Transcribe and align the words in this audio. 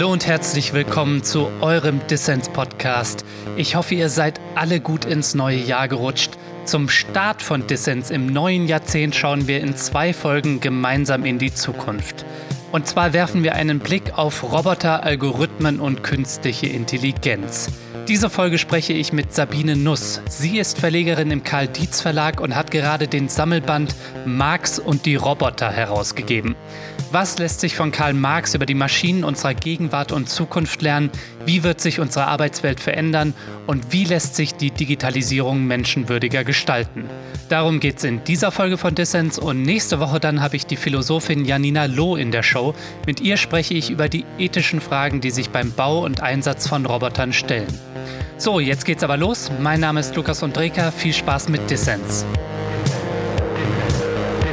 Hallo 0.00 0.12
und 0.12 0.26
herzlich 0.26 0.72
willkommen 0.72 1.22
zu 1.22 1.50
eurem 1.60 2.00
Dissens-Podcast. 2.06 3.22
Ich 3.58 3.76
hoffe, 3.76 3.94
ihr 3.94 4.08
seid 4.08 4.40
alle 4.54 4.80
gut 4.80 5.04
ins 5.04 5.34
neue 5.34 5.58
Jahr 5.58 5.88
gerutscht. 5.88 6.38
Zum 6.64 6.88
Start 6.88 7.42
von 7.42 7.66
Dissens 7.66 8.10
im 8.10 8.24
neuen 8.24 8.66
Jahrzehnt 8.66 9.14
schauen 9.14 9.46
wir 9.46 9.60
in 9.60 9.76
zwei 9.76 10.14
Folgen 10.14 10.60
gemeinsam 10.60 11.26
in 11.26 11.38
die 11.38 11.52
Zukunft. 11.52 12.24
Und 12.72 12.86
zwar 12.86 13.12
werfen 13.12 13.42
wir 13.42 13.56
einen 13.56 13.78
Blick 13.78 14.16
auf 14.16 14.42
Roboter, 14.42 15.04
Algorithmen 15.04 15.80
und 15.80 16.02
künstliche 16.02 16.68
Intelligenz. 16.68 17.68
Diese 18.08 18.30
Folge 18.30 18.56
spreche 18.56 18.94
ich 18.94 19.12
mit 19.12 19.34
Sabine 19.34 19.76
Nuss. 19.76 20.22
Sie 20.30 20.58
ist 20.58 20.78
Verlegerin 20.78 21.30
im 21.30 21.44
Karl 21.44 21.68
Dietz 21.68 22.00
Verlag 22.00 22.40
und 22.40 22.56
hat 22.56 22.70
gerade 22.70 23.06
den 23.06 23.28
Sammelband 23.28 23.94
Marx 24.24 24.78
und 24.78 25.04
die 25.04 25.16
Roboter 25.16 25.70
herausgegeben. 25.70 26.56
Was 27.12 27.38
lässt 27.38 27.58
sich 27.58 27.74
von 27.74 27.90
Karl 27.90 28.14
Marx 28.14 28.54
über 28.54 28.66
die 28.66 28.74
Maschinen 28.74 29.24
unserer 29.24 29.54
Gegenwart 29.54 30.12
und 30.12 30.28
Zukunft 30.28 30.80
lernen? 30.80 31.10
Wie 31.44 31.64
wird 31.64 31.80
sich 31.80 31.98
unsere 31.98 32.28
Arbeitswelt 32.28 32.78
verändern? 32.78 33.34
Und 33.66 33.92
wie 33.92 34.04
lässt 34.04 34.36
sich 34.36 34.54
die 34.54 34.70
Digitalisierung 34.70 35.66
menschenwürdiger 35.66 36.44
gestalten? 36.44 37.06
Darum 37.48 37.80
geht 37.80 37.98
es 37.98 38.04
in 38.04 38.22
dieser 38.22 38.52
Folge 38.52 38.78
von 38.78 38.94
Dissens 38.94 39.40
und 39.40 39.62
nächste 39.62 39.98
Woche 39.98 40.20
dann 40.20 40.40
habe 40.40 40.54
ich 40.54 40.66
die 40.66 40.76
Philosophin 40.76 41.44
Janina 41.44 41.86
Loh 41.86 42.14
in 42.14 42.30
der 42.30 42.44
Show. 42.44 42.74
Mit 43.06 43.20
ihr 43.20 43.36
spreche 43.36 43.74
ich 43.74 43.90
über 43.90 44.08
die 44.08 44.24
ethischen 44.38 44.80
Fragen, 44.80 45.20
die 45.20 45.32
sich 45.32 45.50
beim 45.50 45.72
Bau 45.72 46.04
und 46.04 46.22
Einsatz 46.22 46.68
von 46.68 46.86
Robotern 46.86 47.32
stellen. 47.32 47.66
So, 48.36 48.60
jetzt 48.60 48.84
geht's 48.84 49.02
aber 49.02 49.16
los. 49.16 49.50
Mein 49.60 49.80
Name 49.80 49.98
ist 49.98 50.14
Lukas 50.14 50.44
Undreka. 50.44 50.92
Viel 50.92 51.12
Spaß 51.12 51.48
mit 51.48 51.68
Dissens. 51.68 52.24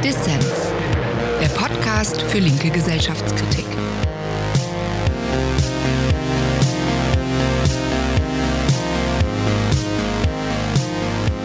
Dissens 0.02 0.57
Podcast 1.98 2.22
für 2.22 2.38
linke 2.38 2.70
Gesellschaftskritik. 2.70 3.64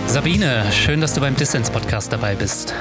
Sabine, 0.06 0.64
schön, 0.72 1.02
dass 1.02 1.16
du 1.16 1.22
beim 1.22 1.36
Dissens-Podcast 1.36 2.14
dabei 2.14 2.36
bist. 2.36 2.76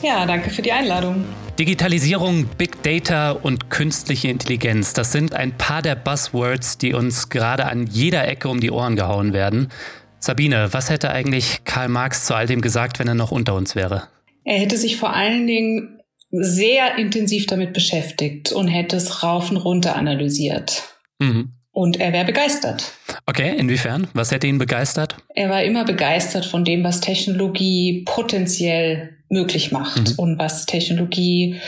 Ja, 0.00 0.24
danke 0.26 0.50
für 0.50 0.62
die 0.62 0.70
Einladung. 0.70 1.24
Digitalisierung, 1.58 2.46
Big 2.56 2.84
Data 2.84 3.32
und 3.32 3.68
künstliche 3.68 4.28
Intelligenz, 4.28 4.92
das 4.92 5.10
sind 5.10 5.34
ein 5.34 5.58
paar 5.58 5.82
der 5.82 5.96
Buzzwords, 5.96 6.78
die 6.78 6.94
uns 6.94 7.30
gerade 7.30 7.64
an 7.64 7.88
jeder 7.88 8.28
Ecke 8.28 8.48
um 8.48 8.60
die 8.60 8.70
Ohren 8.70 8.94
gehauen 8.94 9.32
werden. 9.32 9.72
Sabine, 10.20 10.68
was 10.72 10.88
hätte 10.88 11.10
eigentlich 11.10 11.64
Karl 11.64 11.88
Marx 11.88 12.26
zu 12.26 12.36
all 12.36 12.46
dem 12.46 12.60
gesagt, 12.60 13.00
wenn 13.00 13.08
er 13.08 13.16
noch 13.16 13.32
unter 13.32 13.56
uns 13.56 13.74
wäre? 13.74 14.04
Er 14.44 14.60
hätte 14.60 14.76
sich 14.76 14.98
vor 14.98 15.12
allen 15.12 15.48
Dingen 15.48 15.98
sehr 16.32 16.96
intensiv 16.96 17.46
damit 17.46 17.74
beschäftigt 17.74 18.52
und 18.52 18.66
hätte 18.66 18.96
es 18.96 19.22
rauf 19.22 19.50
und 19.50 19.58
runter 19.58 19.94
analysiert. 19.94 20.82
Mhm. 21.18 21.52
Und 21.70 22.00
er 22.00 22.12
wäre 22.12 22.26
begeistert. 22.26 22.92
Okay, 23.26 23.54
inwiefern? 23.56 24.08
Was 24.12 24.30
hätte 24.30 24.46
ihn 24.46 24.58
begeistert? 24.58 25.16
Er 25.34 25.48
war 25.48 25.62
immer 25.62 25.84
begeistert 25.84 26.44
von 26.44 26.64
dem, 26.64 26.84
was 26.84 27.00
Technologie 27.00 28.02
potenziell 28.04 29.16
möglich 29.30 29.72
macht 29.72 30.10
mhm. 30.10 30.14
und 30.18 30.38
was 30.38 30.66
Technologie 30.66 31.60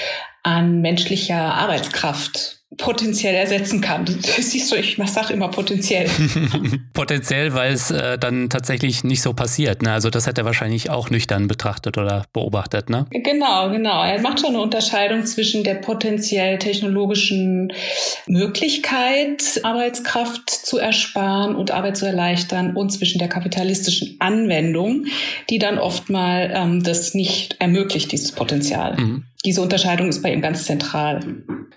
an 0.42 0.82
menschlicher 0.82 1.54
Arbeitskraft 1.54 2.63
potenziell 2.76 3.34
ersetzen 3.34 3.80
kann. 3.80 4.04
Du 4.04 4.12
siehst 4.22 4.70
du, 4.72 4.76
ich 4.76 4.98
sage 5.06 5.32
immer 5.32 5.48
potenziell. 5.48 6.08
potenziell, 6.92 7.54
weil 7.54 7.72
es 7.72 7.90
äh, 7.90 8.18
dann 8.18 8.50
tatsächlich 8.50 9.04
nicht 9.04 9.22
so 9.22 9.32
passiert. 9.32 9.82
Ne? 9.82 9.92
Also 9.92 10.10
das 10.10 10.26
hat 10.26 10.38
er 10.38 10.44
wahrscheinlich 10.44 10.90
auch 10.90 11.10
nüchtern 11.10 11.48
betrachtet 11.48 11.98
oder 11.98 12.24
beobachtet. 12.32 12.90
Ne? 12.90 13.06
Genau, 13.10 13.70
genau. 13.70 14.04
Er 14.04 14.20
macht 14.20 14.40
schon 14.40 14.50
eine 14.50 14.60
Unterscheidung 14.60 15.24
zwischen 15.26 15.64
der 15.64 15.74
potenziell 15.74 16.58
technologischen 16.58 17.72
Möglichkeit, 18.26 19.60
Arbeitskraft 19.62 20.50
zu 20.50 20.78
ersparen 20.78 21.56
und 21.56 21.70
Arbeit 21.70 21.96
zu 21.96 22.06
erleichtern 22.06 22.76
und 22.76 22.90
zwischen 22.90 23.18
der 23.18 23.28
kapitalistischen 23.28 24.16
Anwendung, 24.18 25.06
die 25.50 25.58
dann 25.58 25.78
oft 25.78 26.10
mal 26.10 26.52
ähm, 26.54 26.82
das 26.82 27.14
nicht 27.14 27.56
ermöglicht, 27.58 28.12
dieses 28.12 28.32
Potenzial. 28.32 28.96
Mhm. 28.96 29.24
Diese 29.44 29.60
Unterscheidung 29.60 30.08
ist 30.08 30.22
bei 30.22 30.32
ihm 30.32 30.40
ganz 30.40 30.64
zentral. 30.64 31.20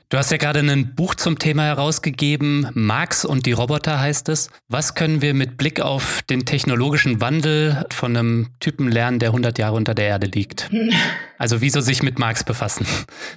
Du 0.09 0.17
hast 0.17 0.31
ja 0.31 0.37
gerade 0.37 0.59
ein 0.59 0.95
Buch 0.95 1.15
zum 1.15 1.37
Thema 1.37 1.63
herausgegeben, 1.63 2.69
Marx 2.73 3.25
und 3.25 3.45
die 3.45 3.51
Roboter 3.51 3.99
heißt 3.99 4.29
es. 4.29 4.49
Was 4.69 4.95
können 4.95 5.21
wir 5.21 5.33
mit 5.33 5.57
Blick 5.57 5.81
auf 5.81 6.21
den 6.29 6.45
technologischen 6.45 7.19
Wandel 7.19 7.85
von 7.91 8.15
einem 8.15 8.47
Typen 8.61 8.89
lernen, 8.89 9.19
der 9.19 9.29
100 9.29 9.57
Jahre 9.57 9.75
unter 9.75 9.93
der 9.93 10.05
Erde 10.05 10.27
liegt? 10.27 10.69
Also 11.39 11.61
wieso 11.61 11.81
sich 11.81 12.01
mit 12.01 12.17
Marx 12.17 12.43
befassen? 12.43 12.87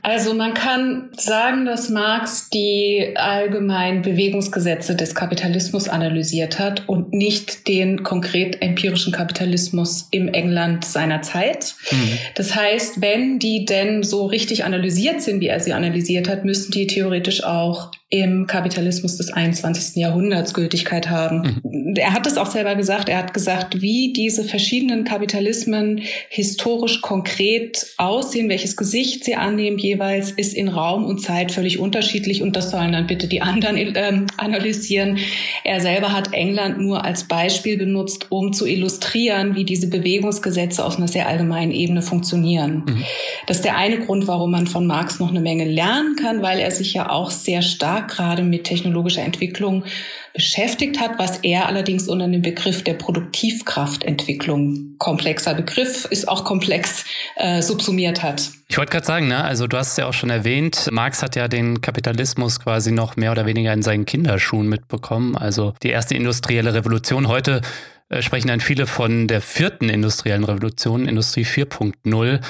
Also 0.01 0.33
man 0.33 0.55
kann 0.55 1.11
sagen, 1.19 1.67
dass 1.67 1.91
Marx 1.91 2.49
die 2.49 3.13
allgemeinen 3.15 4.01
Bewegungsgesetze 4.01 4.97
des 4.97 5.15
Kapitalismus 5.15 5.87
analysiert 5.87 6.59
hat 6.59 6.89
und 6.89 7.13
nicht 7.13 7.69
den 7.69 8.03
konkret 8.03 8.63
empirischen 8.63 9.13
Kapitalismus 9.13 10.09
im 10.13 10.29
England 10.29 10.87
seiner 10.87 11.21
Zeit. 11.21 11.75
Mhm. 11.91 12.19
Das 12.37 12.57
heißt, 12.57 13.03
wenn 13.03 13.39
die 13.39 13.67
denn 13.67 14.03
so 14.03 14.20
richtig 14.27 14.65
analysiert 14.65 15.23
sind, 15.23 15.41
wie 15.41 15.49
er 15.49 15.61
sie 15.61 15.73
analysiert 15.73 16.29
hat, 16.29 16.45
müssen 16.45 16.73
die 16.73 16.87
theoretisch 16.87 17.45
auch 17.45 17.91
im 18.13 18.49
Kapitalismus 18.49 19.17
des 19.17 19.33
21. 19.33 19.95
Jahrhunderts 19.95 20.53
Gültigkeit 20.53 21.09
haben. 21.09 21.61
Mhm. 21.63 21.95
Er 21.95 22.13
hat 22.13 22.27
es 22.27 22.39
auch 22.39 22.51
selber 22.51 22.75
gesagt. 22.75 23.09
Er 23.09 23.19
hat 23.19 23.33
gesagt, 23.33 23.81
wie 23.81 24.13
diese 24.13 24.43
verschiedenen 24.43 25.05
Kapitalismen 25.05 26.03
historisch 26.29 27.03
konkret 27.03 27.87
aussehen, 27.99 28.49
welches 28.49 28.77
Gesicht 28.77 29.23
sie 29.23 29.37
annehmen 29.37 29.79
jeweils, 29.79 30.33
ist 30.33 30.55
in 30.55 30.67
Raum 30.67 31.05
und 31.05 31.23
Zeit 31.23 31.53
völlig 31.53 31.79
unterschiedlich 31.79 32.43
und 32.43 32.57
das 32.57 32.73
sollen 32.73 32.91
dann 32.91 33.07
bitte 33.07 33.29
die 33.29 33.43
anderen 33.43 33.77
äh, 33.77 34.27
analysieren. 34.39 35.19
Er 35.63 35.81
selber 35.81 36.13
hat 36.13 36.33
England 36.33 36.81
nur 36.81 37.05
als 37.05 37.29
Beispiel 37.29 37.79
benutzt, 37.79 38.27
um 38.31 38.53
zu 38.53 38.67
illustrieren, 38.67 39.55
wie 39.55 39.65
diese 39.65 39.89
Bewegungsgesetze 39.89 40.85
auf 40.85 40.97
einer 40.97 41.07
sehr 41.07 41.29
allgemeinen 41.29 41.71
Ebene 41.71 42.03
funktionieren. 42.03 42.83
Mhm. 42.87 43.05
Das 43.47 43.59
ist 43.59 43.65
der 43.65 43.77
eine 43.77 44.01
Grund, 44.01 44.27
warum 44.27 44.51
man 44.51 44.67
von 44.67 44.85
Marx 44.85 45.21
noch 45.21 45.31
eine 45.31 45.41
Menge 45.41 45.65
lernen 45.65 46.17
kann, 46.17 46.43
weil 46.43 46.59
er 46.59 46.73
sich 46.73 46.93
ja 46.93 47.09
auch 47.09 47.31
sehr 47.31 47.63
stark 47.63 48.00
gerade 48.09 48.43
mit 48.43 48.65
technologischer 48.65 49.23
Entwicklung 49.23 49.85
beschäftigt 50.33 51.01
hat, 51.01 51.19
was 51.19 51.39
er 51.39 51.67
allerdings 51.67 52.09
unter 52.09 52.29
dem 52.29 52.43
Begriff 52.43 52.85
der 52.85 52.95
Produktivkraftentwicklung, 52.95 54.97
komplexer 54.99 55.55
Begriff, 55.55 56.05
ist 56.05 56.29
auch 56.29 56.45
komplex, 56.45 57.05
äh, 57.37 57.63
subsumiert 57.63 58.23
hat. 58.23 58.51
Ich 58.69 58.79
wollte 58.79 58.93
gerade 58.93 59.07
sagen, 59.07 59.29
ne, 59.29 59.43
also 59.43 59.67
du 59.67 59.77
hast 59.77 59.93
es 59.93 59.97
ja 59.97 60.07
auch 60.07 60.13
schon 60.13 60.31
erwähnt, 60.31 60.89
Marx 60.93 61.23
hat 61.23 61.35
ja 61.35 61.49
den 61.49 61.81
Kapitalismus 61.81 62.61
quasi 62.61 62.93
noch 62.93 63.17
mehr 63.17 63.33
oder 63.33 63.47
weniger 63.47 63.73
in 63.73 63.83
seinen 63.83 64.05
Kinderschuhen 64.05 64.69
mitbekommen. 64.69 65.37
Also 65.37 65.75
die 65.83 65.91
erste 65.91 66.15
industrielle 66.15 66.75
Revolution. 66.75 67.27
Heute 67.27 67.63
äh, 68.11 68.23
sprechen 68.23 68.49
dann 68.49 68.61
viele 68.61 68.87
von 68.87 69.29
der 69.29 69.41
vierten 69.41 69.89
industriellen 69.89 70.45
Revolution, 70.45 71.09
Industrie 71.09 71.45
4.0. 71.45 72.41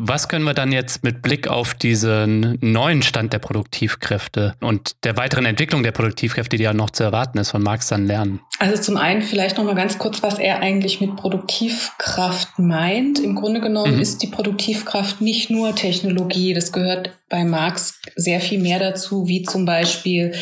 Was 0.00 0.28
können 0.28 0.44
wir 0.44 0.54
dann 0.54 0.70
jetzt 0.70 1.02
mit 1.02 1.22
Blick 1.22 1.48
auf 1.48 1.74
diesen 1.74 2.56
neuen 2.60 3.02
Stand 3.02 3.32
der 3.32 3.40
Produktivkräfte 3.40 4.54
und 4.60 5.04
der 5.04 5.16
weiteren 5.16 5.44
Entwicklung 5.44 5.82
der 5.82 5.90
Produktivkräfte, 5.90 6.56
die 6.56 6.62
ja 6.62 6.72
noch 6.72 6.90
zu 6.90 7.02
erwarten 7.02 7.38
ist, 7.38 7.50
von 7.50 7.64
Marx 7.64 7.88
dann 7.88 8.06
lernen? 8.06 8.40
Also 8.60 8.80
zum 8.80 8.96
einen 8.96 9.22
vielleicht 9.22 9.58
noch 9.58 9.64
mal 9.64 9.74
ganz 9.74 9.98
kurz, 9.98 10.22
was 10.22 10.38
er 10.38 10.60
eigentlich 10.60 11.00
mit 11.00 11.16
Produktivkraft 11.16 12.60
meint. 12.60 13.18
Im 13.18 13.34
Grunde 13.34 13.60
genommen 13.60 13.96
mhm. 13.96 14.00
ist 14.00 14.22
die 14.22 14.28
Produktivkraft 14.28 15.20
nicht 15.20 15.50
nur 15.50 15.74
Technologie. 15.74 16.54
Das 16.54 16.70
gehört 16.70 17.10
bei 17.28 17.44
Marx 17.44 18.00
sehr 18.14 18.40
viel 18.40 18.60
mehr 18.60 18.78
dazu, 18.78 19.26
wie 19.26 19.42
zum 19.42 19.64
Beispiel 19.64 20.32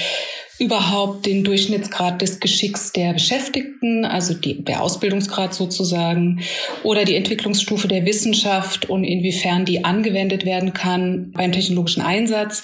überhaupt 0.59 1.27
den 1.27 1.45
Durchschnittsgrad 1.45 2.23
des 2.23 2.41
Geschicks 2.41 2.93
der 2.93 3.13
Beschäftigten, 3.13 4.05
also 4.05 4.35
die, 4.35 4.65
der 4.65 4.83
Ausbildungsgrad 4.83 5.53
sozusagen, 5.55 6.41
oder 6.83 7.05
die 7.05 7.15
Entwicklungsstufe 7.15 7.89
der 7.89 8.07
Wissenschaft 8.07 8.89
und 8.89 9.05
inwiefern 9.05 9.65
die 9.65 9.85
angewendet 9.85 10.45
werden 10.45 10.73
kann 10.73 11.33
beim 11.33 11.53
technologischen 11.53 12.01
Einsatz 12.03 12.63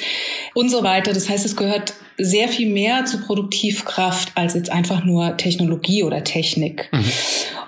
und 0.54 0.70
so 0.70 0.82
weiter. 0.82 1.12
Das 1.12 1.28
heißt, 1.28 1.44
es 1.44 1.56
gehört 1.56 1.94
sehr 2.16 2.48
viel 2.48 2.70
mehr 2.70 3.04
zu 3.04 3.20
Produktivkraft 3.20 4.32
als 4.34 4.54
jetzt 4.54 4.70
einfach 4.70 5.04
nur 5.04 5.36
Technologie 5.36 6.02
oder 6.02 6.24
Technik. 6.24 6.88
Mhm. 6.92 7.04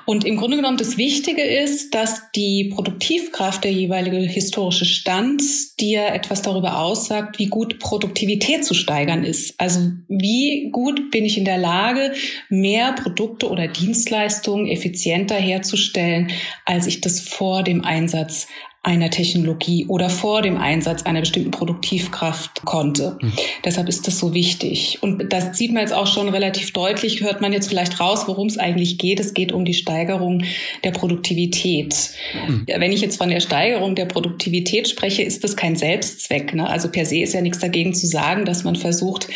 Und 0.06 0.24
im 0.24 0.36
Grunde 0.36 0.56
genommen 0.56 0.76
das 0.76 0.98
Wichtige 0.98 1.42
ist, 1.42 1.94
dass 1.94 2.30
die 2.32 2.72
Produktivkraft 2.74 3.64
der 3.64 3.72
jeweilige 3.72 4.18
historische 4.18 4.84
Stand 4.84 5.42
dir 5.80 6.06
etwas 6.08 6.42
darüber 6.42 6.78
aussagt, 6.78 7.38
wie 7.38 7.46
gut 7.46 7.78
Produktivität 7.78 8.64
zu 8.64 8.74
steigern 8.74 9.24
ist. 9.24 9.58
Also 9.58 9.80
wie 10.08 10.70
gut 10.70 11.10
bin 11.10 11.24
ich 11.24 11.38
in 11.38 11.44
der 11.44 11.58
Lage, 11.58 12.12
mehr 12.50 12.92
Produkte 12.92 13.48
oder 13.48 13.66
Dienstleistungen 13.66 14.66
effizienter 14.66 15.36
herzustellen, 15.36 16.30
als 16.66 16.86
ich 16.86 17.00
das 17.00 17.20
vor 17.20 17.62
dem 17.62 17.84
Einsatz 17.84 18.46
einer 18.84 19.10
Technologie 19.10 19.86
oder 19.86 20.10
vor 20.10 20.42
dem 20.42 20.58
Einsatz 20.58 21.04
einer 21.04 21.20
bestimmten 21.20 21.50
Produktivkraft 21.50 22.66
konnte. 22.66 23.16
Mhm. 23.20 23.32
Deshalb 23.64 23.88
ist 23.88 24.06
das 24.06 24.18
so 24.18 24.34
wichtig. 24.34 24.98
Und 25.00 25.32
das 25.32 25.56
sieht 25.56 25.72
man 25.72 25.80
jetzt 25.80 25.94
auch 25.94 26.06
schon 26.06 26.28
relativ 26.28 26.70
deutlich, 26.72 27.22
hört 27.22 27.40
man 27.40 27.54
jetzt 27.54 27.68
vielleicht 27.68 27.98
raus, 27.98 28.24
worum 28.26 28.46
es 28.46 28.58
eigentlich 28.58 28.98
geht. 28.98 29.20
Es 29.20 29.32
geht 29.32 29.52
um 29.52 29.64
die 29.64 29.72
Steigerung 29.72 30.44
der 30.84 30.90
Produktivität. 30.90 32.10
Mhm. 32.46 32.66
Wenn 32.66 32.92
ich 32.92 33.00
jetzt 33.00 33.16
von 33.16 33.30
der 33.30 33.40
Steigerung 33.40 33.94
der 33.94 34.04
Produktivität 34.04 34.86
spreche, 34.86 35.22
ist 35.22 35.42
das 35.44 35.56
kein 35.56 35.76
Selbstzweck. 35.76 36.52
Ne? 36.52 36.68
Also 36.68 36.90
per 36.90 37.06
se 37.06 37.20
ist 37.20 37.32
ja 37.32 37.40
nichts 37.40 37.60
dagegen 37.60 37.94
zu 37.94 38.06
sagen, 38.06 38.44
dass 38.44 38.64
man 38.64 38.76
versucht, 38.76 39.28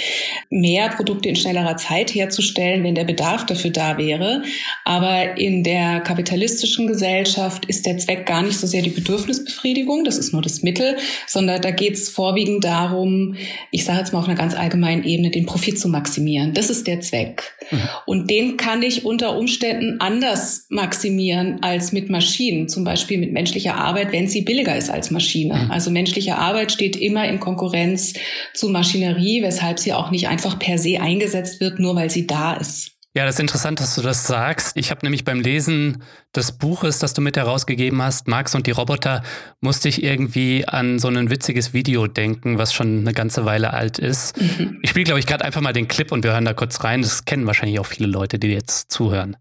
mehr 0.50 0.90
Produkte 0.90 1.30
in 1.30 1.36
schnellerer 1.36 1.78
Zeit 1.78 2.14
herzustellen, 2.14 2.84
wenn 2.84 2.94
der 2.94 3.04
Bedarf 3.04 3.46
dafür 3.46 3.70
da 3.70 3.96
wäre. 3.96 4.42
Aber 4.84 5.38
in 5.38 5.64
der 5.64 6.00
kapitalistischen 6.00 6.86
Gesellschaft 6.86 7.64
ist 7.64 7.86
der 7.86 7.96
Zweck 7.96 8.26
gar 8.26 8.42
nicht 8.42 8.58
so 8.58 8.66
sehr 8.66 8.82
die 8.82 8.90
Bedürfnisbefriedigung, 9.38 10.04
das 10.04 10.18
ist 10.18 10.32
nur 10.32 10.42
das 10.42 10.62
Mittel, 10.62 10.96
sondern 11.26 11.60
da 11.62 11.70
geht 11.70 11.94
es 11.94 12.08
vorwiegend 12.08 12.64
darum, 12.64 13.36
ich 13.70 13.84
sage 13.84 13.98
jetzt 13.98 14.12
mal 14.12 14.20
auf 14.20 14.28
einer 14.28 14.36
ganz 14.36 14.54
allgemeinen 14.54 15.04
Ebene, 15.04 15.30
den 15.30 15.46
Profit 15.46 15.78
zu 15.78 15.88
maximieren. 15.88 16.54
Das 16.54 16.70
ist 16.70 16.86
der 16.86 17.00
Zweck. 17.00 17.54
Mhm. 17.70 17.88
Und 18.06 18.30
den 18.30 18.56
kann 18.56 18.82
ich 18.82 19.04
unter 19.04 19.36
Umständen 19.36 20.00
anders 20.00 20.66
maximieren 20.68 21.58
als 21.62 21.92
mit 21.92 22.10
Maschinen, 22.10 22.68
zum 22.68 22.84
Beispiel 22.84 23.18
mit 23.18 23.32
menschlicher 23.32 23.76
Arbeit, 23.76 24.12
wenn 24.12 24.28
sie 24.28 24.42
billiger 24.42 24.76
ist 24.76 24.90
als 24.90 25.10
Maschine. 25.10 25.54
Mhm. 25.54 25.70
Also 25.70 25.90
menschliche 25.90 26.36
Arbeit 26.36 26.72
steht 26.72 26.96
immer 26.96 27.28
in 27.28 27.40
Konkurrenz 27.40 28.14
zu 28.54 28.68
Maschinerie, 28.68 29.42
weshalb 29.42 29.78
sie 29.78 29.92
auch 29.92 30.10
nicht 30.10 30.28
einfach 30.28 30.58
per 30.58 30.78
se 30.78 31.00
eingesetzt 31.00 31.60
wird, 31.60 31.78
nur 31.78 31.96
weil 31.96 32.10
sie 32.10 32.26
da 32.26 32.54
ist. 32.54 32.97
Ja, 33.18 33.24
das 33.24 33.34
ist 33.34 33.40
interessant, 33.40 33.80
dass 33.80 33.96
du 33.96 34.00
das 34.00 34.28
sagst. 34.28 34.76
Ich 34.76 34.92
habe 34.92 35.00
nämlich 35.02 35.24
beim 35.24 35.40
Lesen 35.40 36.04
des 36.36 36.56
Buches, 36.56 37.00
das 37.00 37.14
du 37.14 37.20
mit 37.20 37.36
herausgegeben 37.36 38.00
hast, 38.00 38.28
Marx 38.28 38.54
und 38.54 38.68
die 38.68 38.70
Roboter, 38.70 39.24
musste 39.60 39.88
ich 39.88 40.04
irgendwie 40.04 40.68
an 40.68 41.00
so 41.00 41.08
ein 41.08 41.28
witziges 41.28 41.72
Video 41.72 42.06
denken, 42.06 42.58
was 42.58 42.72
schon 42.72 43.00
eine 43.00 43.12
ganze 43.12 43.44
Weile 43.44 43.72
alt 43.72 43.98
ist. 43.98 44.40
Mhm. 44.40 44.78
Ich 44.84 44.90
spiele, 44.90 45.04
glaube 45.04 45.18
ich, 45.18 45.26
gerade 45.26 45.44
einfach 45.44 45.60
mal 45.60 45.72
den 45.72 45.88
Clip 45.88 46.12
und 46.12 46.22
wir 46.22 46.30
hören 46.30 46.44
da 46.44 46.54
kurz 46.54 46.84
rein. 46.84 47.02
Das 47.02 47.24
kennen 47.24 47.44
wahrscheinlich 47.44 47.80
auch 47.80 47.86
viele 47.86 48.08
Leute, 48.08 48.38
die 48.38 48.52
jetzt 48.52 48.92
zuhören. 48.92 49.36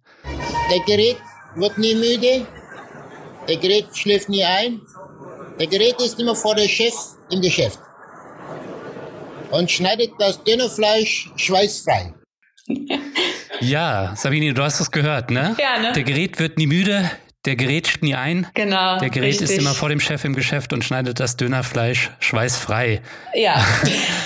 Der 0.71 0.79
Gerät 0.87 1.17
wird 1.53 1.77
nie 1.77 1.93
müde. 1.93 2.47
Der 3.47 3.57
Gerät 3.57 3.95
schläft 3.95 4.27
nie 4.27 4.43
ein. 4.43 4.81
Der 5.59 5.67
Gerät 5.67 6.01
ist 6.01 6.19
immer 6.19 6.33
vor 6.35 6.55
der 6.55 6.67
Chef 6.67 6.95
im 7.29 7.41
Geschäft 7.41 7.77
und 9.51 9.69
schneidet 9.69 10.13
das 10.17 10.43
dünne 10.43 10.67
Fleisch 10.67 11.29
schweißfrei. 11.35 12.15
Ja, 13.59 14.15
Sabine, 14.15 14.53
du 14.53 14.63
hast 14.63 14.79
es 14.79 14.91
gehört, 14.91 15.31
ne? 15.31 15.55
Ja, 15.59 15.81
ne? 15.81 15.93
Der 15.93 16.03
Gerät 16.03 16.39
wird 16.39 16.57
nie 16.57 16.67
müde, 16.67 17.09
der 17.45 17.55
Gerät 17.55 17.99
nie 18.01 18.13
ein. 18.13 18.45
Genau. 18.53 18.99
Der 18.99 19.09
Gerät 19.09 19.29
richtig. 19.29 19.51
ist 19.51 19.57
immer 19.57 19.73
vor 19.73 19.87
dem 19.87 20.01
Chef 20.01 20.25
im 20.25 20.35
Geschäft 20.35 20.73
und 20.73 20.83
schneidet 20.83 21.19
das 21.19 21.37
Dönerfleisch 21.37 22.11
schweißfrei. 22.19 23.01
Ja. 23.33 23.63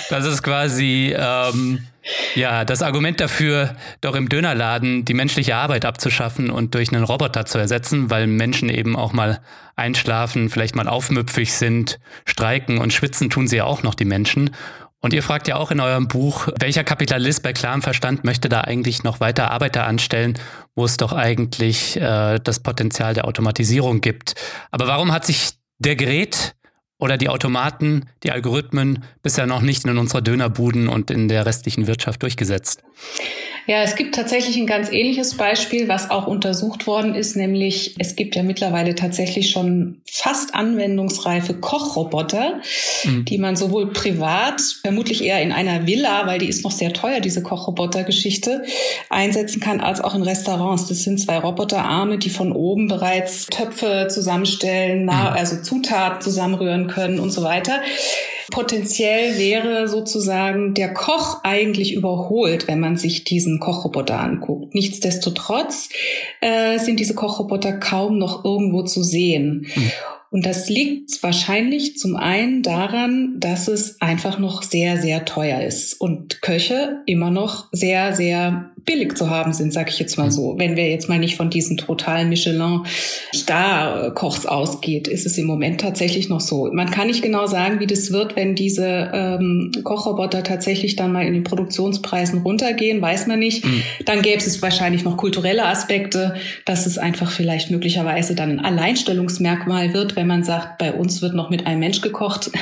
Das 0.09 0.25
ist 0.25 0.43
quasi 0.43 1.15
ähm, 1.17 1.87
ja 2.35 2.65
das 2.65 2.81
Argument 2.81 3.21
dafür, 3.21 3.77
doch 4.01 4.13
im 4.15 4.27
Dönerladen 4.27 5.05
die 5.05 5.13
menschliche 5.13 5.55
Arbeit 5.55 5.85
abzuschaffen 5.85 6.49
und 6.49 6.75
durch 6.75 6.91
einen 6.91 7.05
Roboter 7.05 7.45
zu 7.45 7.57
ersetzen, 7.57 8.09
weil 8.09 8.27
Menschen 8.27 8.67
eben 8.67 8.97
auch 8.97 9.13
mal 9.13 9.39
einschlafen, 9.77 10.49
vielleicht 10.49 10.75
mal 10.75 10.89
aufmüpfig 10.89 11.53
sind, 11.53 11.99
streiken 12.25 12.79
und 12.79 12.91
schwitzen 12.91 13.29
tun 13.29 13.47
sie 13.47 13.55
ja 13.55 13.63
auch 13.63 13.83
noch 13.83 13.95
die 13.95 14.03
Menschen. 14.03 14.49
Und 15.01 15.13
ihr 15.13 15.23
fragt 15.23 15.47
ja 15.47 15.55
auch 15.55 15.71
in 15.71 15.79
eurem 15.79 16.07
Buch, 16.07 16.47
welcher 16.59 16.83
Kapitalist 16.83 17.41
bei 17.41 17.53
klarem 17.53 17.81
Verstand 17.81 18.23
möchte 18.23 18.49
da 18.49 18.61
eigentlich 18.61 19.03
noch 19.03 19.19
weiter 19.19 19.49
Arbeiter 19.49 19.85
anstellen, 19.87 20.37
wo 20.75 20.85
es 20.85 20.97
doch 20.97 21.11
eigentlich 21.11 21.97
äh, 21.97 22.39
das 22.39 22.59
Potenzial 22.59 23.15
der 23.15 23.25
Automatisierung 23.25 24.01
gibt. 24.01 24.35
Aber 24.69 24.87
warum 24.87 25.11
hat 25.11 25.25
sich 25.25 25.53
der 25.79 25.95
Gerät 25.95 26.55
oder 26.99 27.17
die 27.17 27.29
Automaten, 27.29 28.05
die 28.21 28.31
Algorithmen 28.31 29.03
bisher 29.23 29.47
noch 29.47 29.61
nicht 29.61 29.85
in 29.85 29.97
unserer 29.97 30.21
Dönerbuden 30.21 30.87
und 30.87 31.09
in 31.09 31.27
der 31.27 31.47
restlichen 31.47 31.87
Wirtschaft 31.87 32.21
durchgesetzt? 32.21 32.83
Ja, 33.67 33.83
es 33.83 33.95
gibt 33.95 34.15
tatsächlich 34.15 34.57
ein 34.57 34.65
ganz 34.65 34.91
ähnliches 34.91 35.37
Beispiel, 35.37 35.87
was 35.87 36.09
auch 36.09 36.25
untersucht 36.27 36.87
worden 36.87 37.13
ist, 37.13 37.35
nämlich 37.35 37.95
es 37.99 38.15
gibt 38.15 38.35
ja 38.35 38.43
mittlerweile 38.43 38.95
tatsächlich 38.95 39.51
schon 39.51 40.01
fast 40.11 40.55
anwendungsreife 40.55 41.53
Kochroboter, 41.53 42.59
mhm. 43.03 43.25
die 43.25 43.37
man 43.37 43.55
sowohl 43.55 43.93
privat, 43.93 44.61
vermutlich 44.81 45.23
eher 45.23 45.41
in 45.41 45.51
einer 45.51 45.85
Villa, 45.85 46.25
weil 46.25 46.39
die 46.39 46.47
ist 46.47 46.63
noch 46.63 46.71
sehr 46.71 46.91
teuer, 46.91 47.19
diese 47.19 47.43
Kochroboter-Geschichte, 47.43 48.63
einsetzen 49.09 49.61
kann, 49.61 49.79
als 49.79 50.01
auch 50.01 50.15
in 50.15 50.23
Restaurants. 50.23 50.87
Das 50.87 51.03
sind 51.03 51.19
zwei 51.19 51.37
Roboterarme, 51.37 52.17
die 52.17 52.29
von 52.29 52.51
oben 52.51 52.87
bereits 52.87 53.45
Töpfe 53.45 54.07
zusammenstellen, 54.09 55.03
mhm. 55.03 55.09
also 55.11 55.61
Zutaten 55.61 56.21
zusammenrühren 56.21 56.87
können 56.87 57.19
und 57.19 57.29
so 57.29 57.43
weiter. 57.43 57.79
Potenziell 58.49 59.37
wäre 59.37 59.87
sozusagen 59.87 60.73
der 60.73 60.93
Koch 60.93 61.41
eigentlich 61.43 61.93
überholt, 61.93 62.67
wenn 62.67 62.79
man 62.79 62.97
sich 62.97 63.23
diesen 63.23 63.59
Kochroboter 63.59 64.19
anguckt. 64.19 64.73
Nichtsdestotrotz 64.73 65.89
äh, 66.41 66.79
sind 66.79 66.99
diese 66.99 67.15
Kochroboter 67.15 67.73
kaum 67.73 68.17
noch 68.17 68.43
irgendwo 68.43 68.83
zu 68.83 69.03
sehen. 69.03 69.67
Mhm. 69.75 69.91
Und 70.31 70.45
das 70.45 70.69
liegt 70.69 71.21
wahrscheinlich 71.23 71.97
zum 71.97 72.15
einen 72.15 72.63
daran, 72.63 73.35
dass 73.37 73.67
es 73.67 73.99
einfach 73.99 74.39
noch 74.39 74.63
sehr, 74.63 74.97
sehr 74.97 75.25
teuer 75.25 75.61
ist 75.61 75.99
und 75.99 76.41
Köche 76.41 77.01
immer 77.05 77.29
noch 77.29 77.67
sehr, 77.73 78.15
sehr 78.15 78.71
billig 78.85 79.17
zu 79.17 79.29
haben 79.29 79.51
sind, 79.53 79.71
sag 79.73 79.89
ich 79.89 79.99
jetzt 79.99 80.17
mal 80.17 80.31
so. 80.31 80.55
Wenn 80.57 80.75
wir 80.75 80.89
jetzt 80.89 81.07
mal 81.09 81.19
nicht 81.19 81.35
von 81.35 81.51
diesen 81.51 81.77
totalen 81.77 82.29
Michelin-Star-Kochs 82.29 84.45
ausgeht, 84.45 85.07
ist 85.07 85.25
es 85.25 85.37
im 85.37 85.45
Moment 85.45 85.79
tatsächlich 85.81 86.29
noch 86.29 86.41
so. 86.41 86.69
Man 86.71 86.91
kann 86.91 87.07
nicht 87.07 87.21
genau 87.21 87.47
sagen, 87.47 87.79
wie 87.79 87.87
das 87.87 88.11
wird, 88.11 88.35
wenn 88.35 88.55
diese 88.55 89.09
ähm, 89.13 89.71
Kochroboter 89.83 90.43
tatsächlich 90.43 90.95
dann 90.95 91.11
mal 91.11 91.25
in 91.25 91.33
den 91.33 91.43
Produktionspreisen 91.43 92.41
runtergehen, 92.41 93.01
weiß 93.01 93.25
man 93.27 93.39
nicht. 93.39 93.65
Mhm. 93.65 93.81
Dann 94.05 94.21
gäbe 94.21 94.37
es 94.37 94.61
wahrscheinlich 94.61 95.03
noch 95.03 95.17
kulturelle 95.17 95.65
Aspekte, 95.65 96.35
dass 96.65 96.85
es 96.85 96.97
einfach 96.97 97.31
vielleicht 97.31 97.71
möglicherweise 97.71 98.35
dann 98.35 98.59
ein 98.59 98.65
Alleinstellungsmerkmal 98.65 99.93
wird, 99.93 100.15
wenn 100.21 100.27
man 100.27 100.43
sagt, 100.43 100.77
bei 100.77 100.93
uns 100.93 101.23
wird 101.23 101.33
noch 101.33 101.49
mit 101.49 101.65
einem 101.65 101.79
Mensch 101.79 102.01
gekocht. 102.01 102.51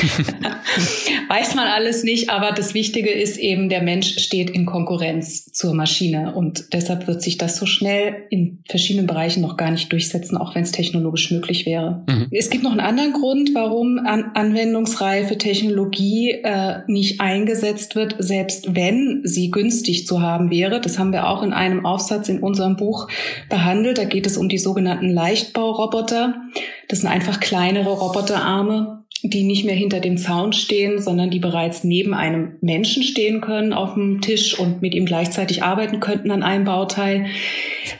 weiß 1.28 1.54
man 1.54 1.68
alles 1.68 2.02
nicht, 2.02 2.30
aber 2.30 2.50
das 2.50 2.74
Wichtige 2.74 3.10
ist 3.10 3.36
eben, 3.36 3.68
der 3.68 3.82
Mensch 3.82 4.18
steht 4.18 4.50
in 4.50 4.66
Konkurrenz 4.66 5.52
zur 5.52 5.74
Maschine 5.74 6.34
und 6.34 6.72
deshalb 6.72 7.06
wird 7.06 7.22
sich 7.22 7.38
das 7.38 7.56
so 7.56 7.66
schnell 7.66 8.24
in 8.30 8.64
verschiedenen 8.68 9.06
Bereichen 9.06 9.40
noch 9.40 9.56
gar 9.56 9.70
nicht 9.70 9.92
durchsetzen, 9.92 10.36
auch 10.36 10.56
wenn 10.56 10.64
es 10.64 10.72
technologisch 10.72 11.30
möglich 11.30 11.66
wäre. 11.66 12.02
Mhm. 12.08 12.26
Es 12.32 12.50
gibt 12.50 12.64
noch 12.64 12.72
einen 12.72 12.80
anderen 12.80 13.12
Grund, 13.12 13.50
warum 13.54 13.98
an 14.04 14.32
anwendungsreife 14.34 15.38
Technologie 15.38 16.32
äh, 16.42 16.80
nicht 16.88 17.20
eingesetzt 17.20 17.94
wird, 17.94 18.16
selbst 18.18 18.74
wenn 18.74 19.20
sie 19.22 19.52
günstig 19.52 20.08
zu 20.08 20.22
haben 20.22 20.50
wäre. 20.50 20.80
Das 20.80 20.98
haben 20.98 21.12
wir 21.12 21.28
auch 21.28 21.44
in 21.44 21.52
einem 21.52 21.86
Aufsatz 21.86 22.28
in 22.28 22.40
unserem 22.40 22.76
Buch 22.76 23.06
behandelt. 23.48 23.98
Da 23.98 24.04
geht 24.04 24.26
es 24.26 24.36
um 24.36 24.48
die 24.48 24.58
sogenannten 24.58 25.10
Leichtbauroboter. 25.10 26.34
Das 26.90 27.02
sind 27.02 27.08
einfach 27.08 27.38
kleinere 27.38 27.92
Roboterarme, 27.92 29.04
die 29.22 29.44
nicht 29.44 29.64
mehr 29.64 29.76
hinter 29.76 30.00
dem 30.00 30.18
Zaun 30.18 30.52
stehen, 30.52 31.00
sondern 31.00 31.30
die 31.30 31.38
bereits 31.38 31.84
neben 31.84 32.14
einem 32.14 32.56
Menschen 32.62 33.04
stehen 33.04 33.40
können 33.40 33.72
auf 33.72 33.94
dem 33.94 34.20
Tisch 34.20 34.58
und 34.58 34.82
mit 34.82 34.92
ihm 34.96 35.06
gleichzeitig 35.06 35.62
arbeiten 35.62 36.00
könnten 36.00 36.32
an 36.32 36.42
einem 36.42 36.64
Bauteil. 36.64 37.26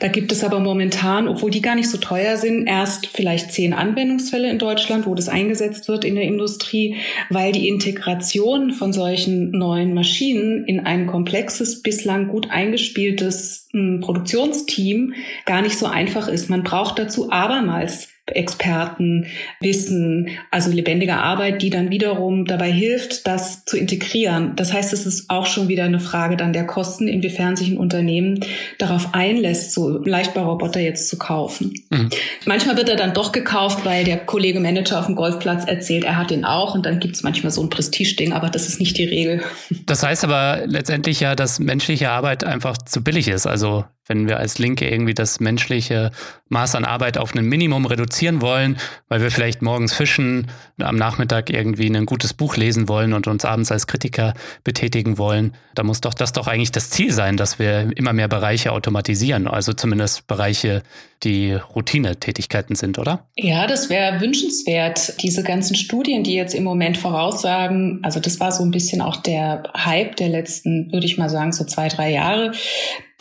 Da 0.01 0.09
gibt 0.09 0.33
es 0.33 0.43
aber 0.43 0.59
momentan, 0.59 1.29
obwohl 1.29 1.53
die 1.53 1.63
gar 1.63 1.77
nicht 1.77 1.89
so 1.89 1.99
teuer 1.99 2.37
sind, 2.37 2.67
erst 2.67 3.07
vielleicht 3.07 3.53
zehn 3.53 3.75
Anwendungsfälle 3.75 4.51
in 4.51 4.59
Deutschland, 4.59 5.07
wo 5.07 5.15
das 5.15 5.29
eingesetzt 5.29 5.87
wird 5.87 6.05
in 6.05 6.17
der 6.17 6.25
Industrie, 6.25 6.97
weil 7.29 7.53
die 7.53 7.69
Integration 7.69 8.73
von 8.73 8.93
solchen 8.93 9.53
neuen 9.53 9.95
Maschinen 9.95 10.65
in 10.65 10.81
ein 10.81 11.07
komplexes, 11.07 11.83
bislang 11.83 12.27
gut 12.27 12.51
eingespieltes 12.51 13.69
hm, 13.71 14.01
Produktionsteam 14.01 15.15
gar 15.47 15.63
nicht 15.63 15.79
so 15.79 15.87
einfach 15.87 16.27
ist. 16.27 16.51
Man 16.51 16.65
braucht 16.65 16.99
dazu 16.99 17.31
abermals 17.31 18.09
Experten, 18.35 19.27
Wissen, 19.61 20.31
also 20.51 20.71
lebendige 20.71 21.17
Arbeit, 21.17 21.63
die 21.63 21.71
dann 21.71 21.91
wiederum 21.91 22.45
dabei 22.45 22.71
hilft, 22.71 23.27
das 23.27 23.65
zu 23.65 23.77
integrieren. 23.77 24.53
Das 24.57 24.73
heißt, 24.73 24.93
es 24.93 25.07
ist 25.07 25.31
auch 25.31 25.47
schon 25.47 25.69
wieder 25.69 25.85
eine 25.85 26.01
Frage 26.01 26.37
dann 26.37 26.53
der 26.53 26.67
Kosten, 26.67 27.09
inwiefern 27.09 27.57
sich 27.57 27.69
ein 27.69 27.79
Unternehmen 27.79 28.45
darauf 28.79 29.15
einlässt, 29.15 29.73
so 29.73 29.99
Leichtbauroboter 30.05 30.81
jetzt 30.81 31.09
zu 31.09 31.19
kaufen. 31.19 31.75
Mhm. 31.91 32.11
Manchmal 32.47 32.77
wird 32.77 32.89
er 32.89 32.97
dann 32.97 33.15
doch 33.15 33.33
gekauft, 33.33 33.85
weil 33.85 34.05
der 34.05 34.19
Kollege 34.19 34.61
Manager 34.61 34.99
auf 34.99 35.07
dem 35.07 35.17
Golfplatz 35.17 35.65
erzählt, 35.67 36.05
er 36.05 36.17
hat 36.17 36.31
den 36.31 36.45
auch 36.45 36.75
und 36.75 36.87
dann 36.87 37.01
gibt 37.01 37.17
es 37.17 37.23
manchmal 37.23 37.53
so 37.53 37.63
ein 37.63 37.71
Prestigeding, 37.71 38.33
aber 38.33 38.49
das 38.49 38.69
ist 38.69 38.81
nicht 38.81 38.97
die 38.99 39.05
Regel. 39.05 39.43
Das 39.87 40.05
heißt 40.05 40.25
aber 40.25 40.67
letztendlich 40.67 41.21
ja, 41.21 41.35
dass 41.35 41.59
menschliche 41.59 42.11
Arbeit 42.11 42.45
einfach 42.45 42.79
zu 42.79 43.03
billig 43.03 43.27
ist. 43.29 43.47
Also 43.47 43.85
wenn 44.07 44.27
wir 44.29 44.39
als 44.39 44.59
Linke 44.59 44.89
irgendwie 44.89 45.15
das 45.15 45.41
menschliche 45.41 46.11
Maß 46.49 46.75
an 46.75 46.85
Arbeit 46.85 47.17
auf 47.17 47.35
ein 47.35 47.45
Minimum 47.45 47.87
reduzieren 47.87 48.11
wollen, 48.41 48.77
weil 49.09 49.21
wir 49.21 49.31
vielleicht 49.31 49.63
morgens 49.63 49.93
fischen, 49.93 50.49
am 50.79 50.97
Nachmittag 50.97 51.51
irgendwie 51.51 51.89
ein 51.89 52.07
gutes 52.07 52.35
Buch 52.35 52.57
lesen 52.57 52.89
wollen 52.89 53.13
und 53.13 53.27
uns 53.27 53.45
abends 53.45 53.73
als 53.73 53.87
Kritiker 53.87 54.35
betätigen 54.65 55.19
wollen, 55.19 55.55
da 55.75 55.83
muss 55.83 56.01
doch 56.01 56.15
das 56.15 56.33
doch 56.33 56.47
eigentlich 56.47 56.73
das 56.73 56.91
Ziel 56.91 57.13
sein, 57.13 57.37
dass 57.37 57.59
wir 57.59 57.97
immer 57.97 58.13
mehr 58.13 58.29
Bereiche 58.29 58.73
automatisieren, 58.73 59.49
also 59.49 59.73
zumindest 59.73 60.27
Bereiche 60.27 60.83
die 61.23 61.53
Routinetätigkeiten 61.53 62.77
sind, 62.77 62.99
oder? 62.99 63.27
Ja, 63.37 63.67
das 63.67 63.91
wäre 63.91 64.21
wünschenswert. 64.21 65.21
Diese 65.23 65.43
ganzen 65.43 65.75
Studien, 65.75 66.25
die 66.25 66.35
jetzt 66.35 66.55
im 66.55 66.65
Moment 66.65 66.97
voraussagen, 66.97 68.01
also 68.03 68.21
das 68.21 68.41
war 68.41 68.53
so 68.53 68.63
ein 68.63 68.71
bisschen 68.71 69.03
auch 69.03 69.17
der 69.17 69.65
Hype 69.77 70.17
der 70.17 70.29
letzten, 70.29 70.91
würde 70.93 71.07
ich 71.07 71.19
mal 71.19 71.29
sagen, 71.29 71.53
so 71.53 71.65
zwei, 71.65 71.89
drei 71.89 72.11
Jahre, 72.11 72.53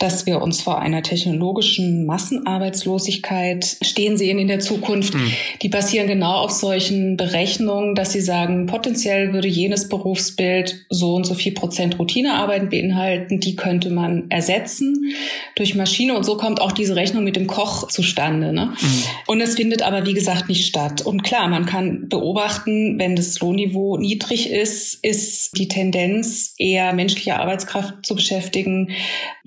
dass 0.00 0.24
wir 0.24 0.40
uns 0.40 0.62
vor 0.62 0.80
einer 0.80 1.02
technologischen 1.02 2.06
Massenarbeitslosigkeit 2.06 3.76
stehen 3.82 4.16
sehen 4.16 4.38
in 4.38 4.48
der 4.48 4.58
Zukunft. 4.58 5.12
Mhm. 5.12 5.30
Die 5.60 5.68
basieren 5.68 6.06
genau 6.06 6.36
auf 6.36 6.50
solchen 6.52 7.18
Berechnungen, 7.18 7.94
dass 7.94 8.12
sie 8.12 8.22
sagen, 8.22 8.66
potenziell 8.66 9.34
würde 9.34 9.46
jenes 9.46 9.90
Berufsbild 9.90 10.86
so 10.88 11.14
und 11.14 11.24
so 11.24 11.34
viel 11.34 11.52
Prozent 11.52 11.98
Routinearbeiten 11.98 12.70
beinhalten. 12.70 13.40
Die 13.40 13.56
könnte 13.56 13.90
man 13.90 14.30
ersetzen 14.30 15.12
durch 15.54 15.74
Maschine. 15.74 16.16
Und 16.16 16.24
so 16.24 16.38
kommt 16.38 16.62
auch 16.62 16.72
diese 16.72 16.96
Rechnung 16.96 17.22
mit 17.22 17.36
dem 17.36 17.46
Koch 17.46 17.89
zustande. 17.90 18.52
Ne? 18.52 18.74
Mhm. 18.80 19.02
Und 19.26 19.40
es 19.40 19.54
findet 19.54 19.82
aber, 19.82 20.06
wie 20.06 20.14
gesagt, 20.14 20.48
nicht 20.48 20.66
statt. 20.66 21.02
Und 21.02 21.22
klar, 21.22 21.48
man 21.48 21.66
kann 21.66 22.08
beobachten, 22.08 22.98
wenn 22.98 23.16
das 23.16 23.38
Lohnniveau 23.40 23.96
niedrig 23.96 24.50
ist, 24.50 24.94
ist 25.04 25.56
die 25.56 25.68
Tendenz, 25.68 26.54
eher 26.58 26.92
menschliche 26.92 27.38
Arbeitskraft 27.38 28.06
zu 28.06 28.14
beschäftigen, 28.14 28.90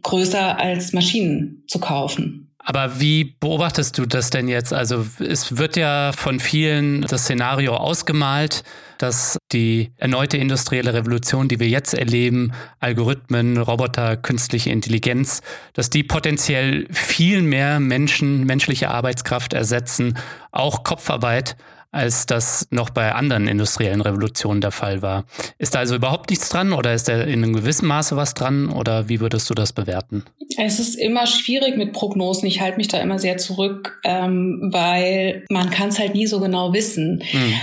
größer 0.01 0.59
als 0.59 0.93
Maschinen 0.93 1.63
zu 1.67 1.79
kaufen. 1.79 2.42
Aber 2.65 2.99
wie 3.01 3.35
beobachtest 3.39 3.97
du 3.97 4.05
das 4.05 4.29
denn 4.29 4.47
jetzt? 4.47 4.73
Also 4.73 5.05
es 5.19 5.57
wird 5.57 5.75
ja 5.75 6.11
von 6.13 6.39
vielen 6.39 7.01
das 7.01 7.23
Szenario 7.23 7.75
ausgemalt, 7.75 8.63
dass 8.97 9.37
die 9.51 9.91
erneute 9.97 10.37
industrielle 10.37 10.93
Revolution, 10.93 11.49
die 11.49 11.59
wir 11.59 11.67
jetzt 11.67 11.93
erleben, 11.93 12.53
Algorithmen, 12.79 13.57
Roboter, 13.57 14.15
künstliche 14.15 14.69
Intelligenz, 14.69 15.41
dass 15.73 15.89
die 15.89 16.03
potenziell 16.03 16.87
viel 16.89 17.41
mehr 17.41 17.81
Menschen, 17.81 18.45
menschliche 18.45 18.89
Arbeitskraft 18.89 19.51
ersetzen, 19.53 20.17
auch 20.51 20.85
Kopfarbeit, 20.85 21.57
als 21.93 22.25
das 22.25 22.67
noch 22.71 22.89
bei 22.89 23.13
anderen 23.13 23.47
industriellen 23.47 24.01
Revolutionen 24.01 24.61
der 24.61 24.71
Fall 24.71 25.01
war. 25.01 25.25
Ist 25.59 25.75
da 25.75 25.79
also 25.79 25.95
überhaupt 25.95 26.31
nichts 26.31 26.49
dran 26.49 26.73
oder 26.73 26.93
ist 26.93 27.07
da 27.07 27.21
in 27.21 27.43
einem 27.43 27.53
gewissen 27.53 27.87
Maße 27.87 28.17
was 28.17 28.33
dran 28.33 28.69
oder 28.69 29.07
wie 29.09 29.19
würdest 29.19 29.49
du 29.49 29.53
das 29.53 29.73
bewerten? 29.73 30.23
Es 30.57 30.79
ist 30.79 30.95
immer 30.95 31.27
schwierig 31.27 31.77
mit 31.77 31.93
Prognosen. 31.93 32.47
Ich 32.47 32.61
halte 32.61 32.77
mich 32.77 32.87
da 32.87 32.99
immer 32.99 33.19
sehr 33.19 33.37
zurück, 33.37 33.99
ähm, 34.03 34.69
weil 34.71 35.45
man 35.49 35.69
kann 35.69 35.89
es 35.89 35.99
halt 35.99 36.15
nie 36.15 36.25
so 36.25 36.39
genau 36.39 36.73
wissen. 36.73 37.23
Hm. 37.29 37.53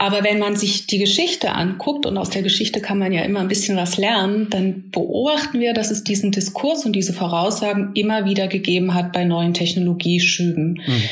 Aber 0.00 0.24
wenn 0.24 0.38
man 0.38 0.56
sich 0.56 0.86
die 0.86 0.96
Geschichte 0.96 1.52
anguckt, 1.52 2.06
und 2.06 2.16
aus 2.16 2.30
der 2.30 2.40
Geschichte 2.40 2.80
kann 2.80 2.98
man 2.98 3.12
ja 3.12 3.20
immer 3.20 3.40
ein 3.40 3.48
bisschen 3.48 3.76
was 3.76 3.98
lernen, 3.98 4.48
dann 4.48 4.88
beobachten 4.90 5.60
wir, 5.60 5.74
dass 5.74 5.90
es 5.90 6.04
diesen 6.04 6.32
Diskurs 6.32 6.86
und 6.86 6.94
diese 6.94 7.12
Voraussagen 7.12 7.90
immer 7.92 8.24
wieder 8.24 8.48
gegeben 8.48 8.94
hat 8.94 9.12
bei 9.12 9.24
neuen 9.24 9.52
Technologieschüben. 9.52 10.80
Mhm. 10.86 11.02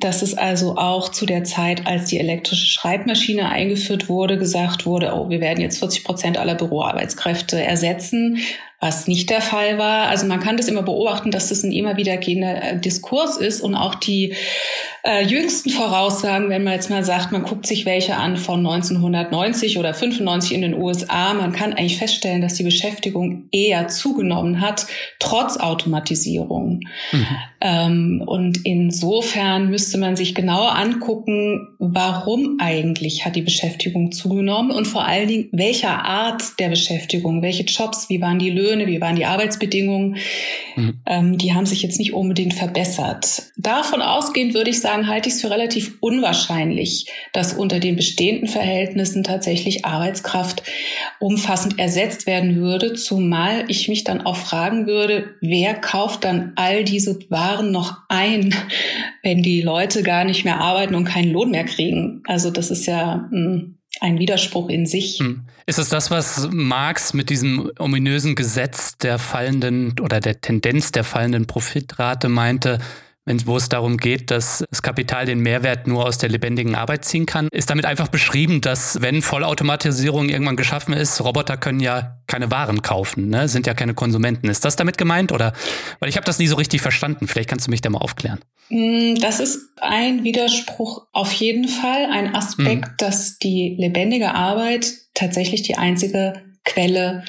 Dass 0.00 0.22
es 0.22 0.34
also 0.34 0.76
auch 0.76 1.10
zu 1.10 1.24
der 1.24 1.44
Zeit, 1.44 1.86
als 1.86 2.06
die 2.06 2.18
elektrische 2.18 2.66
Schreibmaschine 2.66 3.48
eingeführt 3.48 4.08
wurde, 4.08 4.38
gesagt 4.38 4.86
wurde, 4.86 5.12
oh, 5.14 5.30
wir 5.30 5.40
werden 5.40 5.60
jetzt 5.60 5.78
40 5.78 6.02
Prozent 6.02 6.36
aller 6.36 6.56
Büroarbeitskräfte 6.56 7.62
ersetzen 7.62 8.38
was 8.82 9.06
nicht 9.06 9.30
der 9.30 9.40
Fall 9.40 9.78
war. 9.78 10.08
Also 10.08 10.26
man 10.26 10.40
kann 10.40 10.56
das 10.56 10.66
immer 10.66 10.82
beobachten, 10.82 11.30
dass 11.30 11.50
das 11.50 11.62
ein 11.62 11.70
immer 11.70 11.96
wiedergehender 11.96 12.62
äh, 12.64 12.80
Diskurs 12.80 13.36
ist 13.36 13.60
und 13.60 13.76
auch 13.76 13.94
die 13.94 14.34
äh, 15.04 15.24
jüngsten 15.24 15.70
Voraussagen, 15.70 16.48
wenn 16.48 16.62
man 16.62 16.74
jetzt 16.74 16.88
mal 16.88 17.04
sagt, 17.04 17.32
man 17.32 17.42
guckt 17.42 17.66
sich 17.66 17.86
welche 17.86 18.16
an 18.16 18.36
von 18.36 18.60
1990 18.60 19.78
oder 19.78 19.94
95 19.94 20.52
in 20.52 20.62
den 20.62 20.74
USA, 20.74 21.34
man 21.34 21.52
kann 21.52 21.72
eigentlich 21.72 21.98
feststellen, 21.98 22.40
dass 22.40 22.54
die 22.54 22.62
Beschäftigung 22.62 23.48
eher 23.50 23.88
zugenommen 23.88 24.60
hat, 24.60 24.86
trotz 25.18 25.56
Automatisierung. 25.56 26.82
Mhm. 27.10 27.26
Ähm, 27.60 28.22
und 28.24 28.64
insofern 28.64 29.70
müsste 29.70 29.98
man 29.98 30.14
sich 30.14 30.36
genauer 30.36 30.76
angucken, 30.76 31.68
warum 31.80 32.58
eigentlich 32.60 33.24
hat 33.24 33.34
die 33.34 33.42
Beschäftigung 33.42 34.12
zugenommen 34.12 34.70
und 34.70 34.86
vor 34.86 35.04
allen 35.04 35.26
Dingen, 35.26 35.48
welcher 35.50 36.04
Art 36.04 36.60
der 36.60 36.68
Beschäftigung, 36.68 37.42
welche 37.42 37.64
Jobs, 37.64 38.08
wie 38.08 38.20
waren 38.20 38.38
die 38.38 38.50
Löhne, 38.50 38.86
wie 38.86 39.00
waren 39.00 39.16
die 39.16 39.26
Arbeitsbedingungen, 39.26 40.16
mhm. 40.76 41.00
ähm, 41.06 41.38
die 41.38 41.54
haben 41.54 41.66
sich 41.66 41.82
jetzt 41.82 41.98
nicht 41.98 42.12
unbedingt 42.12 42.54
verbessert. 42.54 43.50
Davon 43.56 44.00
ausgehend 44.00 44.54
würde 44.54 44.70
ich 44.70 44.80
sagen, 44.80 44.91
halte 45.06 45.28
ich 45.28 45.36
es 45.36 45.40
für 45.40 45.50
relativ 45.50 45.96
unwahrscheinlich, 46.00 47.06
dass 47.32 47.52
unter 47.52 47.80
den 47.80 47.96
bestehenden 47.96 48.48
Verhältnissen 48.48 49.24
tatsächlich 49.24 49.84
Arbeitskraft 49.84 50.62
umfassend 51.18 51.78
ersetzt 51.78 52.26
werden 52.26 52.56
würde, 52.56 52.94
zumal 52.94 53.64
ich 53.68 53.88
mich 53.88 54.04
dann 54.04 54.20
auch 54.20 54.36
fragen 54.36 54.86
würde, 54.86 55.34
wer 55.40 55.74
kauft 55.74 56.24
dann 56.24 56.52
all 56.56 56.84
diese 56.84 57.18
Waren 57.30 57.70
noch 57.70 57.98
ein, 58.08 58.54
wenn 59.22 59.42
die 59.42 59.62
Leute 59.62 60.02
gar 60.02 60.24
nicht 60.24 60.44
mehr 60.44 60.60
arbeiten 60.60 60.94
und 60.94 61.04
keinen 61.04 61.32
Lohn 61.32 61.50
mehr 61.50 61.64
kriegen? 61.64 62.22
Also 62.26 62.50
das 62.50 62.70
ist 62.70 62.86
ja 62.86 63.28
hm, 63.30 63.78
ein 64.00 64.18
Widerspruch 64.18 64.68
in 64.68 64.86
sich. 64.86 65.18
Hm. 65.18 65.44
Ist 65.66 65.78
es 65.78 65.88
das, 65.88 66.10
was 66.10 66.48
Marx 66.50 67.14
mit 67.14 67.30
diesem 67.30 67.70
ominösen 67.78 68.34
Gesetz 68.34 68.98
der 68.98 69.18
fallenden 69.18 69.94
oder 70.00 70.20
der 70.20 70.40
Tendenz 70.40 70.92
der 70.92 71.04
fallenden 71.04 71.46
Profitrate 71.46 72.28
meinte, 72.28 72.78
wenn, 73.24 73.46
wo 73.46 73.56
es 73.56 73.68
darum 73.68 73.98
geht, 73.98 74.30
dass 74.30 74.64
das 74.70 74.82
Kapital 74.82 75.26
den 75.26 75.40
Mehrwert 75.40 75.86
nur 75.86 76.06
aus 76.06 76.18
der 76.18 76.28
lebendigen 76.28 76.74
Arbeit 76.74 77.04
ziehen 77.04 77.26
kann, 77.26 77.48
ist 77.52 77.70
damit 77.70 77.84
einfach 77.84 78.08
beschrieben, 78.08 78.60
dass 78.60 79.00
wenn 79.00 79.22
Vollautomatisierung 79.22 80.28
irgendwann 80.28 80.56
geschaffen 80.56 80.92
ist, 80.92 81.20
Roboter 81.20 81.56
können 81.56 81.80
ja 81.80 82.18
keine 82.26 82.50
Waren 82.50 82.82
kaufen, 82.82 83.28
ne? 83.28 83.48
sind 83.48 83.66
ja 83.66 83.74
keine 83.74 83.94
Konsumenten. 83.94 84.48
Ist 84.48 84.64
das 84.64 84.76
damit 84.76 84.98
gemeint 84.98 85.32
oder? 85.32 85.52
Weil 86.00 86.08
ich 86.08 86.16
habe 86.16 86.24
das 86.24 86.38
nie 86.38 86.48
so 86.48 86.56
richtig 86.56 86.80
verstanden. 86.80 87.28
Vielleicht 87.28 87.48
kannst 87.48 87.66
du 87.66 87.70
mich 87.70 87.80
da 87.80 87.90
mal 87.90 87.98
aufklären. 87.98 88.40
Mm, 88.70 89.16
das 89.16 89.38
ist 89.38 89.68
ein 89.80 90.24
Widerspruch 90.24 91.06
auf 91.12 91.32
jeden 91.32 91.68
Fall, 91.68 92.06
ein 92.10 92.34
Aspekt, 92.34 92.88
mhm. 92.88 92.94
dass 92.98 93.38
die 93.38 93.76
lebendige 93.78 94.34
Arbeit 94.34 94.92
tatsächlich 95.14 95.62
die 95.62 95.76
einzige 95.76 96.42
Quelle 96.64 97.24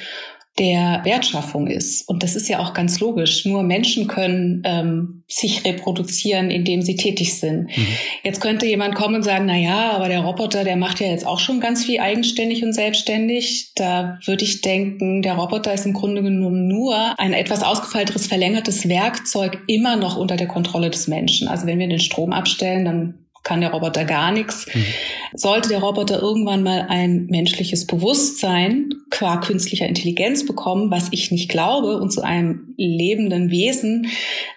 der 0.60 1.02
Wertschaffung 1.04 1.66
ist. 1.66 2.08
Und 2.08 2.22
das 2.22 2.36
ist 2.36 2.48
ja 2.48 2.60
auch 2.60 2.76
ganz 2.76 3.00
logisch. 3.00 3.44
Nur 3.46 3.64
Menschen 3.64 4.08
können 4.08 4.62
ähm, 4.66 5.24
sich 5.28 5.66
reproduzieren, 5.66 6.52
indem 6.52 6.84
sie 6.84 6.96
tätig 6.96 7.40
sind. 7.40 7.76
Mhm. 7.76 7.88
Jetzt 8.24 8.40
könnte 8.40 8.68
jemand 8.68 8.94
kommen 8.94 9.16
und 9.16 9.24
sagen, 9.24 9.48
na 9.48 9.58
ja, 9.58 9.92
aber 9.94 10.10
der 10.10 10.22
Roboter, 10.22 10.64
der 10.64 10.76
macht 10.76 11.00
ja 11.00 11.08
jetzt 11.08 11.26
auch 11.26 11.40
schon 11.40 11.60
ganz 11.60 11.86
viel 11.86 12.00
eigenständig 12.00 12.64
und 12.64 12.74
selbstständig. 12.74 13.72
Da 13.76 14.20
würde 14.26 14.44
ich 14.44 14.62
denken, 14.62 15.24
der 15.24 15.34
Roboter 15.34 15.74
ist 15.74 15.88
im 15.88 15.94
Grunde 15.94 16.22
genommen 16.22 16.68
nur 16.68 17.20
ein 17.20 17.34
etwas 17.34 17.64
ausgefeilteres, 17.64 18.28
verlängertes 18.28 18.88
Werkzeug 18.88 19.60
immer 19.66 19.96
noch 19.96 20.18
unter 20.18 20.36
der 20.36 20.48
Kontrolle 20.48 20.92
des 20.92 21.08
Menschen. 21.08 21.48
Also 21.48 21.66
wenn 21.66 21.80
wir 21.80 21.88
den 21.88 22.00
Strom 22.00 22.32
abstellen, 22.32 22.86
dann 22.86 23.23
kann 23.44 23.62
der 23.62 23.72
Roboter 23.72 24.06
gar 24.06 24.32
nichts. 24.32 24.68
Mhm. 24.74 24.86
Sollte 25.34 25.70
der 25.70 25.80
Roboter 25.80 26.22
irgendwann 26.22 26.64
mal 26.64 26.86
ein 26.90 27.26
menschliches 27.28 27.86
Bewusstsein 27.86 28.94
qua 29.10 29.38
künstlicher 29.38 29.86
Intelligenz 29.86 30.46
bekommen, 30.46 30.90
was 30.92 31.10
ich 31.12 31.32
nicht 31.32 31.50
glaube, 31.50 31.98
und 31.98 32.12
zu 32.12 32.22
einem 32.22 32.74
lebenden 32.78 33.52
Wesen 33.52 34.08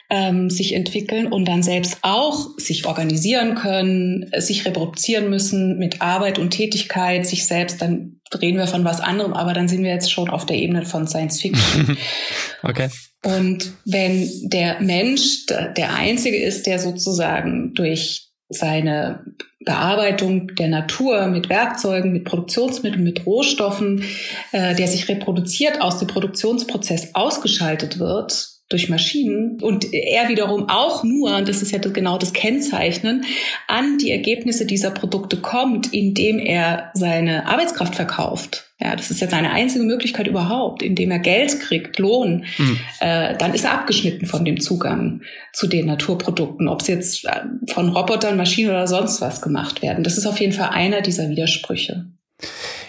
ähm, 0.08 0.50
sich 0.50 0.74
entwickeln 0.74 1.26
und 1.26 1.46
dann 1.46 1.62
selbst 1.62 1.98
auch 2.02 2.50
sich 2.58 2.86
organisieren 2.86 3.56
können, 3.56 4.30
sich 4.38 4.64
reproduzieren 4.64 5.30
müssen 5.30 5.78
mit 5.78 6.00
Arbeit 6.00 6.38
und 6.38 6.50
Tätigkeit, 6.50 7.26
sich 7.26 7.46
selbst, 7.46 7.82
dann 7.82 8.20
reden 8.40 8.58
wir 8.58 8.66
von 8.66 8.84
was 8.84 9.00
anderem, 9.00 9.32
aber 9.32 9.52
dann 9.52 9.68
sind 9.68 9.82
wir 9.82 9.90
jetzt 9.90 10.10
schon 10.10 10.30
auf 10.30 10.46
der 10.46 10.56
Ebene 10.56 10.84
von 10.84 11.06
Science 11.06 11.40
Fiction. 11.40 11.96
okay. 12.62 12.88
Und 13.24 13.72
wenn 13.84 14.30
der 14.48 14.80
Mensch 14.80 15.46
der 15.46 15.94
Einzige 15.94 16.36
ist, 16.36 16.66
der 16.66 16.78
sozusagen 16.78 17.74
durch 17.74 18.25
seine 18.48 19.24
Bearbeitung 19.64 20.54
der 20.54 20.68
Natur 20.68 21.26
mit 21.26 21.48
Werkzeugen, 21.48 22.12
mit 22.12 22.24
Produktionsmitteln, 22.24 23.02
mit 23.02 23.26
Rohstoffen, 23.26 24.04
äh, 24.52 24.74
der 24.74 24.86
sich 24.86 25.08
reproduziert, 25.08 25.80
aus 25.80 25.98
dem 25.98 26.08
Produktionsprozess 26.08 27.14
ausgeschaltet 27.14 27.98
wird 27.98 28.48
durch 28.68 28.88
Maschinen. 28.88 29.60
Und 29.60 29.92
er 29.92 30.28
wiederum 30.28 30.68
auch 30.68 31.04
nur, 31.04 31.36
und 31.36 31.48
das 31.48 31.62
ist 31.62 31.72
ja 31.72 31.78
genau 31.78 32.18
das 32.18 32.32
Kennzeichnen, 32.32 33.24
an 33.68 33.98
die 33.98 34.10
Ergebnisse 34.10 34.66
dieser 34.66 34.90
Produkte 34.90 35.38
kommt, 35.38 35.92
indem 35.92 36.38
er 36.38 36.90
seine 36.94 37.46
Arbeitskraft 37.46 37.94
verkauft 37.94 38.65
ja, 38.78 38.94
das 38.94 39.10
ist 39.10 39.20
ja 39.20 39.28
seine 39.28 39.52
einzige 39.52 39.84
Möglichkeit 39.84 40.26
überhaupt, 40.26 40.82
indem 40.82 41.10
er 41.10 41.18
Geld 41.18 41.60
kriegt, 41.60 41.98
Lohn. 41.98 42.44
Mhm. 42.58 42.78
Äh, 43.00 43.36
dann 43.38 43.54
ist 43.54 43.64
er 43.64 43.72
abgeschnitten 43.72 44.26
von 44.26 44.44
dem 44.44 44.60
Zugang 44.60 45.22
zu 45.54 45.66
den 45.66 45.86
Naturprodukten, 45.86 46.68
ob 46.68 46.82
es 46.82 46.88
jetzt 46.88 47.24
äh, 47.24 47.40
von 47.72 47.88
Robotern, 47.88 48.36
Maschinen 48.36 48.70
oder 48.70 48.86
sonst 48.86 49.22
was 49.22 49.40
gemacht 49.40 49.80
werden. 49.80 50.04
Das 50.04 50.18
ist 50.18 50.26
auf 50.26 50.40
jeden 50.40 50.52
Fall 50.52 50.70
einer 50.70 51.00
dieser 51.00 51.30
Widersprüche. 51.30 52.06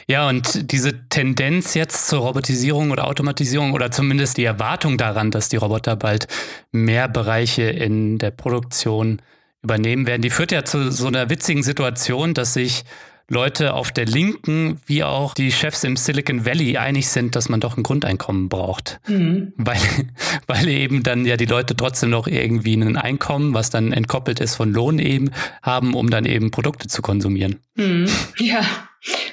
Ja, 0.09 0.27
und 0.27 0.71
diese 0.71 1.07
Tendenz 1.07 1.73
jetzt 1.73 2.07
zur 2.07 2.19
Robotisierung 2.19 2.91
oder 2.91 3.07
Automatisierung 3.07 3.71
oder 3.73 3.89
zumindest 3.89 4.37
die 4.37 4.45
Erwartung 4.45 4.97
daran, 4.97 5.31
dass 5.31 5.47
die 5.47 5.57
Roboter 5.57 5.95
bald 5.95 6.27
mehr 6.71 7.07
Bereiche 7.07 7.63
in 7.63 8.17
der 8.17 8.31
Produktion 8.31 9.21
übernehmen 9.63 10.05
werden, 10.05 10.21
die 10.21 10.29
führt 10.29 10.51
ja 10.51 10.63
zu 10.63 10.91
so 10.91 11.07
einer 11.07 11.29
witzigen 11.29 11.63
Situation, 11.63 12.33
dass 12.33 12.53
sich 12.53 12.83
Leute 13.29 13.73
auf 13.73 13.91
der 13.91 14.05
Linken 14.05 14.79
wie 14.85 15.03
auch 15.03 15.33
die 15.33 15.51
Chefs 15.51 15.83
im 15.83 15.97
Silicon 15.97 16.45
Valley 16.45 16.77
einig 16.77 17.09
sind, 17.09 17.35
dass 17.35 17.49
man 17.49 17.59
doch 17.59 17.75
ein 17.75 17.83
Grundeinkommen 17.83 18.47
braucht. 18.47 18.99
Mhm. 19.07 19.53
Weil, 19.57 19.79
weil 20.47 20.67
eben 20.69 21.03
dann 21.03 21.25
ja 21.25 21.35
die 21.35 21.45
Leute 21.45 21.75
trotzdem 21.75 22.09
noch 22.09 22.27
irgendwie 22.27 22.75
ein 22.75 22.95
Einkommen, 22.95 23.53
was 23.53 23.69
dann 23.69 23.91
entkoppelt 23.91 24.39
ist 24.39 24.55
von 24.55 24.71
Lohn 24.71 24.99
eben, 24.99 25.31
haben, 25.61 25.93
um 25.93 26.09
dann 26.09 26.25
eben 26.25 26.51
Produkte 26.51 26.87
zu 26.87 27.01
konsumieren. 27.01 27.59
Mhm. 27.75 28.07
Ja, 28.39 28.61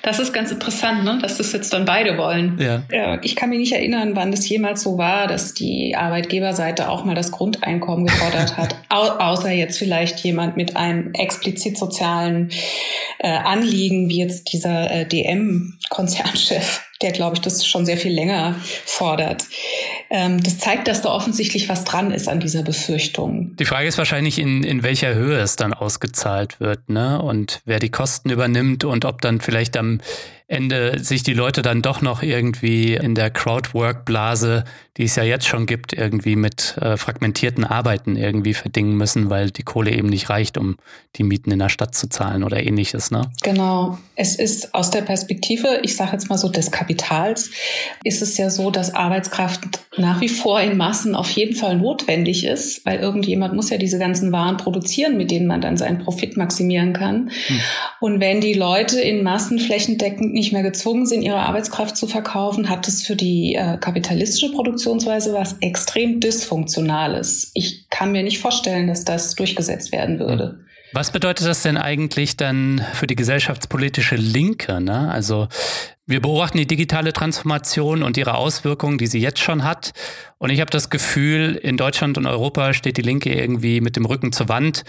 das 0.03 0.19
ist 0.19 0.33
ganz 0.33 0.51
interessant, 0.51 1.05
ne? 1.05 1.19
dass 1.21 1.39
das 1.39 1.53
jetzt 1.53 1.73
dann 1.73 1.85
beide 1.85 2.19
wollen. 2.19 2.59
Ja. 2.59 2.83
ja. 2.91 3.19
Ich 3.23 3.37
kann 3.37 3.49
mich 3.49 3.59
nicht 3.59 3.73
erinnern, 3.73 4.15
wann 4.15 4.31
das 4.31 4.49
jemals 4.49 4.83
so 4.83 4.99
war, 4.99 5.27
dass 5.27 5.55
die 5.55 5.97
Arbeitgeberseite 5.97 6.89
auch 6.89 7.05
mal 7.05 7.15
das 7.15 7.33
Grundeinkommen 7.33 8.07
gefordert 8.07 8.57
hat. 8.57 8.77
Au 8.91 9.03
außer 9.03 9.51
jetzt 9.51 9.79
vielleicht 9.79 10.21
jemand 10.21 10.57
mit 10.57 10.77
einem 10.77 11.13
explizit 11.15 11.79
sozialen 11.79 12.51
äh, 13.19 13.29
Anliegen, 13.29 14.09
wie 14.09 14.19
jetzt 14.19 14.53
dieser 14.53 14.91
äh, 14.91 15.07
DM-Konzernchef 15.07 16.83
der, 17.03 17.13
glaube 17.13 17.37
ich, 17.37 17.43
das 17.43 17.67
schon 17.67 17.85
sehr 17.85 17.97
viel 17.97 18.13
länger 18.13 18.57
fordert. 18.87 19.45
Ähm, 20.17 20.41
das 20.41 20.59
zeigt, 20.59 20.87
dass 20.87 21.03
da 21.03 21.11
offensichtlich 21.11 21.69
was 21.69 21.83
dran 21.83 22.13
ist 22.13 22.29
an 22.29 22.39
dieser 22.39 22.63
Befürchtung. 22.63 23.57
Die 23.57 23.65
Frage 23.65 23.89
ist 23.89 23.99
wahrscheinlich, 23.99 24.39
in, 24.39 24.63
in 24.63 24.85
welcher 24.85 25.13
Höhe 25.13 25.41
es 25.41 25.57
dann 25.57 25.75
ausgezahlt 25.75 26.61
wird, 26.61 26.89
ne? 26.89 27.21
Und 27.21 27.63
wer 27.65 27.81
die 27.81 27.91
Kosten 27.91 28.31
übernimmt 28.31 28.85
und 28.85 29.07
ob 29.07 29.21
dann 29.23 29.41
vielleicht 29.41 29.77
am 29.77 30.01
Ende 30.47 30.99
sich 30.99 31.23
die 31.23 31.33
Leute 31.33 31.63
dann 31.63 31.81
doch 31.81 32.03
noch 32.03 32.23
irgendwie 32.23 32.95
in 32.95 33.15
der 33.15 33.31
Crowdwork-Blase, 33.31 34.65
die 34.99 35.05
es 35.05 35.17
ja 35.17 35.23
jetzt 35.23 35.47
schon 35.47 35.65
gibt, 35.65 35.95
irgendwie 35.95 36.37
mit 36.37 36.77
äh, 36.81 36.99
fragmentierten 36.99 37.65
Arbeiten 37.65 38.17
irgendwie 38.17 38.53
verdingen 38.53 38.97
müssen, 38.97 39.31
weil 39.31 39.51
die 39.51 39.63
Kohle 39.63 39.91
eben 39.91 40.09
nicht 40.09 40.29
reicht, 40.29 40.59
um 40.59 40.77
die 41.17 41.25
Mieten 41.25 41.51
in 41.51 41.59
der 41.61 41.71
Stadt 41.71 41.95
zu 41.95 42.09
zahlen 42.09 42.45
oder 42.45 42.63
ähnliches. 42.63 43.11
Ne? 43.11 43.23
Genau. 43.43 43.99
Es 44.17 44.37
ist 44.37 44.75
aus 44.75 44.91
der 44.91 45.01
Perspektive, 45.01 45.81
ich 45.83 45.97
sage 45.97 46.13
jetzt 46.13 46.29
mal 46.29 46.37
so, 46.37 46.49
des 46.49 46.71
Kapitals, 46.71 47.51
ist 48.05 48.21
es 48.21 48.37
ja 48.37 48.51
so, 48.51 48.71
dass 48.71 48.95
Arbeitskraft 48.95 49.81
nach 49.97 50.21
wie 50.21 50.29
vor 50.29 50.61
in 50.61 50.77
Massen 50.77 51.15
auf 51.15 51.31
jeden 51.31 51.57
Fall 51.57 51.79
notwendig 51.79 52.45
ist, 52.45 52.85
weil 52.85 53.01
irgendjemand 53.01 53.55
muss 53.55 53.71
ja 53.71 53.79
diese 53.79 53.99
ganzen 53.99 54.31
Waren 54.31 54.59
produzieren, 54.59 55.17
mit 55.17 55.31
denen 55.31 55.47
man 55.47 55.61
dann 55.61 55.77
seinen 55.77 55.99
Profit 55.99 56.37
maximieren 56.37 56.93
kann. 56.93 57.31
Hm. 57.47 57.61
Und 58.01 58.21
wenn 58.21 58.41
die 58.41 58.55
Leute 58.55 59.01
in 59.01 59.23
Massen 59.23 59.59
flächendeckend 59.59 60.34
nicht 60.35 60.53
mehr 60.53 60.63
gezwungen 60.63 61.07
sind, 61.07 61.23
ihre 61.23 61.39
Arbeitskraft 61.39 61.97
zu 61.97 62.07
verkaufen, 62.07 62.69
hat 62.69 62.87
es 62.89 63.03
für 63.03 63.17
die 63.17 63.55
äh, 63.55 63.79
kapitalistische 63.79 64.53
Produktionsweise 64.53 65.33
was 65.33 65.57
extrem 65.61 66.21
Dysfunktionales. 66.21 67.51
Ich 67.55 67.89
kann 67.89 68.13
mir 68.13 68.23
nicht 68.23 68.41
vorstellen, 68.41 68.89
dass 68.89 69.05
das 69.05 69.35
durchgesetzt 69.37 69.93
werden 69.93 70.19
würde. 70.19 70.59
Was 70.93 71.11
bedeutet 71.11 71.47
das 71.47 71.63
denn 71.63 71.77
eigentlich 71.77 72.37
dann 72.37 72.85
für 72.93 73.09
die 73.09 73.17
gesellschaftspolitische 73.17 74.15
Linke? 74.15 74.81
Ne? 74.81 75.11
Also 75.11 75.49
wir 76.07 76.21
beobachten 76.21 76.59
die 76.59 76.69
digitale 76.69 77.13
Transformation 77.13 78.03
und 78.03 78.17
ihre 78.17 78.35
Auswirkungen, 78.35 78.99
die 78.99 79.09
sie 79.09 79.19
jetzt 79.19 79.41
schon 79.41 79.65
hat. 79.65 79.93
Und 80.39 80.51
ich 80.51 80.61
habe 80.61 80.71
das 80.71 80.91
Gefühl, 80.91 81.59
in 81.61 81.77
Deutschland 81.77 82.17
und 82.17 82.27
Europa 82.27 82.75
steht 82.75 82.97
die 82.97 83.03
Linke 83.03 83.33
irgendwie 83.33 83.81
mit 83.81 83.97
dem 83.97 84.05
Rücken 84.05 84.31
zur 84.31 84.49
Wand 84.49 84.85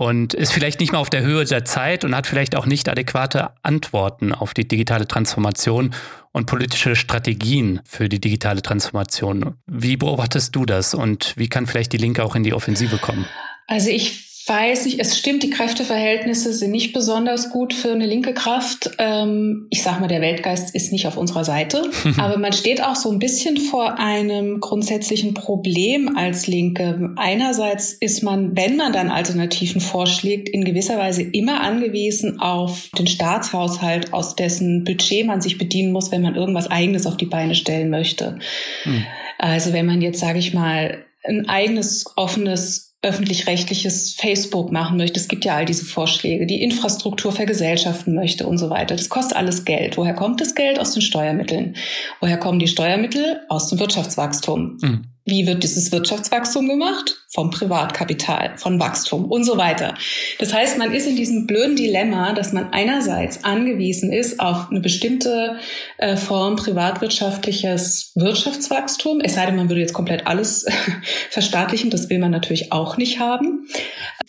und 0.00 0.32
ist 0.32 0.54
vielleicht 0.54 0.80
nicht 0.80 0.92
mehr 0.92 1.00
auf 1.00 1.10
der 1.10 1.20
Höhe 1.20 1.44
der 1.44 1.66
Zeit 1.66 2.06
und 2.06 2.16
hat 2.16 2.26
vielleicht 2.26 2.56
auch 2.56 2.64
nicht 2.64 2.88
adäquate 2.88 3.50
Antworten 3.62 4.32
auf 4.32 4.54
die 4.54 4.66
digitale 4.66 5.06
Transformation 5.06 5.94
und 6.32 6.46
politische 6.46 6.96
Strategien 6.96 7.80
für 7.84 8.08
die 8.08 8.18
digitale 8.18 8.62
Transformation. 8.62 9.56
Wie 9.66 9.98
beobachtest 9.98 10.56
du 10.56 10.64
das 10.64 10.94
und 10.94 11.34
wie 11.36 11.48
kann 11.48 11.66
vielleicht 11.66 11.92
die 11.92 11.98
Linke 11.98 12.24
auch 12.24 12.34
in 12.34 12.44
die 12.44 12.54
Offensive 12.54 12.96
kommen? 12.96 13.26
Also 13.66 13.90
ich 13.90 14.29
weiß 14.50 14.86
nicht, 14.86 14.98
es 14.98 15.16
stimmt, 15.16 15.44
die 15.44 15.50
Kräfteverhältnisse 15.50 16.52
sind 16.52 16.72
nicht 16.72 16.92
besonders 16.92 17.50
gut 17.50 17.72
für 17.72 17.92
eine 17.92 18.04
linke 18.04 18.34
Kraft. 18.34 18.90
Ähm, 18.98 19.68
ich 19.70 19.84
sag 19.84 20.00
mal, 20.00 20.08
der 20.08 20.20
Weltgeist 20.20 20.74
ist 20.74 20.90
nicht 20.90 21.06
auf 21.06 21.16
unserer 21.16 21.44
Seite. 21.44 21.88
aber 22.18 22.36
man 22.36 22.52
steht 22.52 22.82
auch 22.82 22.96
so 22.96 23.12
ein 23.12 23.20
bisschen 23.20 23.56
vor 23.58 23.98
einem 24.00 24.58
grundsätzlichen 24.58 25.34
Problem 25.34 26.16
als 26.16 26.48
Linke. 26.48 27.12
Einerseits 27.14 27.92
ist 27.92 28.24
man, 28.24 28.56
wenn 28.56 28.76
man 28.76 28.92
dann 28.92 29.10
Alternativen 29.10 29.80
vorschlägt, 29.80 30.48
in 30.48 30.64
gewisser 30.64 30.98
Weise 30.98 31.22
immer 31.22 31.60
angewiesen 31.60 32.40
auf 32.40 32.90
den 32.98 33.06
Staatshaushalt, 33.06 34.12
aus 34.12 34.34
dessen 34.34 34.82
Budget 34.82 35.26
man 35.26 35.40
sich 35.40 35.58
bedienen 35.58 35.92
muss, 35.92 36.10
wenn 36.10 36.22
man 36.22 36.34
irgendwas 36.34 36.68
Eigenes 36.68 37.06
auf 37.06 37.16
die 37.16 37.26
Beine 37.26 37.54
stellen 37.54 37.88
möchte. 37.88 38.40
Hm. 38.82 39.04
Also 39.38 39.72
wenn 39.72 39.86
man 39.86 40.02
jetzt, 40.02 40.18
sage 40.18 40.40
ich 40.40 40.52
mal, 40.52 41.04
ein 41.22 41.48
eigenes 41.48 42.04
offenes 42.16 42.89
öffentlich-rechtliches 43.02 44.14
Facebook 44.14 44.72
machen 44.72 44.98
möchte. 44.98 45.18
Es 45.18 45.28
gibt 45.28 45.44
ja 45.46 45.56
all 45.56 45.64
diese 45.64 45.86
Vorschläge, 45.86 46.46
die 46.46 46.62
Infrastruktur 46.62 47.32
vergesellschaften 47.32 48.14
möchte 48.14 48.46
und 48.46 48.58
so 48.58 48.68
weiter. 48.68 48.94
Das 48.94 49.08
kostet 49.08 49.36
alles 49.38 49.64
Geld. 49.64 49.96
Woher 49.96 50.14
kommt 50.14 50.40
das 50.40 50.54
Geld? 50.54 50.78
Aus 50.78 50.92
den 50.92 51.02
Steuermitteln. 51.02 51.76
Woher 52.20 52.36
kommen 52.36 52.58
die 52.58 52.68
Steuermittel? 52.68 53.40
Aus 53.48 53.68
dem 53.68 53.78
Wirtschaftswachstum. 53.78 54.76
Mhm. 54.82 55.04
Wie 55.24 55.46
wird 55.46 55.62
dieses 55.62 55.92
Wirtschaftswachstum 55.92 56.68
gemacht? 56.68 57.19
Vom 57.32 57.50
Privatkapital, 57.50 58.56
von 58.56 58.80
Wachstum 58.80 59.26
und 59.26 59.44
so 59.44 59.56
weiter. 59.56 59.94
Das 60.40 60.52
heißt, 60.52 60.78
man 60.78 60.92
ist 60.92 61.06
in 61.06 61.14
diesem 61.14 61.46
blöden 61.46 61.76
Dilemma, 61.76 62.32
dass 62.32 62.52
man 62.52 62.72
einerseits 62.72 63.44
angewiesen 63.44 64.12
ist 64.12 64.40
auf 64.40 64.68
eine 64.70 64.80
bestimmte 64.80 65.56
äh, 65.98 66.16
Form 66.16 66.56
privatwirtschaftliches 66.56 68.12
Wirtschaftswachstum, 68.16 69.20
es 69.20 69.34
sei 69.34 69.46
denn, 69.46 69.56
man 69.56 69.68
würde 69.68 69.80
jetzt 69.80 69.92
komplett 69.92 70.26
alles 70.26 70.66
verstaatlichen, 71.30 71.90
das 71.90 72.10
will 72.10 72.18
man 72.18 72.32
natürlich 72.32 72.72
auch 72.72 72.96
nicht 72.96 73.20
haben. 73.20 73.68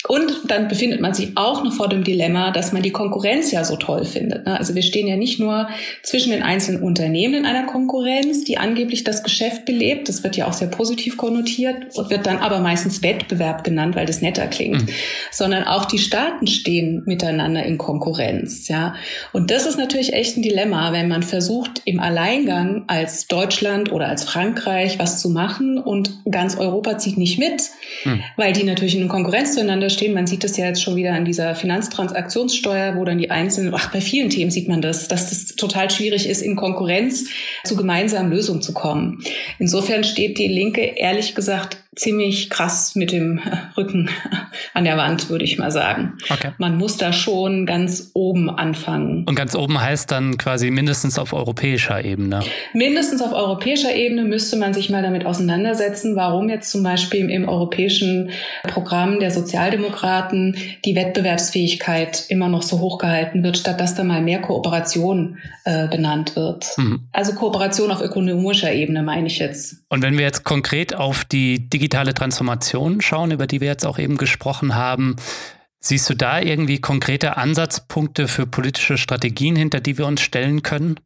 Und 0.07 0.49
dann 0.49 0.67
befindet 0.67 0.99
man 0.99 1.13
sich 1.13 1.37
auch 1.37 1.63
noch 1.63 1.73
vor 1.73 1.87
dem 1.87 2.03
Dilemma, 2.03 2.51
dass 2.51 2.73
man 2.73 2.81
die 2.81 2.91
Konkurrenz 2.91 3.51
ja 3.51 3.63
so 3.63 3.75
toll 3.75 4.03
findet. 4.03 4.45
Ne? 4.45 4.57
Also 4.57 4.73
wir 4.73 4.81
stehen 4.81 5.07
ja 5.07 5.15
nicht 5.15 5.39
nur 5.39 5.69
zwischen 6.01 6.31
den 6.31 6.41
einzelnen 6.41 6.81
Unternehmen 6.81 7.35
in 7.35 7.45
einer 7.45 7.67
Konkurrenz, 7.67 8.43
die 8.43 8.57
angeblich 8.57 9.03
das 9.03 9.23
Geschäft 9.23 9.65
belebt. 9.65 10.09
Das 10.09 10.23
wird 10.23 10.37
ja 10.37 10.47
auch 10.47 10.53
sehr 10.53 10.69
positiv 10.69 11.17
konnotiert 11.17 11.95
und 11.95 12.09
wird 12.09 12.25
dann 12.25 12.39
aber 12.39 12.59
meistens 12.59 12.90
Wettbewerb 13.01 13.63
genannt, 13.63 13.95
weil 13.95 14.05
das 14.05 14.21
netter 14.21 14.47
klingt. 14.47 14.83
Mhm. 14.83 14.93
Sondern 15.31 15.63
auch 15.63 15.85
die 15.85 15.97
Staaten 15.99 16.47
stehen 16.47 17.03
miteinander 17.05 17.63
in 17.63 17.77
Konkurrenz. 17.77 18.67
Ja, 18.67 18.95
und 19.33 19.51
das 19.51 19.65
ist 19.65 19.77
natürlich 19.77 20.13
echt 20.13 20.37
ein 20.37 20.41
Dilemma, 20.41 20.91
wenn 20.91 21.07
man 21.07 21.23
versucht 21.23 21.81
im 21.85 21.99
Alleingang 21.99 22.83
als 22.87 23.27
Deutschland 23.27 23.91
oder 23.91 24.07
als 24.07 24.23
Frankreich 24.23 24.99
was 24.99 25.19
zu 25.21 25.29
machen 25.29 25.77
und 25.77 26.19
ganz 26.29 26.57
Europa 26.57 26.97
zieht 26.97 27.17
nicht 27.17 27.39
mit, 27.39 27.63
mhm. 28.03 28.21
weil 28.37 28.53
die 28.53 28.63
natürlich 28.63 28.95
in 28.95 29.07
Konkurrenz 29.07 29.53
zueinander 29.53 29.89
stehen. 29.89 30.13
Man 30.13 30.27
sieht 30.27 30.43
das 30.43 30.57
ja 30.57 30.65
jetzt 30.65 30.81
schon 30.81 30.95
wieder 30.95 31.13
an 31.13 31.25
dieser 31.25 31.55
Finanztransaktionssteuer, 31.55 32.95
wo 32.95 33.05
dann 33.05 33.17
die 33.17 33.31
einzelnen, 33.31 33.73
ach, 33.73 33.91
bei 33.91 34.01
vielen 34.01 34.29
Themen 34.29 34.51
sieht 34.51 34.67
man 34.67 34.81
das, 34.81 35.07
dass 35.07 35.31
es 35.31 35.47
das 35.47 35.55
total 35.55 35.89
schwierig 35.89 36.27
ist, 36.27 36.41
in 36.41 36.55
Konkurrenz 36.55 37.25
zu 37.63 37.75
gemeinsamen 37.75 38.31
Lösungen 38.31 38.61
zu 38.61 38.73
kommen. 38.73 39.23
Insofern 39.59 40.03
steht 40.03 40.37
die 40.37 40.47
Linke 40.47 40.81
ehrlich 40.81 41.35
gesagt 41.35 41.77
ziemlich 41.95 42.49
krass 42.49 42.95
mit 42.95 43.11
dem 43.11 43.41
Rücken 43.77 44.09
an 44.73 44.85
der 44.85 44.97
Wand, 44.97 45.29
würde 45.29 45.43
ich 45.43 45.57
mal 45.57 45.71
sagen. 45.71 46.17
Okay. 46.29 46.51
Man 46.57 46.77
muss 46.77 46.97
da 46.97 47.11
schon 47.11 47.65
ganz 47.65 48.11
oben 48.13 48.49
anfangen. 48.49 49.25
Und 49.25 49.35
ganz 49.35 49.55
oben 49.55 49.79
heißt 49.79 50.09
dann 50.09 50.37
quasi 50.37 50.71
mindestens 50.71 51.19
auf 51.19 51.33
europäischer 51.33 52.03
Ebene. 52.03 52.41
Mindestens 52.73 53.21
auf 53.21 53.33
europäischer 53.33 53.93
Ebene 53.93 54.23
müsste 54.23 54.55
man 54.55 54.73
sich 54.73 54.89
mal 54.89 55.03
damit 55.03 55.25
auseinandersetzen, 55.25 56.15
warum 56.15 56.49
jetzt 56.49 56.71
zum 56.71 56.83
Beispiel 56.83 57.29
im 57.29 57.49
europäischen 57.49 58.31
Programm 58.63 59.19
der 59.19 59.31
Sozialdemokraten 59.31 60.55
die 60.85 60.95
Wettbewerbsfähigkeit 60.95 62.25
immer 62.29 62.47
noch 62.47 62.61
so 62.61 62.79
hoch 62.79 62.99
gehalten 62.99 63.43
wird, 63.43 63.57
statt 63.57 63.81
dass 63.81 63.95
da 63.95 64.03
mal 64.03 64.21
mehr 64.21 64.39
Kooperation 64.39 65.39
äh, 65.65 65.87
benannt 65.87 66.35
wird. 66.35 66.67
Mhm. 66.77 67.01
Also 67.11 67.33
Kooperation 67.33 67.91
auf 67.91 68.01
ökonomischer 68.01 68.71
Ebene 68.71 69.03
meine 69.03 69.27
ich 69.27 69.39
jetzt. 69.39 69.75
Und 69.89 70.01
wenn 70.01 70.17
wir 70.17 70.23
jetzt 70.23 70.45
konkret 70.45 70.95
auf 70.95 71.25
die 71.25 71.69
digitale 71.81 72.13
Transformation 72.13 73.01
schauen, 73.01 73.31
über 73.31 73.47
die 73.47 73.59
wir 73.59 73.67
jetzt 73.67 73.87
auch 73.87 73.97
eben 73.97 74.17
gesprochen 74.17 74.75
haben, 74.75 75.15
siehst 75.79 76.07
du 76.11 76.13
da 76.13 76.39
irgendwie 76.39 76.79
konkrete 76.79 77.37
Ansatzpunkte 77.37 78.27
für 78.27 78.45
politische 78.45 78.99
Strategien, 78.99 79.55
hinter 79.55 79.79
die 79.79 79.97
wir 79.97 80.05
uns 80.05 80.21
stellen 80.21 80.61
können? 80.61 80.99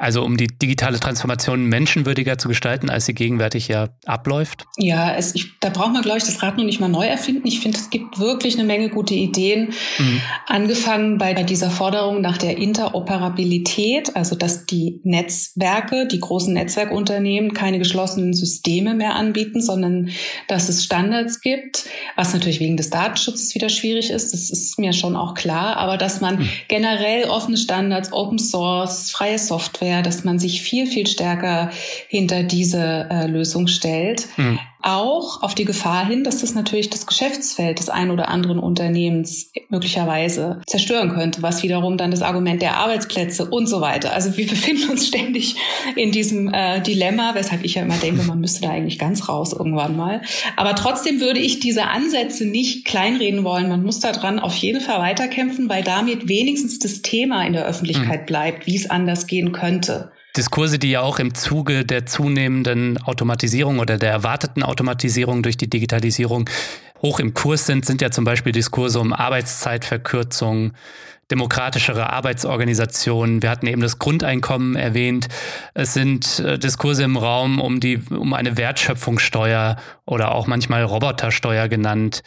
Also 0.00 0.22
um 0.22 0.36
die 0.36 0.46
digitale 0.46 1.00
Transformation 1.00 1.64
menschenwürdiger 1.64 2.38
zu 2.38 2.46
gestalten, 2.46 2.88
als 2.88 3.06
sie 3.06 3.14
gegenwärtig 3.14 3.66
ja 3.66 3.88
abläuft? 4.06 4.64
Ja, 4.76 5.12
es, 5.16 5.34
ich, 5.34 5.58
da 5.58 5.70
braucht 5.70 5.92
man, 5.92 6.02
glaube 6.02 6.18
ich, 6.18 6.24
das 6.24 6.40
Rad 6.40 6.56
noch 6.56 6.64
nicht 6.64 6.78
mal 6.78 6.88
neu 6.88 7.04
erfinden. 7.04 7.48
Ich 7.48 7.58
finde, 7.58 7.78
es 7.78 7.90
gibt 7.90 8.20
wirklich 8.20 8.54
eine 8.54 8.62
Menge 8.62 8.90
gute 8.90 9.14
Ideen. 9.14 9.72
Mhm. 9.98 10.20
Angefangen 10.46 11.18
bei 11.18 11.34
dieser 11.34 11.70
Forderung 11.70 12.20
nach 12.20 12.38
der 12.38 12.58
Interoperabilität, 12.58 14.14
also 14.14 14.36
dass 14.36 14.66
die 14.66 15.00
Netzwerke, 15.02 16.06
die 16.06 16.20
großen 16.20 16.54
Netzwerkunternehmen 16.54 17.52
keine 17.52 17.80
geschlossenen 17.80 18.34
Systeme 18.34 18.94
mehr 18.94 19.16
anbieten, 19.16 19.60
sondern 19.60 20.10
dass 20.46 20.68
es 20.68 20.84
Standards 20.84 21.40
gibt, 21.40 21.86
was 22.14 22.32
natürlich 22.32 22.60
wegen 22.60 22.76
des 22.76 22.90
Datenschutzes 22.90 23.56
wieder 23.56 23.68
schwierig 23.68 24.10
ist. 24.10 24.32
Das 24.32 24.48
ist 24.50 24.78
mir 24.78 24.92
schon 24.92 25.16
auch 25.16 25.34
klar. 25.34 25.76
Aber 25.76 25.96
dass 25.96 26.20
man 26.20 26.38
mhm. 26.38 26.48
generell 26.68 27.24
offene 27.24 27.56
Standards, 27.56 28.12
Open 28.12 28.38
Source, 28.38 29.10
freie 29.10 29.40
Software, 29.40 29.87
Software, 29.88 30.02
dass 30.02 30.24
man 30.24 30.38
sich 30.38 30.62
viel, 30.62 30.86
viel 30.86 31.06
stärker 31.06 31.70
hinter 32.08 32.42
diese 32.42 33.08
äh, 33.10 33.26
Lösung 33.26 33.68
stellt. 33.68 34.28
Mhm. 34.36 34.58
Auch 34.80 35.42
auf 35.42 35.54
die 35.54 35.64
Gefahr 35.64 36.06
hin, 36.06 36.22
dass 36.22 36.40
das 36.40 36.54
natürlich 36.54 36.88
das 36.88 37.06
Geschäftsfeld 37.06 37.80
des 37.80 37.88
einen 37.88 38.12
oder 38.12 38.28
anderen 38.28 38.58
Unternehmens 38.58 39.50
möglicherweise 39.68 40.60
zerstören 40.66 41.10
könnte, 41.10 41.42
was 41.42 41.62
wiederum 41.62 41.96
dann 41.96 42.12
das 42.12 42.22
Argument 42.22 42.62
der 42.62 42.76
Arbeitsplätze 42.76 43.46
und 43.46 43.66
so 43.66 43.80
weiter. 43.80 44.12
Also 44.12 44.36
wir 44.36 44.46
befinden 44.48 44.90
uns 44.90 45.08
ständig 45.08 45.56
in 45.96 46.12
diesem 46.12 46.52
äh, 46.52 46.80
Dilemma, 46.80 47.34
weshalb 47.34 47.64
ich 47.64 47.74
ja 47.74 47.82
immer 47.82 47.96
denke, 47.96 48.22
man 48.22 48.40
müsste 48.40 48.62
da 48.62 48.70
eigentlich 48.70 48.98
ganz 48.98 49.28
raus 49.28 49.52
irgendwann 49.52 49.96
mal. 49.96 50.22
Aber 50.56 50.74
trotzdem 50.74 51.20
würde 51.20 51.40
ich 51.40 51.58
diese 51.58 51.88
Ansätze 51.88 52.44
nicht 52.44 52.84
kleinreden 52.84 53.42
wollen. 53.44 53.68
Man 53.68 53.82
muss 53.82 53.98
daran 54.00 54.38
auf 54.38 54.54
jeden 54.54 54.80
Fall 54.80 55.00
weiterkämpfen, 55.00 55.68
weil 55.68 55.82
damit 55.82 56.28
wenigstens 56.28 56.78
das 56.78 57.02
Thema 57.02 57.44
in 57.44 57.52
der 57.52 57.66
Öffentlichkeit 57.66 58.22
mhm. 58.22 58.26
bleibt, 58.26 58.66
wie 58.66 58.76
es 58.76 58.88
anders 58.88 59.26
gehen 59.26 59.52
könnte. 59.52 60.12
Diskurse, 60.36 60.78
die 60.78 60.90
ja 60.90 61.00
auch 61.00 61.18
im 61.18 61.34
Zuge 61.34 61.84
der 61.84 62.06
zunehmenden 62.06 62.98
Automatisierung 63.02 63.78
oder 63.78 63.98
der 63.98 64.10
erwarteten 64.10 64.62
Automatisierung 64.62 65.42
durch 65.42 65.56
die 65.56 65.70
Digitalisierung 65.70 66.48
hoch 67.02 67.20
im 67.20 67.34
Kurs 67.34 67.66
sind, 67.66 67.86
sind 67.86 68.00
ja 68.02 68.10
zum 68.10 68.24
Beispiel 68.24 68.52
Diskurse 68.52 69.00
um 69.00 69.12
Arbeitszeitverkürzung, 69.12 70.72
demokratischere 71.30 72.10
Arbeitsorganisationen. 72.10 73.42
Wir 73.42 73.50
hatten 73.50 73.66
eben 73.66 73.82
das 73.82 73.98
Grundeinkommen 73.98 74.76
erwähnt. 74.76 75.28
Es 75.74 75.94
sind 75.94 76.38
äh, 76.40 76.58
Diskurse 76.58 77.04
im 77.04 77.16
Raum 77.16 77.60
um 77.60 77.80
die, 77.80 78.00
um 78.10 78.32
eine 78.32 78.56
Wertschöpfungssteuer 78.56 79.76
oder 80.06 80.34
auch 80.34 80.46
manchmal 80.46 80.82
Robotersteuer 80.84 81.68
genannt. 81.68 82.22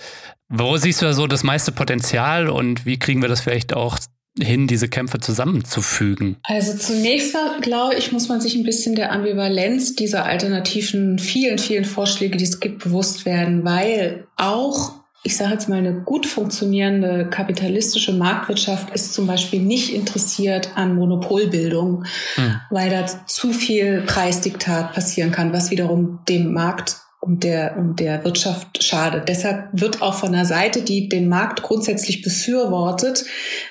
Wo 0.50 0.78
siehst 0.78 1.02
du 1.02 1.08
da 1.08 1.14
so 1.14 1.28
das 1.28 1.44
meiste 1.44 1.72
Potenzial 1.72 2.50
und 2.50 2.86
wie 2.86 3.00
kriegen 3.00 3.22
wir 3.22 3.30
das 3.30 3.42
vielleicht 3.42 3.74
auch 3.74 3.98
hin, 4.40 4.68
diese 4.68 4.88
Kämpfe 4.88 5.20
zusammenzufügen? 5.20 6.38
Also 6.44 6.78
zunächst 6.78 7.34
mal, 7.34 7.60
glaube 7.62 7.96
ich, 7.96 8.12
muss 8.12 8.30
man 8.30 8.42
sich 8.42 8.56
ein 8.56 8.64
bisschen 8.64 8.96
der 8.96 9.12
Ambivalenz 9.12 9.96
dieser 9.96 10.26
alternativen 10.26 11.20
vielen, 11.20 11.58
vielen 11.58 11.86
Vorschläge, 11.86 12.38
die 12.38 12.46
es 12.46 12.60
gibt, 12.60 12.84
bewusst 12.84 13.26
werden, 13.26 13.66
weil 13.66 14.28
auch 14.38 15.02
ich 15.24 15.38
sage 15.38 15.52
jetzt 15.54 15.70
mal, 15.70 15.78
eine 15.78 16.02
gut 16.02 16.26
funktionierende 16.26 17.28
kapitalistische 17.30 18.12
Marktwirtschaft 18.12 18.90
ist 18.96 19.14
zum 19.14 19.28
Beispiel 19.28 19.62
nicht 19.62 19.94
interessiert 19.94 20.72
an 20.76 20.96
Monopolbildung, 20.96 22.06
hm. 22.36 22.56
weil 22.72 22.90
da 22.90 23.06
zu 23.28 23.54
viel 23.54 24.02
Preisdiktat 24.02 24.94
passieren 24.94 25.32
kann, 25.32 25.54
was 25.54 25.70
wiederum 25.70 26.20
dem 26.28 26.54
Markt 26.54 26.98
und 27.22 27.44
der, 27.44 27.78
und 27.78 28.00
der 28.00 28.26
Wirtschaft 28.26 28.84
schadet. 28.84 29.30
Deshalb 29.30 29.70
wird 29.74 30.02
auch 30.02 30.16
von 30.16 30.32
der 30.32 30.46
Seite, 30.46 30.82
die 30.82 31.08
den 31.08 31.30
Markt 31.30 31.62
grundsätzlich 31.62 32.24
befürwortet, 32.24 33.26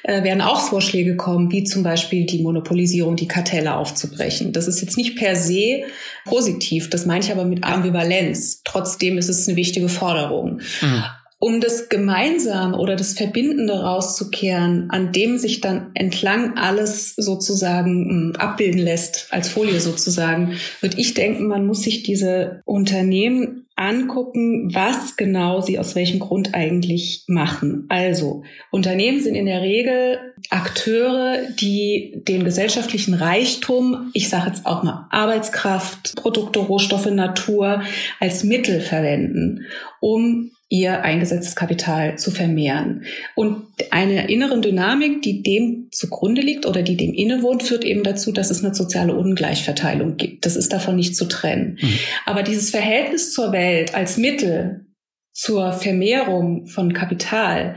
äh, 0.05 0.23
werden 0.23 0.41
auch 0.41 0.61
Vorschläge 0.61 1.17
kommen, 1.17 1.51
wie 1.51 1.65
zum 1.65 1.83
Beispiel 1.83 2.27
die 2.27 2.43
Monopolisierung, 2.43 3.17
die 3.17 3.27
Kartelle 3.27 3.75
aufzubrechen. 3.75 4.53
Das 4.53 4.69
ist 4.69 4.81
jetzt 4.81 4.97
nicht 4.97 5.17
per 5.17 5.35
se 5.35 5.83
positiv, 6.27 6.91
das 6.91 7.07
meine 7.07 7.25
ich 7.25 7.33
aber 7.33 7.45
mit 7.45 7.65
Ambivalenz. 7.65 8.63
Trotzdem 8.65 9.19
ist 9.19 9.29
es 9.29 9.49
eine 9.49 9.57
wichtige 9.57 9.89
Forderung. 9.89 10.61
Mhm 10.81 11.05
um 11.43 11.63
das 11.63 11.89
Gemeinsame 11.89 12.77
oder 12.77 12.97
das 12.97 13.15
Verbindende 13.15 13.73
rauszukehren, 13.73 14.91
an 14.91 15.11
dem 15.11 15.39
sich 15.39 15.63
dann 15.63 15.91
entlang 15.95 16.59
alles 16.59 17.17
sozusagen 17.17 18.09
hm, 18.09 18.33
abbilden 18.37 18.81
lässt, 18.81 19.29
als 19.31 19.49
Folie 19.49 19.81
sozusagen, 19.81 20.53
würde 20.83 21.01
ich 21.01 21.15
denken, 21.15 21.49
man 21.49 21.67
muss 21.67 21.83
sich 21.83 22.03
diese 22.03 22.61
Unternehmen 22.67 23.67
angucken, 23.75 24.75
was 24.75 25.17
genau 25.17 25.63
sie 25.63 25.79
aus 25.79 25.95
welchem 25.95 26.19
Grund 26.21 26.55
eigentlich 26.55 27.25
machen. 27.27 27.87
Also 27.89 28.43
Unternehmen 28.71 29.21
sind 29.21 29.35
in 29.35 29.47
der 29.47 29.63
Regel 29.63 30.19
Akteure, 30.51 31.39
die 31.59 32.23
den 32.29 32.45
gesellschaftlichen 32.45 33.15
Reichtum, 33.15 34.11
ich 34.13 34.29
sage 34.29 34.49
jetzt 34.49 34.67
auch 34.67 34.83
mal 34.83 35.07
Arbeitskraft, 35.11 36.17
Produkte, 36.17 36.59
Rohstoffe, 36.59 37.07
Natur 37.07 37.83
als 38.19 38.45
Mittel 38.45 38.83
verwenden, 38.83 39.65
um 40.01 40.51
ihr 40.71 41.03
eingesetztes 41.03 41.57
Kapital 41.57 42.17
zu 42.17 42.31
vermehren. 42.31 43.05
Und 43.35 43.65
eine 43.91 44.31
inneren 44.31 44.63
Dynamik, 44.63 45.21
die 45.21 45.43
dem 45.43 45.89
zugrunde 45.91 46.41
liegt 46.41 46.65
oder 46.65 46.83
die 46.83 46.97
dem 46.97 47.13
innewohnt, 47.13 47.65
führt 47.65 47.85
eben 47.85 48.05
dazu, 48.05 48.31
dass 48.31 48.51
es 48.51 48.65
eine 48.65 48.73
soziale 48.73 49.15
Ungleichverteilung 49.15 50.17
gibt. 50.17 50.47
Das 50.47 50.55
ist 50.55 50.73
davon 50.73 50.95
nicht 50.95 51.17
zu 51.17 51.27
trennen. 51.27 51.79
Mhm. 51.83 51.99
Aber 52.25 52.45
dieses 52.45 52.71
Verhältnis 52.71 53.33
zur 53.33 53.51
Welt 53.51 53.97
als 53.97 54.17
Mittel 54.17 54.87
zur 55.33 55.73
Vermehrung 55.73 56.67
von 56.67 56.93
Kapital 56.93 57.77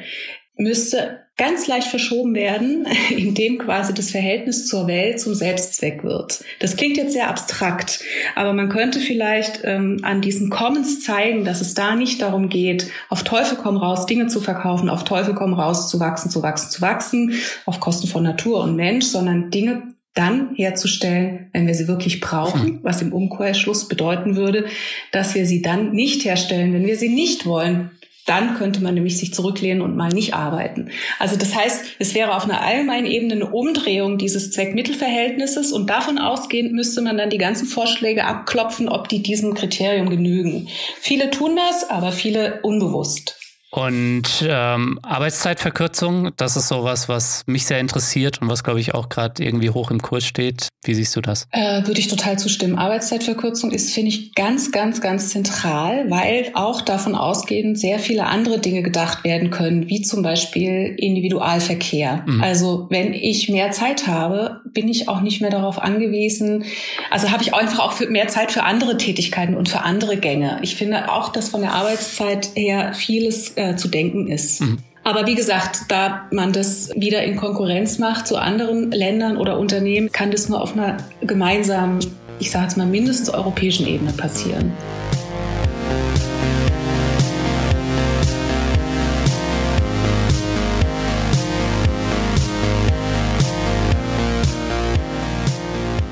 müsste 0.55 1.22
ganz 1.35 1.67
leicht 1.67 1.87
verschoben 1.87 2.35
werden, 2.35 2.85
indem 3.09 3.57
quasi 3.57 3.93
das 3.93 4.11
Verhältnis 4.11 4.67
zur 4.67 4.87
Welt 4.87 5.19
zum 5.19 5.33
Selbstzweck 5.33 6.03
wird. 6.03 6.43
Das 6.59 6.75
klingt 6.75 6.97
jetzt 6.97 7.13
sehr 7.13 7.29
abstrakt, 7.29 8.01
aber 8.35 8.53
man 8.53 8.69
könnte 8.69 8.99
vielleicht 8.99 9.61
ähm, 9.63 9.99
an 10.03 10.21
diesen 10.21 10.49
Commons 10.49 11.01
zeigen, 11.01 11.43
dass 11.43 11.61
es 11.61 11.73
da 11.73 11.95
nicht 11.95 12.21
darum 12.21 12.49
geht, 12.49 12.89
auf 13.09 13.23
Teufel 13.23 13.57
komm 13.57 13.77
raus 13.77 14.05
Dinge 14.05 14.27
zu 14.27 14.41
verkaufen, 14.41 14.89
auf 14.89 15.03
Teufel 15.03 15.33
komm 15.33 15.53
raus 15.53 15.89
zu 15.89 15.99
wachsen, 15.99 16.29
zu 16.29 16.43
wachsen, 16.43 16.69
zu 16.69 16.81
wachsen, 16.81 17.33
auf 17.65 17.79
Kosten 17.79 18.07
von 18.07 18.23
Natur 18.23 18.63
und 18.63 18.75
Mensch, 18.75 19.05
sondern 19.05 19.49
Dinge 19.49 19.93
dann 20.13 20.53
herzustellen, 20.55 21.49
wenn 21.53 21.65
wir 21.65 21.73
sie 21.73 21.87
wirklich 21.87 22.19
brauchen, 22.19 22.61
hm. 22.61 22.79
was 22.83 23.01
im 23.01 23.13
Umkehrschluss 23.13 23.87
bedeuten 23.87 24.35
würde, 24.35 24.65
dass 25.11 25.33
wir 25.33 25.47
sie 25.47 25.63
dann 25.63 25.91
nicht 25.91 26.23
herstellen, 26.23 26.73
wenn 26.73 26.85
wir 26.85 26.97
sie 26.97 27.09
nicht 27.09 27.47
wollen, 27.47 27.89
dann 28.25 28.55
könnte 28.55 28.81
man 28.81 28.93
nämlich 28.93 29.17
sich 29.17 29.33
zurücklehnen 29.33 29.81
und 29.81 29.95
mal 29.95 30.09
nicht 30.09 30.33
arbeiten. 30.33 30.89
Also 31.19 31.35
das 31.35 31.55
heißt, 31.55 31.83
es 31.99 32.15
wäre 32.15 32.35
auf 32.35 32.45
einer 32.45 32.61
allgemeinen 32.61 33.07
Ebene 33.07 33.33
eine 33.33 33.47
Umdrehung 33.47 34.17
dieses 34.17 34.51
Zweck-Mittel-Verhältnisses 34.51 35.71
und 35.71 35.89
davon 35.89 36.17
ausgehend 36.17 36.73
müsste 36.73 37.01
man 37.01 37.17
dann 37.17 37.29
die 37.29 37.37
ganzen 37.37 37.67
Vorschläge 37.67 38.25
abklopfen, 38.25 38.87
ob 38.87 39.09
die 39.09 39.21
diesem 39.21 39.53
Kriterium 39.53 40.09
genügen. 40.09 40.69
Viele 40.99 41.31
tun 41.31 41.55
das, 41.55 41.89
aber 41.89 42.11
viele 42.11 42.61
unbewusst. 42.61 43.42
Und 43.75 44.45
ähm, 44.47 44.99
Arbeitszeitverkürzung, 45.01 46.29
das 46.37 46.55
ist 46.55 46.67
sowas, 46.67 47.09
was 47.09 47.41
mich 47.47 47.65
sehr 47.65 47.79
interessiert 47.79 48.39
und 48.39 48.47
was, 48.47 48.63
glaube 48.63 48.79
ich, 48.79 48.93
auch 48.93 49.09
gerade 49.09 49.43
irgendwie 49.43 49.71
hoch 49.71 49.89
im 49.89 49.99
Kurs 49.99 50.25
steht. 50.25 50.67
Wie 50.83 50.93
siehst 50.93 51.15
du 51.15 51.21
das? 51.21 51.47
Äh, 51.49 51.87
würde 51.87 51.99
ich 51.99 52.07
total 52.07 52.37
zustimmen. 52.37 52.77
Arbeitszeitverkürzung 52.77 53.71
ist, 53.71 53.91
finde 53.91 54.09
ich, 54.09 54.35
ganz, 54.35 54.71
ganz, 54.71 55.01
ganz 55.01 55.29
zentral, 55.29 56.05
weil 56.11 56.51
auch 56.53 56.81
davon 56.81 57.15
ausgehend 57.15 57.79
sehr 57.79 57.97
viele 57.97 58.27
andere 58.27 58.59
Dinge 58.59 58.83
gedacht 58.83 59.23
werden 59.23 59.49
können, 59.49 59.89
wie 59.89 60.03
zum 60.03 60.21
Beispiel 60.21 60.93
Individualverkehr. 60.95 62.25
Mhm. 62.27 62.43
Also 62.43 62.85
wenn 62.91 63.15
ich 63.15 63.49
mehr 63.49 63.71
Zeit 63.71 64.05
habe, 64.05 64.61
bin 64.65 64.87
ich 64.87 65.09
auch 65.09 65.21
nicht 65.21 65.41
mehr 65.41 65.49
darauf 65.49 65.81
angewiesen. 65.81 66.65
Also 67.09 67.31
habe 67.31 67.41
ich 67.41 67.55
einfach 67.55 67.79
auch 67.79 67.93
für 67.93 68.07
mehr 68.07 68.27
Zeit 68.27 68.51
für 68.51 68.61
andere 68.61 68.97
Tätigkeiten 68.97 69.55
und 69.55 69.67
für 69.67 69.81
andere 69.81 70.17
Gänge. 70.17 70.59
Ich 70.61 70.75
finde 70.75 71.11
auch, 71.11 71.29
dass 71.29 71.49
von 71.49 71.61
der 71.61 71.73
Arbeitszeit 71.73 72.49
her 72.53 72.93
vieles 72.93 73.57
äh, 73.71 73.75
zu 73.75 73.87
denken 73.87 74.27
ist. 74.27 74.61
Mhm. 74.61 74.79
Aber 75.05 75.27
wie 75.27 75.35
gesagt, 75.35 75.81
da 75.89 76.27
man 76.31 76.53
das 76.53 76.89
wieder 76.95 77.23
in 77.23 77.35
Konkurrenz 77.35 77.99
macht 77.99 78.25
zu 78.25 78.37
anderen 78.37 78.91
Ländern 78.91 79.37
oder 79.37 79.59
Unternehmen, 79.59 80.11
kann 80.11 80.31
das 80.31 80.47
nur 80.47 80.61
auf 80.61 80.73
einer 80.73 80.97
gemeinsamen, 81.21 81.99
ich 82.39 82.51
sage 82.51 82.65
jetzt 82.65 82.77
mal 82.77 82.87
mindestens 82.87 83.29
europäischen 83.29 83.85
Ebene 83.85 84.13
passieren. 84.13 84.71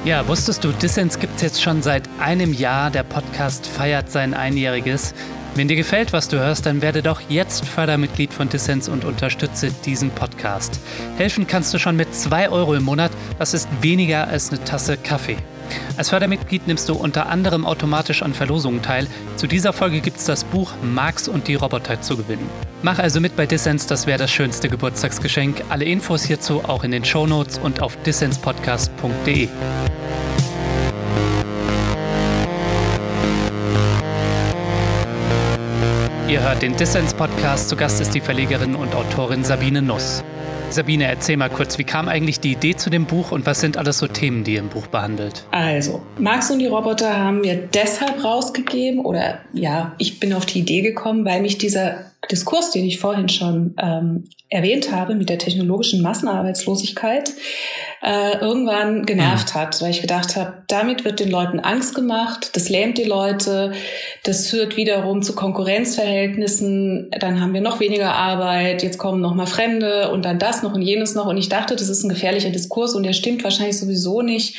Ja, 0.03 0.27
wusstest 0.27 0.63
du, 0.63 0.71
Dissens 0.71 1.19
gibt 1.19 1.35
es 1.35 1.41
jetzt 1.43 1.61
schon 1.61 1.83
seit 1.83 2.09
einem 2.19 2.53
Jahr. 2.53 2.89
Der 2.89 3.03
Podcast 3.03 3.67
feiert 3.67 4.11
sein 4.11 4.33
Einjähriges. 4.33 5.13
Wenn 5.53 5.67
dir 5.67 5.75
gefällt, 5.75 6.13
was 6.13 6.29
du 6.29 6.39
hörst, 6.39 6.65
dann 6.65 6.81
werde 6.81 7.01
doch 7.01 7.21
jetzt 7.27 7.65
Fördermitglied 7.65 8.33
von 8.33 8.47
Dissens 8.47 8.87
und 8.87 9.03
unterstütze 9.03 9.69
diesen 9.85 10.09
Podcast. 10.09 10.79
Helfen 11.17 11.45
kannst 11.45 11.73
du 11.73 11.77
schon 11.77 11.97
mit 11.97 12.15
2 12.15 12.49
Euro 12.49 12.73
im 12.73 12.83
Monat. 12.83 13.11
Das 13.37 13.53
ist 13.53 13.67
weniger 13.81 14.29
als 14.29 14.49
eine 14.49 14.63
Tasse 14.63 14.95
Kaffee. 14.95 15.35
Als 15.97 16.09
Fördermitglied 16.09 16.67
nimmst 16.67 16.87
du 16.87 16.93
unter 16.93 17.27
anderem 17.27 17.65
automatisch 17.65 18.23
an 18.23 18.33
Verlosungen 18.33 18.81
teil. 18.81 19.07
Zu 19.35 19.47
dieser 19.47 19.73
Folge 19.73 19.99
gibt 19.99 20.17
es 20.17 20.25
das 20.25 20.45
Buch 20.45 20.71
Marx 20.81 21.27
und 21.27 21.49
die 21.49 21.55
Roboter 21.55 22.01
zu 22.01 22.15
gewinnen. 22.15 22.49
Mach 22.81 22.99
also 22.99 23.19
mit 23.19 23.35
bei 23.35 23.45
Dissens, 23.45 23.87
das 23.87 24.07
wäre 24.07 24.19
das 24.19 24.31
schönste 24.31 24.69
Geburtstagsgeschenk. 24.69 25.63
Alle 25.69 25.85
Infos 25.85 26.23
hierzu 26.23 26.63
auch 26.63 26.85
in 26.85 26.91
den 26.91 27.03
Shownotes 27.03 27.57
und 27.57 27.81
auf 27.81 27.97
dissenspodcast.de. 28.03 29.49
Ihr 36.31 36.41
hört 36.41 36.61
den 36.61 36.77
Dissens-Podcast. 36.77 37.67
Zu 37.67 37.75
Gast 37.75 37.99
ist 37.99 38.15
die 38.15 38.21
Verlegerin 38.21 38.73
und 38.73 38.95
Autorin 38.95 39.43
Sabine 39.43 39.81
Nuss. 39.81 40.23
Sabine, 40.69 41.03
erzähl 41.03 41.35
mal 41.35 41.49
kurz, 41.49 41.77
wie 41.77 41.83
kam 41.83 42.07
eigentlich 42.07 42.39
die 42.39 42.53
Idee 42.53 42.73
zu 42.73 42.89
dem 42.89 43.05
Buch 43.05 43.33
und 43.33 43.45
was 43.45 43.59
sind 43.59 43.75
alles 43.75 43.97
so 43.97 44.07
Themen, 44.07 44.45
die 44.45 44.53
ihr 44.53 44.61
im 44.61 44.69
Buch 44.69 44.87
behandelt? 44.87 45.45
Also, 45.51 46.01
Marx 46.17 46.49
und 46.49 46.59
die 46.59 46.67
Roboter 46.67 47.19
haben 47.19 47.43
wir 47.43 47.55
deshalb 47.57 48.23
rausgegeben 48.23 49.01
oder 49.01 49.39
ja, 49.51 49.93
ich 49.97 50.21
bin 50.21 50.31
auf 50.31 50.45
die 50.45 50.59
Idee 50.59 50.79
gekommen, 50.79 51.25
weil 51.25 51.41
mich 51.41 51.57
dieser 51.57 52.05
Diskurs, 52.31 52.71
den 52.71 52.85
ich 52.85 52.97
vorhin 52.97 53.27
schon 53.27 53.75
ähm, 53.77 54.29
erwähnt 54.47 54.89
habe, 54.89 55.15
mit 55.15 55.27
der 55.27 55.37
technologischen 55.37 56.01
Massenarbeitslosigkeit, 56.01 57.33
äh, 58.03 58.39
irgendwann 58.39 59.05
genervt 59.05 59.53
hat, 59.53 59.79
weil 59.81 59.91
ich 59.91 60.01
gedacht 60.01 60.35
habe, 60.35 60.53
damit 60.67 61.05
wird 61.05 61.19
den 61.19 61.29
Leuten 61.29 61.59
Angst 61.59 61.93
gemacht, 61.93 62.55
das 62.55 62.69
lähmt 62.69 62.97
die 62.97 63.03
Leute, 63.03 63.73
das 64.23 64.47
führt 64.47 64.75
wiederum 64.75 65.21
zu 65.21 65.35
Konkurrenzverhältnissen, 65.35 67.11
dann 67.19 67.39
haben 67.39 67.53
wir 67.53 67.61
noch 67.61 67.79
weniger 67.79 68.13
Arbeit, 68.13 68.81
jetzt 68.81 68.97
kommen 68.97 69.21
noch 69.21 69.35
mal 69.35 69.45
Fremde 69.45 70.09
und 70.11 70.25
dann 70.25 70.39
das 70.39 70.63
noch 70.63 70.73
und 70.73 70.81
jenes 70.81 71.13
noch. 71.13 71.27
Und 71.27 71.37
ich 71.37 71.49
dachte, 71.49 71.75
das 71.75 71.89
ist 71.89 72.03
ein 72.03 72.09
gefährlicher 72.09 72.49
Diskurs 72.49 72.95
und 72.95 73.03
der 73.03 73.13
stimmt 73.13 73.43
wahrscheinlich 73.43 73.77
sowieso 73.77 74.21
nicht. 74.23 74.55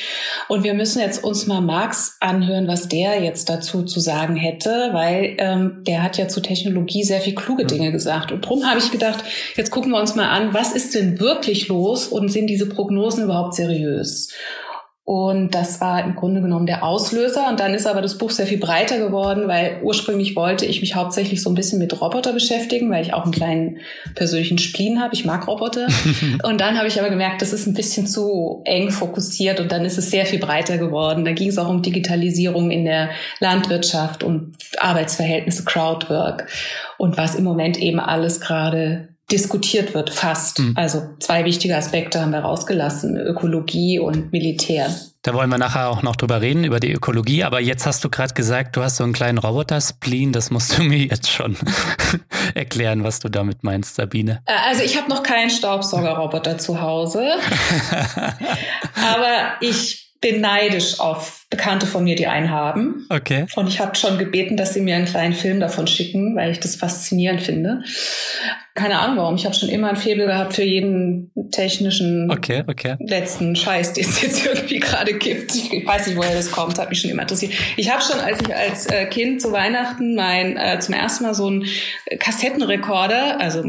Und 0.48 0.62
wir 0.62 0.74
müssen 0.74 1.00
jetzt 1.00 1.24
uns 1.24 1.46
mal 1.46 1.60
Marx 1.60 2.16
anhören, 2.20 2.68
was 2.68 2.88
der 2.88 3.22
jetzt 3.22 3.48
dazu 3.48 3.82
zu 3.82 3.98
sagen 3.98 4.36
hätte, 4.36 4.90
weil 4.92 5.34
ähm, 5.38 5.82
der 5.86 6.04
hat 6.04 6.16
ja 6.16 6.28
zu 6.28 6.40
Technologie 6.40 7.02
sehr 7.02 7.20
viel 7.20 7.34
kluge 7.34 7.64
Dinge 7.64 7.90
gesagt. 7.90 8.30
Und 8.30 8.44
darum 8.44 8.64
habe 8.68 8.78
ich 8.78 8.92
gedacht, 8.92 9.24
jetzt 9.56 9.70
gucken 9.70 9.90
wir 9.90 10.00
uns 10.00 10.14
mal 10.14 10.28
an, 10.28 10.54
was 10.54 10.72
ist 10.72 10.94
denn 10.94 11.18
wirklich 11.18 11.66
los 11.66 12.06
und 12.06 12.30
sind 12.30 12.46
diese 12.46 12.68
Prognosen 12.68 13.31
überhaupt 13.32 13.54
seriös? 13.54 14.28
Und 15.04 15.52
das 15.56 15.80
war 15.80 16.04
im 16.04 16.14
Grunde 16.14 16.40
genommen 16.40 16.66
der 16.66 16.84
Auslöser. 16.84 17.48
Und 17.48 17.58
dann 17.58 17.74
ist 17.74 17.88
aber 17.88 18.02
das 18.02 18.18
Buch 18.18 18.30
sehr 18.30 18.46
viel 18.46 18.58
breiter 18.58 18.98
geworden, 18.98 19.48
weil 19.48 19.80
ursprünglich 19.82 20.36
wollte 20.36 20.64
ich 20.64 20.80
mich 20.80 20.94
hauptsächlich 20.94 21.42
so 21.42 21.50
ein 21.50 21.56
bisschen 21.56 21.80
mit 21.80 22.00
Roboter 22.00 22.32
beschäftigen, 22.32 22.88
weil 22.88 23.02
ich 23.02 23.12
auch 23.12 23.24
einen 23.24 23.32
kleinen 23.32 23.78
persönlichen 24.14 24.58
Spleen 24.58 25.02
habe. 25.02 25.14
Ich 25.14 25.24
mag 25.24 25.48
Roboter. 25.48 25.88
und 26.44 26.60
dann 26.60 26.78
habe 26.78 26.86
ich 26.86 27.00
aber 27.00 27.10
gemerkt, 27.10 27.42
das 27.42 27.52
ist 27.52 27.66
ein 27.66 27.74
bisschen 27.74 28.06
zu 28.06 28.62
eng 28.64 28.90
fokussiert 28.90 29.58
und 29.58 29.72
dann 29.72 29.84
ist 29.84 29.98
es 29.98 30.08
sehr 30.08 30.24
viel 30.24 30.38
breiter 30.38 30.78
geworden. 30.78 31.24
Da 31.24 31.32
ging 31.32 31.48
es 31.48 31.58
auch 31.58 31.68
um 31.68 31.82
Digitalisierung 31.82 32.70
in 32.70 32.84
der 32.84 33.10
Landwirtschaft 33.40 34.22
und 34.22 34.54
Arbeitsverhältnisse, 34.78 35.64
Crowdwork 35.64 36.46
und 36.96 37.16
was 37.16 37.34
im 37.34 37.42
Moment 37.42 37.76
eben 37.76 37.98
alles 37.98 38.40
gerade 38.40 39.08
diskutiert 39.30 39.94
wird, 39.94 40.10
fast. 40.10 40.58
Mhm. 40.58 40.74
Also 40.76 41.02
zwei 41.20 41.44
wichtige 41.44 41.76
Aspekte 41.76 42.20
haben 42.20 42.32
wir 42.32 42.40
rausgelassen, 42.40 43.16
Ökologie 43.16 43.98
und 43.98 44.32
Militär. 44.32 44.94
Da 45.22 45.34
wollen 45.34 45.50
wir 45.50 45.58
nachher 45.58 45.88
auch 45.88 46.02
noch 46.02 46.16
drüber 46.16 46.40
reden, 46.40 46.64
über 46.64 46.80
die 46.80 46.92
Ökologie. 46.92 47.44
Aber 47.44 47.60
jetzt 47.60 47.86
hast 47.86 48.02
du 48.04 48.10
gerade 48.10 48.34
gesagt, 48.34 48.76
du 48.76 48.82
hast 48.82 48.96
so 48.96 49.04
einen 49.04 49.12
kleinen 49.12 49.38
Roboter-Spleen. 49.38 50.32
Das 50.32 50.50
musst 50.50 50.76
du 50.76 50.82
mir 50.82 50.98
jetzt 50.98 51.30
schon 51.30 51.56
erklären, 52.54 53.04
was 53.04 53.20
du 53.20 53.28
damit 53.28 53.62
meinst, 53.62 53.94
Sabine. 53.94 54.42
Äh, 54.46 54.52
also 54.68 54.82
ich 54.82 54.98
habe 54.98 55.08
noch 55.08 55.22
keinen 55.22 55.50
Staubsaugerroboter 55.50 56.58
zu 56.58 56.80
Hause. 56.80 57.22
aber 58.96 59.54
ich 59.60 60.12
bin 60.20 60.40
neidisch 60.40 60.98
auf 61.00 61.41
Bekannte 61.52 61.86
von 61.86 62.02
mir, 62.02 62.16
die 62.16 62.26
einen 62.26 62.50
haben. 62.50 63.06
Okay. 63.10 63.44
Und 63.56 63.68
ich 63.68 63.78
habe 63.78 63.94
schon 63.94 64.18
gebeten, 64.18 64.56
dass 64.56 64.72
sie 64.72 64.80
mir 64.80 64.96
einen 64.96 65.04
kleinen 65.04 65.34
Film 65.34 65.60
davon 65.60 65.86
schicken, 65.86 66.34
weil 66.34 66.50
ich 66.50 66.60
das 66.60 66.76
faszinierend 66.76 67.42
finde. 67.42 67.82
Keine 68.74 68.98
Ahnung 68.98 69.18
warum. 69.18 69.34
Ich 69.34 69.44
habe 69.44 69.54
schon 69.54 69.68
immer 69.68 69.90
ein 69.90 69.96
Faible 69.96 70.24
gehabt 70.24 70.54
für 70.54 70.62
jeden 70.62 71.30
technischen 71.50 72.30
okay, 72.30 72.64
okay. 72.66 72.96
letzten 73.00 73.54
Scheiß, 73.54 73.92
den 73.92 74.04
es 74.04 74.22
jetzt 74.22 74.46
irgendwie 74.46 74.80
gerade 74.80 75.12
gibt. 75.12 75.54
Ich 75.54 75.86
weiß 75.86 76.06
nicht, 76.06 76.16
woher 76.16 76.34
das 76.34 76.50
kommt, 76.50 76.78
hat 76.78 76.88
mich 76.88 77.02
schon 77.02 77.10
immer 77.10 77.22
interessiert. 77.22 77.52
Ich 77.76 77.92
habe 77.92 78.02
schon, 78.02 78.18
als 78.18 78.40
ich 78.40 78.56
als 78.56 78.86
äh, 78.86 79.04
Kind 79.04 79.42
zu 79.42 79.52
Weihnachten 79.52 80.14
mein 80.14 80.56
äh, 80.56 80.78
zum 80.80 80.94
ersten 80.94 81.24
Mal 81.24 81.34
so 81.34 81.48
einen 81.48 81.66
Kassettenrekorder, 82.18 83.38
also 83.38 83.62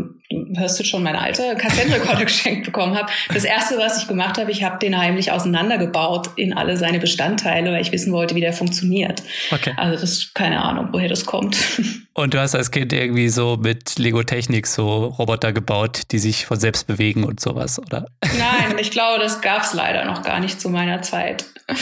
hörst 0.55 0.79
du 0.79 0.85
schon 0.85 1.03
mein 1.03 1.17
Alter, 1.17 1.55
Kassettenrekorder 1.55 2.23
geschenkt 2.23 2.65
bekommen 2.65 2.97
habe. 2.97 3.11
Das 3.33 3.43
erste, 3.43 3.77
was 3.77 4.01
ich 4.01 4.07
gemacht 4.07 4.37
habe, 4.37 4.51
ich 4.51 4.63
habe 4.63 4.79
den 4.79 4.97
heimlich 4.97 5.33
auseinandergebaut 5.33 6.29
in 6.37 6.53
alle 6.53 6.77
seine 6.77 6.99
Bestandteile 6.99 7.72
weil 7.73 7.81
ich 7.81 7.91
wissen 7.91 8.13
wollte, 8.13 8.35
wie 8.35 8.41
der 8.41 8.53
funktioniert. 8.53 9.23
Okay. 9.51 9.73
Also 9.77 9.99
das 9.99 10.03
ist 10.03 10.35
keine 10.35 10.61
Ahnung, 10.61 10.89
woher 10.91 11.09
das 11.09 11.25
kommt. 11.25 11.57
Und 12.15 12.35
du 12.35 12.39
hast 12.39 12.53
als 12.53 12.69
Kind 12.69 12.93
irgendwie 12.93 13.27
so 13.29 13.57
mit 13.57 13.97
Lego 13.97 14.21
Technik 14.21 14.67
so 14.67 15.05
Roboter 15.05 15.51
gebaut, 15.51 16.03
die 16.11 16.19
sich 16.19 16.45
von 16.45 16.59
selbst 16.59 16.85
bewegen 16.85 17.23
und 17.23 17.39
sowas, 17.39 17.79
oder? 17.79 18.05
Nein, 18.21 18.77
ich 18.79 18.91
glaube, 18.91 19.19
das 19.19 19.41
gab 19.41 19.63
es 19.63 19.73
leider 19.73 20.05
noch 20.05 20.21
gar 20.21 20.39
nicht 20.39 20.61
zu 20.61 20.69
meiner 20.69 21.01
Zeit. 21.01 21.45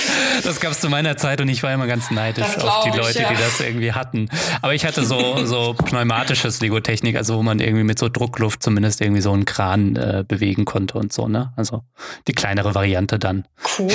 Das 0.44 0.60
gab 0.60 0.72
es 0.72 0.80
zu 0.80 0.90
meiner 0.90 1.18
Zeit 1.18 1.42
und 1.42 1.50
ich 1.50 1.64
war 1.64 1.74
immer 1.74 1.88
ganz 1.88 2.12
neidisch 2.12 2.58
auf 2.60 2.84
die 2.84 2.96
Leute, 2.96 3.10
ich, 3.12 3.20
ja. 3.20 3.30
die 3.30 3.36
das 3.36 3.60
irgendwie 3.60 3.92
hatten. 3.92 4.30
Aber 4.62 4.74
ich 4.74 4.86
hatte 4.86 5.04
so, 5.04 5.46
so 5.46 5.74
pneumatisches 5.74 6.62
Lego 6.62 6.80
Technik, 6.80 7.16
also 7.16 7.38
wo 7.38 7.44
man 7.44 7.60
irgendwie 7.60 7.84
mit 7.84 7.98
so 7.98 8.08
Druckluft 8.08 8.64
zumindest 8.64 9.02
irgendwie 9.02 9.22
so 9.22 9.32
einen 9.32 9.46
Kran 9.46 9.96
äh, 9.96 10.24
bewegen 10.28 10.66
konnte 10.66 10.98
und 10.98 11.12
so, 11.12 11.28
ne? 11.28 11.52
Also 11.56 11.84
die 12.28 12.34
kleinere 12.34 12.76
Variante 12.76 13.20
dann. 13.20 13.46
Cool. 13.78 13.92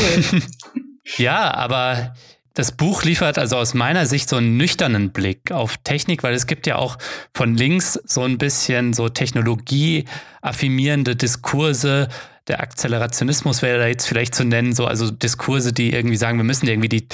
Ja, 1.17 1.55
aber 1.55 2.15
das 2.55 2.73
Buch 2.73 3.05
liefert 3.05 3.39
also 3.39 3.57
aus 3.57 3.75
meiner 3.75 4.07
Sicht 4.07 4.29
so 4.29 4.37
einen 4.37 4.57
nüchternen 4.57 5.13
Blick 5.13 5.53
auf 5.53 5.77
Technik, 5.79 6.23
weil 6.23 6.35
es 6.35 6.47
gibt 6.47 6.67
ja 6.67 6.77
auch 6.77 6.99
von 7.33 7.55
links 7.55 7.95
so 8.05 8.23
ein 8.23 8.39
bisschen 8.39 8.93
so 8.93 9.09
technologieaffirmierende 9.09 11.17
Diskurse. 11.17 12.09
Der 12.49 12.61
Akzelerationismus 12.61 13.63
wäre 13.63 13.79
da 13.79 13.87
jetzt 13.87 14.07
vielleicht 14.07 14.35
zu 14.35 14.45
nennen, 14.45 14.73
so 14.73 14.87
also 14.87 15.11
Diskurse, 15.11 15.73
die 15.73 15.93
irgendwie 15.93 16.17
sagen, 16.17 16.39
wir 16.39 16.45
müssen 16.45 16.69
irgendwie 16.69 16.89
die 16.89 17.09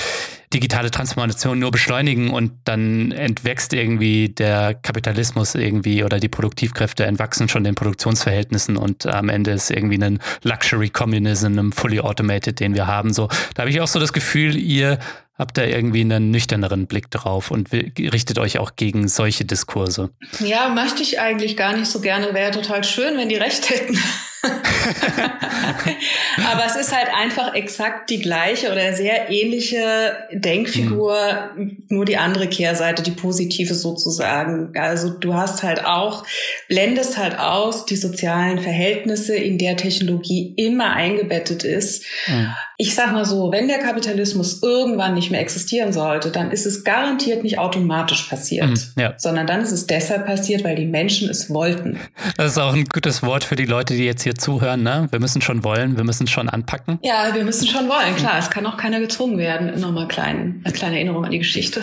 digitale 0.53 0.91
Transformation 0.91 1.59
nur 1.59 1.71
beschleunigen 1.71 2.31
und 2.31 2.53
dann 2.65 3.13
entwächst 3.13 3.73
irgendwie 3.73 4.29
der 4.29 4.75
Kapitalismus 4.75 5.55
irgendwie 5.55 6.05
oder 6.05 6.21
die 6.21 6.29
Produktivkräfte 6.29 7.07
entwachsen 7.07 7.49
schon 7.49 7.65
den 7.65 7.75
Produktionsverhältnissen 7.75 8.77
und 8.77 9.07
am 9.07 9.31
Ende 9.31 9.53
ist 9.53 9.71
irgendwie 9.71 10.03
ein 10.03 10.19
Luxury 10.43 10.91
Communism, 10.91 11.59
ein 11.59 11.73
fully 11.73 12.01
automated, 12.01 12.61
den 12.61 12.75
wir 12.75 12.87
haben. 12.87 13.15
So, 13.15 13.29
da 13.55 13.63
habe 13.63 13.71
ich 13.71 13.81
auch 13.81 13.89
so 13.89 13.99
das 13.99 14.13
Gefühl, 14.13 14.57
ihr 14.57 14.99
habt 15.39 15.57
da 15.57 15.65
irgendwie 15.65 16.03
einen 16.03 16.31
nüchterneren 16.31 16.87
Blick 16.87 17.11
drauf 17.11 17.51
und 17.51 17.73
richtet 17.73 18.39
euch 18.39 18.59
auch 18.59 18.77
gegen 18.77 19.09
solche 19.09 19.47
Diskurse. 19.47 20.11
Ja, 20.41 20.69
möchte 20.69 21.03
ich 21.03 21.21
eigentlich 21.21 21.57
gar 21.57 21.75
nicht 21.75 21.91
so 21.91 22.01
gerne. 22.01 22.35
Wäre 22.35 22.51
total 22.51 22.85
schön, 22.85 23.17
wenn 23.17 23.31
die 23.31 23.37
recht 23.37 23.71
hätten. 23.71 23.99
Aber 26.53 26.67
es 26.67 26.77
ist 26.77 26.97
halt 26.97 27.09
einfach 27.15 27.55
exakt 27.55 28.11
die 28.11 28.21
gleiche 28.21 28.73
oder 28.73 28.93
sehr 28.93 29.31
ähnliche 29.31 30.17
Denkfigur, 30.33 31.17
mhm. 31.57 31.79
nur 31.89 32.05
die 32.05 32.17
andere 32.17 32.49
Kehrseite, 32.49 33.03
die 33.03 33.13
positive 33.13 33.75
sozusagen. 33.75 34.73
Also 34.77 35.11
du 35.11 35.35
hast 35.35 35.63
halt 35.63 35.85
auch, 35.85 36.25
blendest 36.69 37.19
halt 37.19 37.39
aus 37.39 37.87
die 37.87 37.97
sozialen 37.97 38.59
Verhältnisse, 38.59 39.37
in 39.37 39.59
der 39.59 39.77
Technologie 39.77 40.55
immer 40.57 40.93
eingebettet 40.93 41.63
ist. 41.63 42.05
Mhm. 42.27 42.53
Ich 42.79 42.97
sag 42.97 43.13
mal 43.13 43.25
so, 43.25 43.53
wenn 43.53 43.69
der 43.69 43.79
Kapitalismus 43.79 44.61
irgendwann 44.61 45.15
nicht 45.15 45.31
mehr 45.31 45.41
existieren 45.41 45.93
sollte, 45.93 46.33
dann 46.33 46.51
ist 46.51 46.67
es 46.67 46.83
garantiert 46.83 47.45
nicht 47.45 47.59
automatisch 47.59 48.25
passiert, 48.25 48.67
mhm, 48.67 48.79
ja. 48.97 49.15
sondern 49.19 49.47
dann 49.47 49.61
ist 49.61 49.71
es 49.71 49.87
deshalb 49.87 50.27
passiert, 50.27 50.65
weil 50.65 50.75
die 50.75 50.87
Menschen 50.87 51.31
es 51.31 51.49
wollten. 51.49 52.01
Das 52.37 52.53
ist 52.53 52.59
auch 52.59 52.75
ein 52.75 52.87
gutes 52.87 53.23
Wort 53.23 53.45
für 53.45 53.55
die 53.55 53.67
Leute, 53.67 53.95
die 53.95 54.05
jetzt 54.05 54.25
hier 54.25 54.32
zuhören. 54.35 54.83
Ne? 54.83 55.09
Wir 55.11 55.21
müssen 55.21 55.41
schon 55.43 55.65
wollen, 55.65 55.97
wir 55.97 56.05
müssen 56.05 56.27
schon 56.27 56.49
anpacken. 56.49 56.99
Ja, 57.03 57.35
wir 57.35 57.45
müssen 57.45 57.67
schon 57.67 57.89
wollen, 57.89 58.17
klar. 58.17 58.39
Es 58.39 58.51
kann 58.51 58.67
auch 58.67 58.77
keiner 58.77 59.01
gezwungen 59.01 59.39
werden. 59.39 59.79
Nochmal 59.81 60.09
klein, 60.09 60.61
eine 60.65 60.73
kleine 60.73 60.97
Erinnerung 60.97 61.25
an 61.25 61.31
die 61.31 61.39
Geschichte. 61.39 61.83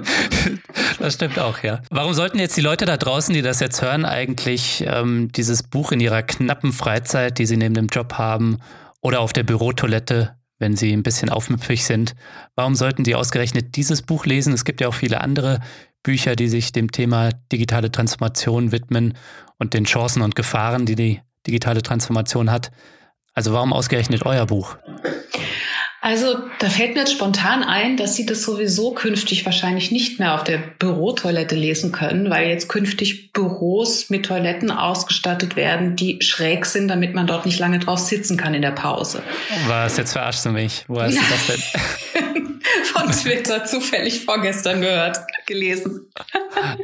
das 0.98 1.14
stimmt 1.14 1.38
auch, 1.38 1.62
ja. 1.62 1.80
Warum 1.90 2.14
sollten 2.14 2.38
jetzt 2.38 2.56
die 2.56 2.62
Leute 2.62 2.84
da 2.84 2.96
draußen, 2.96 3.34
die 3.34 3.42
das 3.42 3.60
jetzt 3.60 3.82
hören, 3.82 4.04
eigentlich 4.04 4.84
ähm, 4.86 5.30
dieses 5.32 5.62
Buch 5.62 5.92
in 5.92 6.00
ihrer 6.00 6.22
knappen 6.22 6.72
Freizeit, 6.72 7.38
die 7.38 7.46
sie 7.46 7.56
neben 7.56 7.74
dem 7.74 7.86
Job 7.86 8.14
haben, 8.14 8.58
oder 9.00 9.20
auf 9.20 9.32
der 9.32 9.44
Bürotoilette, 9.44 10.36
wenn 10.58 10.76
sie 10.76 10.92
ein 10.92 11.02
bisschen 11.02 11.28
aufmüpfig 11.28 11.84
sind. 11.84 12.14
Warum 12.54 12.74
sollten 12.74 13.04
die 13.04 13.14
ausgerechnet 13.14 13.76
dieses 13.76 14.02
Buch 14.02 14.26
lesen? 14.26 14.52
Es 14.52 14.64
gibt 14.64 14.80
ja 14.80 14.88
auch 14.88 14.94
viele 14.94 15.20
andere 15.20 15.60
Bücher, 16.02 16.36
die 16.36 16.48
sich 16.48 16.72
dem 16.72 16.92
Thema 16.92 17.30
digitale 17.52 17.90
Transformation 17.90 18.72
widmen 18.72 19.14
und 19.58 19.74
den 19.74 19.84
Chancen 19.84 20.22
und 20.22 20.36
Gefahren, 20.36 20.86
die 20.86 20.94
die 20.94 21.20
digitale 21.46 21.82
Transformation 21.82 22.50
hat. 22.50 22.70
Also 23.34 23.52
warum 23.52 23.72
ausgerechnet 23.72 24.24
euer 24.24 24.46
Buch? 24.46 24.76
Also 26.06 26.38
da 26.60 26.70
fällt 26.70 26.94
mir 26.94 27.00
jetzt 27.00 27.12
spontan 27.12 27.64
ein, 27.64 27.96
dass 27.96 28.14
Sie 28.14 28.26
das 28.26 28.42
sowieso 28.42 28.92
künftig 28.92 29.44
wahrscheinlich 29.44 29.90
nicht 29.90 30.20
mehr 30.20 30.34
auf 30.34 30.44
der 30.44 30.58
Bürotoilette 30.58 31.56
lesen 31.56 31.90
können, 31.90 32.30
weil 32.30 32.48
jetzt 32.48 32.68
künftig 32.68 33.32
Büros 33.32 34.08
mit 34.08 34.26
Toiletten 34.26 34.70
ausgestattet 34.70 35.56
werden, 35.56 35.96
die 35.96 36.22
schräg 36.22 36.64
sind, 36.64 36.86
damit 36.86 37.14
man 37.16 37.26
dort 37.26 37.44
nicht 37.44 37.58
lange 37.58 37.80
drauf 37.80 37.98
sitzen 37.98 38.36
kann 38.36 38.54
in 38.54 38.62
der 38.62 38.70
Pause. 38.70 39.20
Was, 39.66 39.96
jetzt 39.96 40.12
verarschst 40.12 40.46
du 40.46 40.50
mich. 40.50 40.84
Wo 40.86 41.00
hast 41.00 41.16
ja. 41.16 41.22
du 41.22 41.26
das 41.28 41.46
denn? 41.48 42.42
Von 42.84 43.10
Twitter 43.10 43.64
zufällig 43.64 44.24
vorgestern 44.24 44.80
gehört, 44.80 45.18
gelesen. 45.46 46.06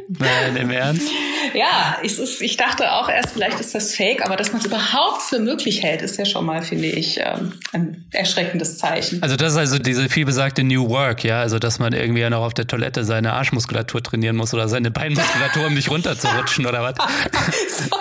Nein, 0.09 0.55
im 0.57 0.69
Ernst? 0.69 1.07
Ja, 1.53 1.97
ich, 2.01 2.19
ich 2.41 2.57
dachte 2.57 2.91
auch 2.93 3.09
erst, 3.09 3.33
vielleicht 3.33 3.59
ist 3.59 3.75
das 3.75 3.95
fake, 3.95 4.25
aber 4.25 4.35
dass 4.35 4.51
man 4.51 4.61
es 4.61 4.67
überhaupt 4.67 5.21
für 5.21 5.39
möglich 5.39 5.83
hält, 5.83 6.01
ist 6.01 6.17
ja 6.17 6.25
schon 6.25 6.45
mal, 6.45 6.61
finde 6.61 6.87
ich, 6.87 7.19
ähm, 7.19 7.53
ein 7.71 8.05
erschreckendes 8.11 8.77
Zeichen. 8.77 9.21
Also 9.21 9.35
das 9.35 9.53
ist 9.53 9.57
also 9.57 9.79
diese 9.79 10.09
vielbesagte 10.09 10.63
New 10.63 10.89
Work, 10.89 11.23
ja, 11.23 11.39
also 11.41 11.59
dass 11.59 11.79
man 11.79 11.93
irgendwie 11.93 12.21
ja 12.21 12.29
noch 12.29 12.43
auf 12.43 12.53
der 12.53 12.67
Toilette 12.67 13.03
seine 13.03 13.33
Arschmuskulatur 13.33 14.01
trainieren 14.03 14.35
muss 14.35 14.53
oder 14.53 14.67
seine 14.67 14.91
Beinmuskulatur, 14.91 15.67
um 15.67 15.73
nicht 15.73 15.89
runterzurutschen 15.89 16.65
oder 16.65 16.81
was? 16.81 16.95
so, 17.69 17.95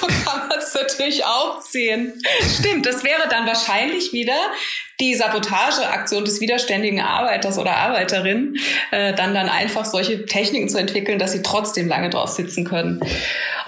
so 0.00 0.06
kann 0.06 0.48
man 0.48 0.58
es 0.58 0.74
natürlich 0.74 1.24
auch 1.24 1.60
sehen. 1.60 2.12
Stimmt, 2.58 2.86
das 2.86 3.04
wäre 3.04 3.28
dann 3.28 3.46
wahrscheinlich 3.46 4.12
wieder 4.12 4.38
die 5.00 5.14
Sabotageaktion 5.14 6.24
des 6.24 6.40
widerständigen 6.40 7.00
Arbeiters 7.00 7.56
oder 7.58 7.76
Arbeiterin, 7.76 8.56
äh, 8.90 9.14
dann 9.14 9.32
dann 9.32 9.48
einfach 9.48 9.84
solche 9.84 10.26
Techniken 10.26 10.68
zu 10.68 10.78
entwickeln, 10.78 11.18
dass 11.18 11.32
sie 11.32 11.42
trotzdem 11.42 11.86
lange 11.86 12.10
drauf 12.10 12.30
sitzen 12.30 12.64
können. 12.64 12.97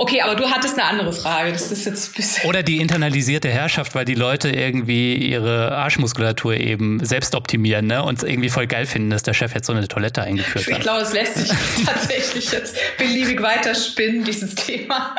Okay, 0.00 0.22
aber 0.22 0.34
du 0.34 0.50
hattest 0.50 0.78
eine 0.78 0.88
andere 0.88 1.12
Frage. 1.12 1.52
Das 1.52 1.70
ist 1.70 1.84
jetzt 1.84 2.10
ein 2.10 2.14
bisschen 2.14 2.48
Oder 2.48 2.62
die 2.62 2.78
internalisierte 2.78 3.48
Herrschaft, 3.48 3.94
weil 3.94 4.06
die 4.06 4.14
Leute 4.14 4.48
irgendwie 4.48 5.14
ihre 5.14 5.72
Arschmuskulatur 5.72 6.54
eben 6.54 7.04
selbst 7.04 7.34
optimieren 7.34 7.86
ne? 7.86 8.02
und 8.02 8.22
irgendwie 8.22 8.48
voll 8.48 8.66
geil 8.66 8.86
finden, 8.86 9.10
dass 9.10 9.22
der 9.22 9.34
Chef 9.34 9.54
jetzt 9.54 9.66
so 9.66 9.74
eine 9.74 9.86
Toilette 9.88 10.22
eingeführt 10.22 10.66
ich 10.66 10.72
hat. 10.72 10.78
Ich 10.78 10.84
glaube, 10.84 11.02
es 11.02 11.12
lässt 11.12 11.34
sich 11.36 11.50
tatsächlich 11.86 12.50
jetzt 12.50 12.76
beliebig 12.96 13.42
weiterspinnen, 13.42 14.24
dieses 14.24 14.54
Thema. 14.54 15.14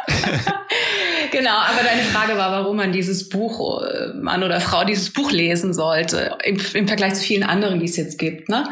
genau, 1.32 1.58
aber 1.58 1.84
deine 1.84 2.02
Frage 2.02 2.38
war, 2.38 2.52
warum 2.52 2.78
man 2.78 2.91
dieses 2.91 3.30
Buch, 3.30 3.84
äh, 3.84 4.13
Mann 4.15 4.43
oder 4.43 4.60
Frau, 4.62 4.84
dieses 4.84 5.12
Buch 5.12 5.32
lesen 5.32 5.76
sollte, 5.76 6.38
im, 6.43 6.60
im 6.74 6.88
Vergleich 6.88 7.13
zu 7.13 7.21
vielen 7.21 7.43
anderen, 7.43 7.80
die 7.80 7.86
es 7.86 7.97
jetzt 7.97 8.17
gibt. 8.17 8.50
Ne? 8.50 8.67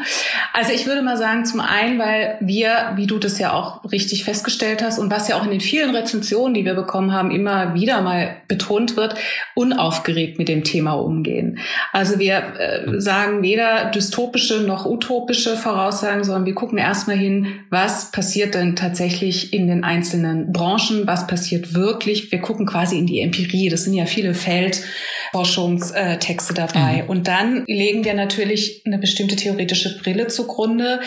Also 0.52 0.72
ich 0.72 0.86
würde 0.86 1.02
mal 1.02 1.16
sagen, 1.16 1.44
zum 1.44 1.60
einen, 1.60 2.00
weil 2.00 2.36
wir, 2.40 2.94
wie 2.96 3.06
du 3.06 3.18
das 3.18 3.38
ja 3.38 3.52
auch 3.52 3.84
richtig 3.92 4.24
festgestellt 4.24 4.82
hast 4.82 4.98
und 4.98 5.10
was 5.10 5.28
ja 5.30 5.40
auch 5.40 5.44
in 5.44 5.50
den 5.50 5.60
vielen 5.60 5.94
Rezensionen, 5.94 6.54
die 6.54 6.64
wir 6.64 6.74
bekommen 6.74 7.12
haben, 7.12 7.30
immer 7.30 7.74
wieder 7.74 8.00
mal 8.02 8.36
betont 8.48 8.96
wird, 8.96 9.14
unaufgeregt 9.54 10.38
mit 10.38 10.48
dem 10.48 10.64
Thema 10.64 10.92
umgehen. 10.92 11.58
Also 11.92 12.18
wir 12.18 12.42
äh, 12.58 13.00
sagen 13.00 13.42
weder 13.42 13.90
dystopische 13.90 14.60
noch 14.60 14.86
utopische 14.86 15.56
Voraussagen, 15.56 16.24
sondern 16.24 16.46
wir 16.46 16.54
gucken 16.54 16.78
erstmal 16.78 17.16
hin, 17.16 17.60
was 17.70 18.10
passiert 18.10 18.54
denn 18.54 18.76
tatsächlich 18.76 19.52
in 19.52 19.66
den 19.66 19.84
einzelnen 19.84 20.52
Branchen, 20.52 21.06
was 21.06 21.26
passiert 21.26 21.74
wirklich. 21.74 22.32
Wir 22.32 22.40
gucken 22.40 22.64
quasi 22.66 22.98
in 22.98 23.06
die 23.06 23.20
Empirie. 23.20 23.68
Das 23.68 23.84
sind 23.84 23.94
ja 23.94 24.06
viele 24.06 24.34
Feldforschungstexte 24.34 26.54
dabei. 26.54 27.02
Mhm. 27.04 27.08
Und 27.08 27.28
dann 27.28 27.64
legen 27.66 28.04
wir 28.04 28.14
natürlich 28.14 28.82
eine 28.84 28.98
bestimmte 28.98 29.36
theoretische 29.36 29.96
Brille 29.98 30.26
zugrunde, 30.26 31.00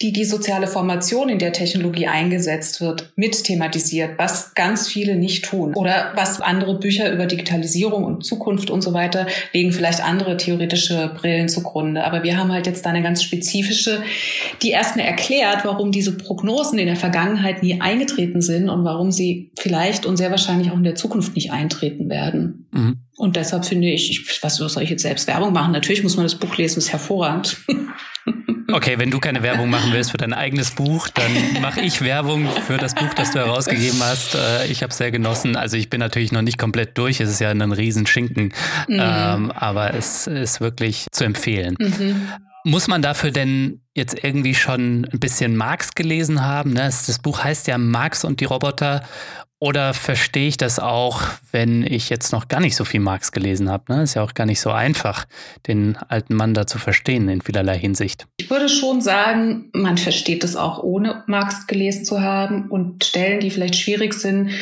die 0.00 0.12
die 0.12 0.24
soziale 0.24 0.66
Formation, 0.66 1.28
in 1.28 1.38
der 1.38 1.52
Technologie 1.52 2.06
eingesetzt 2.06 2.80
wird, 2.80 3.12
mit 3.16 3.46
thematisiert, 3.58 4.18
was 4.18 4.54
ganz 4.54 4.88
viele 4.88 5.16
nicht 5.16 5.44
tun. 5.44 5.74
Oder 5.74 6.12
was 6.14 6.40
andere 6.40 6.78
Bücher 6.78 7.12
über 7.12 7.26
Digitalisierung 7.26 8.04
und 8.04 8.24
Zukunft 8.24 8.70
und 8.70 8.82
so 8.82 8.94
weiter 8.94 9.26
legen 9.52 9.72
vielleicht 9.72 10.02
andere 10.02 10.36
theoretische 10.36 11.12
Brillen 11.16 11.48
zugrunde. 11.48 12.04
Aber 12.04 12.22
wir 12.22 12.36
haben 12.36 12.52
halt 12.52 12.66
jetzt 12.66 12.86
da 12.86 12.90
eine 12.90 13.02
ganz 13.02 13.22
spezifische, 13.22 14.02
die 14.62 14.70
erstmal 14.70 15.06
erklärt, 15.06 15.64
warum 15.64 15.92
diese 15.92 16.16
Prognosen 16.16 16.78
in 16.78 16.86
der 16.86 16.96
Vergangenheit 16.96 17.62
nie 17.62 17.80
eingetreten 17.80 18.40
sind 18.40 18.68
und 18.68 18.84
warum 18.84 19.10
sie 19.10 19.50
vielleicht 19.58 20.06
und 20.06 20.16
sehr 20.16 20.30
wahrscheinlich 20.30 20.70
auch 20.70 20.76
in 20.76 20.84
der 20.84 20.94
Zukunft 20.94 21.34
nicht 21.34 21.52
eintreten 21.52 22.08
werden. 22.08 22.68
Mhm. 22.70 22.98
Und 23.16 23.34
deshalb 23.34 23.64
finde 23.64 23.88
ich, 23.88 24.10
ich, 24.10 24.42
was 24.42 24.56
soll 24.56 24.82
ich 24.82 24.90
jetzt 24.90 25.02
selbst 25.02 25.26
Werbung 25.26 25.52
machen? 25.52 25.72
Natürlich 25.72 26.04
muss 26.04 26.16
man 26.16 26.24
das 26.24 26.36
Buch 26.36 26.56
lesen, 26.56 26.78
ist 26.78 26.92
hervorragend. 26.92 27.56
Okay, 28.70 28.98
wenn 28.98 29.10
du 29.10 29.18
keine 29.18 29.42
Werbung 29.42 29.70
machen 29.70 29.92
willst 29.92 30.10
für 30.10 30.18
dein 30.18 30.34
eigenes 30.34 30.72
Buch, 30.72 31.08
dann 31.08 31.62
mache 31.62 31.80
ich 31.80 32.02
Werbung 32.02 32.48
für 32.66 32.76
das 32.76 32.94
Buch, 32.94 33.14
das 33.14 33.30
du 33.30 33.38
herausgegeben 33.38 33.98
hast. 34.02 34.34
Äh, 34.34 34.66
ich 34.66 34.82
habe 34.82 34.90
es 34.90 34.98
sehr 34.98 35.10
genossen. 35.10 35.56
Also 35.56 35.78
ich 35.78 35.88
bin 35.88 36.00
natürlich 36.00 36.32
noch 36.32 36.42
nicht 36.42 36.58
komplett 36.58 36.98
durch. 36.98 37.18
Es 37.20 37.30
ist 37.30 37.40
ja 37.40 37.50
ein 37.50 37.72
Riesenschinken, 37.72 38.52
mhm. 38.86 39.00
ähm, 39.00 39.52
aber 39.52 39.94
es 39.94 40.26
ist 40.26 40.60
wirklich 40.60 41.06
zu 41.12 41.24
empfehlen. 41.24 41.76
Mhm. 41.78 42.28
Muss 42.64 42.88
man 42.88 43.00
dafür 43.00 43.30
denn 43.30 43.80
jetzt 43.94 44.22
irgendwie 44.22 44.54
schon 44.54 45.08
ein 45.10 45.18
bisschen 45.18 45.56
Marx 45.56 45.94
gelesen 45.94 46.44
haben? 46.44 46.74
Ne? 46.74 46.82
Das 46.82 47.18
Buch 47.20 47.42
heißt 47.42 47.68
ja 47.68 47.78
Marx 47.78 48.24
und 48.24 48.40
die 48.40 48.44
Roboter. 48.44 49.02
Oder 49.60 49.92
verstehe 49.92 50.46
ich 50.46 50.56
das 50.56 50.78
auch, 50.78 51.22
wenn 51.50 51.82
ich 51.82 52.10
jetzt 52.10 52.30
noch 52.30 52.46
gar 52.46 52.60
nicht 52.60 52.76
so 52.76 52.84
viel 52.84 53.00
Marx 53.00 53.32
gelesen 53.32 53.68
habe? 53.68 53.92
Ne? 53.92 54.02
Ist 54.04 54.14
ja 54.14 54.22
auch 54.22 54.34
gar 54.34 54.46
nicht 54.46 54.60
so 54.60 54.70
einfach, 54.70 55.24
den 55.66 55.96
alten 55.96 56.34
Mann 56.34 56.54
da 56.54 56.66
zu 56.66 56.78
verstehen 56.78 57.28
in 57.28 57.40
vielerlei 57.40 57.76
Hinsicht. 57.76 58.28
Ich 58.36 58.50
würde 58.50 58.68
schon 58.68 59.00
sagen, 59.00 59.70
man 59.72 59.98
versteht 59.98 60.44
es 60.44 60.54
auch 60.54 60.82
ohne 60.84 61.24
Marx 61.26 61.66
gelesen 61.66 62.04
zu 62.04 62.20
haben 62.20 62.68
und 62.68 63.04
Stellen, 63.04 63.40
die 63.40 63.50
vielleicht 63.50 63.74
schwierig 63.74 64.14
sind. 64.14 64.52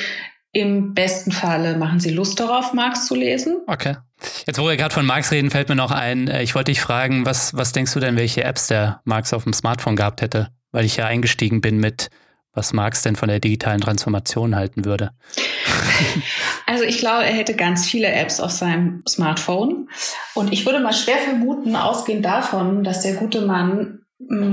Im 0.52 0.94
besten 0.94 1.30
Falle 1.30 1.76
machen 1.76 2.00
Sie 2.00 2.10
Lust 2.10 2.40
darauf, 2.40 2.72
Marx 2.72 3.06
zu 3.06 3.14
lesen. 3.14 3.58
Okay. 3.66 3.96
Jetzt, 4.46 4.58
wo 4.58 4.66
wir 4.66 4.78
gerade 4.78 4.94
von 4.94 5.04
Marx 5.04 5.30
reden, 5.30 5.50
fällt 5.50 5.68
mir 5.68 5.74
noch 5.74 5.90
ein, 5.90 6.28
äh, 6.28 6.42
ich 6.42 6.54
wollte 6.54 6.72
dich 6.72 6.80
fragen, 6.80 7.26
was, 7.26 7.52
was 7.54 7.72
denkst 7.72 7.92
du 7.92 8.00
denn, 8.00 8.16
welche 8.16 8.44
Apps 8.44 8.68
der 8.68 9.02
Marx 9.04 9.34
auf 9.34 9.44
dem 9.44 9.52
Smartphone 9.52 9.96
gehabt 9.96 10.22
hätte? 10.22 10.48
Weil 10.72 10.86
ich 10.86 10.96
ja 10.96 11.04
eingestiegen 11.04 11.60
bin 11.60 11.76
mit 11.76 12.08
was 12.56 12.72
Marx 12.72 13.02
denn 13.02 13.14
von 13.14 13.28
der 13.28 13.38
digitalen 13.38 13.80
Transformation 13.80 14.56
halten 14.56 14.84
würde. 14.84 15.10
Also 16.68 16.82
ich 16.82 16.98
glaube, 16.98 17.24
er 17.24 17.32
hätte 17.32 17.54
ganz 17.54 17.86
viele 17.86 18.08
Apps 18.08 18.40
auf 18.40 18.50
seinem 18.50 19.02
Smartphone. 19.08 19.88
Und 20.34 20.52
ich 20.52 20.66
würde 20.66 20.80
mal 20.80 20.92
schwer 20.92 21.16
vermuten, 21.16 21.76
ausgehend 21.76 22.24
davon, 22.24 22.82
dass 22.82 23.02
der 23.02 23.14
gute 23.14 23.42
Mann 23.42 24.00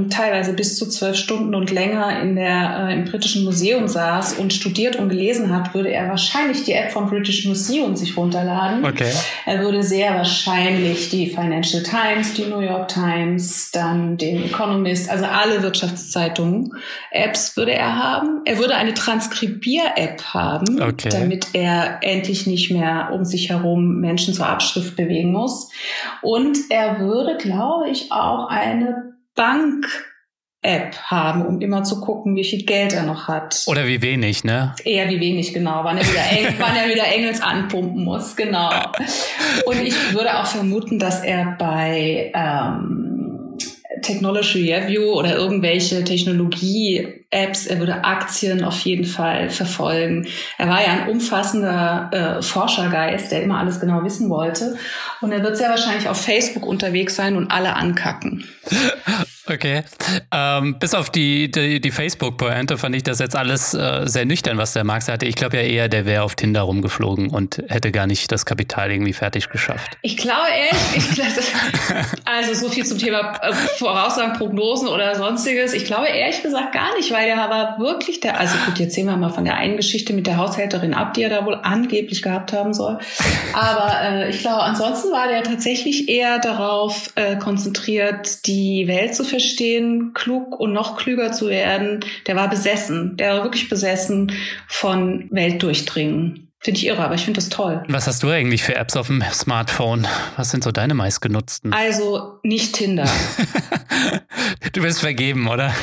teilweise 0.09 0.53
bis 0.53 0.77
zu 0.77 0.89
zwölf 0.89 1.15
Stunden 1.15 1.55
und 1.55 1.71
länger 1.71 2.21
in 2.21 2.35
der, 2.35 2.89
äh, 2.89 2.93
im 2.93 3.05
Britischen 3.05 3.45
Museum 3.45 3.87
saß 3.87 4.33
und 4.37 4.51
studiert 4.51 4.97
und 4.97 5.07
gelesen 5.07 5.55
hat, 5.55 5.73
würde 5.73 5.89
er 5.89 6.09
wahrscheinlich 6.09 6.65
die 6.65 6.73
App 6.73 6.91
vom 6.91 7.09
British 7.09 7.45
Museum 7.45 7.95
sich 7.95 8.17
runterladen. 8.17 8.83
Okay. 8.83 9.11
Er 9.45 9.61
würde 9.61 9.81
sehr 9.81 10.15
wahrscheinlich 10.15 11.09
die 11.09 11.27
Financial 11.27 11.81
Times, 11.81 12.33
die 12.33 12.43
New 12.43 12.59
York 12.59 12.89
Times, 12.89 13.71
dann 13.71 14.17
den 14.17 14.43
Economist, 14.43 15.09
also 15.09 15.25
alle 15.25 15.63
Wirtschaftszeitungen, 15.63 16.73
Apps 17.11 17.55
würde 17.55 17.71
er 17.71 17.95
haben. 17.95 18.41
Er 18.43 18.57
würde 18.57 18.75
eine 18.75 18.93
Transkribier-App 18.93 20.21
haben, 20.33 20.81
okay. 20.81 21.07
damit 21.09 21.47
er 21.53 21.99
endlich 22.01 22.47
nicht 22.47 22.69
mehr 22.69 23.11
um 23.13 23.23
sich 23.23 23.49
herum 23.49 24.01
Menschen 24.01 24.33
zur 24.33 24.47
Abschrift 24.47 24.97
bewegen 24.97 25.31
muss. 25.31 25.69
Und 26.21 26.57
er 26.69 26.99
würde, 26.99 27.37
glaube 27.37 27.89
ich, 27.89 28.11
auch 28.11 28.49
eine 28.49 29.13
Bank 29.35 29.85
App 30.63 30.95
haben, 30.95 31.45
um 31.45 31.59
immer 31.59 31.83
zu 31.83 31.99
gucken, 31.99 32.35
wie 32.37 32.43
viel 32.45 32.63
Geld 32.63 32.93
er 32.93 33.03
noch 33.03 33.27
hat. 33.27 33.63
Oder 33.67 33.85
wie 33.85 34.01
wenig, 34.01 34.45
ne? 34.45 34.73
Eher 34.85 35.09
wie 35.09 35.19
wenig, 35.19 35.53
genau. 35.53 35.83
Wann 35.83 35.97
er 35.97 36.05
wieder, 36.05 36.23
Eng, 36.31 36.55
wann 36.59 36.75
er 36.75 36.87
wieder 36.87 37.05
Engels 37.05 37.41
anpumpen 37.41 38.03
muss, 38.03 38.35
genau. 38.35 38.71
Und 39.65 39.81
ich 39.81 40.13
würde 40.13 40.39
auch 40.39 40.45
vermuten, 40.45 40.99
dass 40.99 41.21
er 41.21 41.55
bei 41.59 42.31
ähm, 42.33 43.12
Technology 44.03 44.73
Review 44.73 45.13
oder 45.13 45.35
irgendwelche 45.35 46.03
Technologie-Apps, 46.03 47.65
er 47.67 47.79
würde 47.79 48.03
Aktien 48.03 48.63
auf 48.63 48.79
jeden 48.81 49.05
Fall 49.05 49.49
verfolgen. 49.49 50.27
Er 50.57 50.69
war 50.69 50.81
ja 50.81 50.93
ein 50.93 51.09
umfassender 51.09 52.09
äh, 52.11 52.41
Forschergeist, 52.41 53.31
der 53.31 53.43
immer 53.43 53.57
alles 53.57 53.79
genau 53.79 54.03
wissen 54.03 54.29
wollte. 54.29 54.77
Und 55.21 55.31
er 55.31 55.41
wird 55.41 55.57
sehr 55.57 55.69
wahrscheinlich 55.69 56.07
auf 56.07 56.21
Facebook 56.21 56.65
unterwegs 56.65 57.15
sein 57.15 57.35
und 57.35 57.49
alle 57.49 57.75
ankacken. 57.75 58.45
Okay. 59.45 59.83
Ähm, 60.31 60.79
bis 60.79 60.93
auf 60.93 61.09
die, 61.09 61.51
die, 61.51 61.81
die 61.81 61.91
Facebook-Pointe 61.91 62.77
fand 62.77 62.95
ich 62.95 63.03
das 63.03 63.19
jetzt 63.19 63.35
alles 63.35 63.73
äh, 63.73 64.03
sehr 64.05 64.23
nüchtern, 64.23 64.57
was 64.57 64.71
der 64.71 64.85
Marx 64.85 65.09
hatte. 65.09 65.25
Ich 65.25 65.35
glaube 65.35 65.57
ja 65.57 65.63
eher, 65.63 65.89
der 65.89 66.05
wäre 66.05 66.23
auf 66.23 66.35
Tinder 66.35 66.61
rumgeflogen 66.61 67.29
und 67.29 67.61
hätte 67.67 67.91
gar 67.91 68.07
nicht 68.07 68.31
das 68.31 68.45
Kapital 68.45 68.91
irgendwie 68.91 69.11
fertig 69.11 69.49
geschafft. 69.49 69.97
Ich 70.01 70.15
glaube 70.15 70.47
ehrlich, 70.49 71.19
ich 71.19 71.21
also 72.25 72.53
so 72.53 72.69
viel 72.69 72.85
zum 72.85 72.97
Thema 72.97 73.37
äh, 73.41 73.53
Voraussagen, 73.77 74.37
Prognosen 74.37 74.87
oder 74.87 75.13
sonstiges. 75.15 75.73
Ich 75.73 75.85
glaube 75.85 76.07
ehrlich 76.07 76.41
gesagt 76.41 76.71
gar 76.71 76.95
nicht, 76.95 77.11
weil 77.11 77.25
der 77.25 77.35
war 77.35 77.79
wirklich 77.79 78.21
der, 78.21 78.39
also 78.39 78.55
gut, 78.65 78.79
jetzt 78.79 78.95
sehen 78.95 79.07
wir 79.07 79.17
mal 79.17 79.29
von 79.29 79.43
der 79.43 79.55
einen 79.55 79.75
Geschichte 79.75 80.13
mit 80.13 80.25
der 80.25 80.37
Haushälterin 80.37 80.93
ab, 80.93 81.13
die 81.15 81.23
er 81.23 81.29
da 81.29 81.45
wohl 81.45 81.59
angeblich 81.61 82.21
gehabt 82.21 82.53
haben 82.53 82.73
soll. 82.73 82.97
Aber 83.51 83.93
äh, 84.01 84.29
ich 84.29 84.39
glaube, 84.39 84.63
ansonsten 84.63 85.11
war 85.11 85.27
der 85.27 85.43
tatsächlich 85.43 86.07
eher 86.07 86.39
darauf 86.39 87.11
äh, 87.15 87.35
konzentriert, 87.35 88.47
die 88.47 88.87
Welt 88.87 89.15
zu 89.15 89.25
verstehen, 89.33 90.11
klug 90.13 90.59
und 90.59 90.73
noch 90.73 90.95
klüger 90.95 91.31
zu 91.31 91.49
werden, 91.49 92.01
der 92.27 92.35
war 92.35 92.51
besessen. 92.51 93.17
Der 93.17 93.33
war 93.33 93.43
wirklich 93.43 93.67
besessen 93.67 94.31
von 94.67 95.27
Weltdurchdringen. 95.31 96.51
Finde 96.59 96.79
ich 96.79 96.85
irre, 96.85 97.03
aber 97.03 97.15
ich 97.15 97.25
finde 97.25 97.39
das 97.39 97.49
toll. 97.49 97.83
Was 97.87 98.05
hast 98.05 98.21
du 98.21 98.29
eigentlich 98.29 98.61
für 98.61 98.75
Apps 98.75 98.95
auf 98.95 99.07
dem 99.07 99.23
Smartphone? 99.33 100.07
Was 100.37 100.51
sind 100.51 100.63
so 100.63 100.71
deine 100.71 100.93
meistgenutzten? 100.93 101.73
Also 101.73 102.39
nicht 102.43 102.75
Tinder. 102.75 103.09
du 104.71 104.81
bist 104.83 104.99
vergeben, 104.99 105.47
oder? 105.47 105.73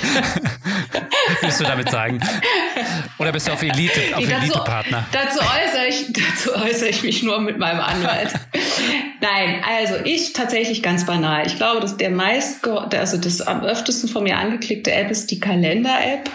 Willst 1.41 1.59
du 1.59 1.65
damit 1.65 1.91
sagen? 1.91 2.21
Oder 3.19 3.33
bist 3.33 3.49
du 3.49 3.53
auf 3.53 3.63
Elite, 3.63 4.01
auf 4.15 4.23
Elite-Partner? 4.23 5.07
Dazu, 5.13 5.39
äußere 5.39 5.87
ich, 5.89 6.07
dazu 6.13 6.55
äußere 6.55 6.89
ich 6.89 7.03
mich 7.03 7.23
nur 7.23 7.41
mit 7.41 7.59
meinem 7.59 7.81
Anwalt. 7.81 8.33
Nein, 9.21 9.63
also 9.67 9.95
ich 10.05 10.33
tatsächlich 10.33 10.83
ganz 10.83 11.07
banal. 11.07 11.47
Ich 11.47 11.57
glaube, 11.57 11.81
dass 11.81 11.97
der 11.97 12.11
meist, 12.11 12.67
also 12.67 13.17
das 13.19 13.41
am 13.41 13.63
öftesten 13.63 14.09
von 14.09 14.25
mir 14.25 14.39
angeklickte 14.39 14.93
App 14.93 15.11
ist 15.11 15.31
die 15.31 15.41
Kalender-App 15.41 16.31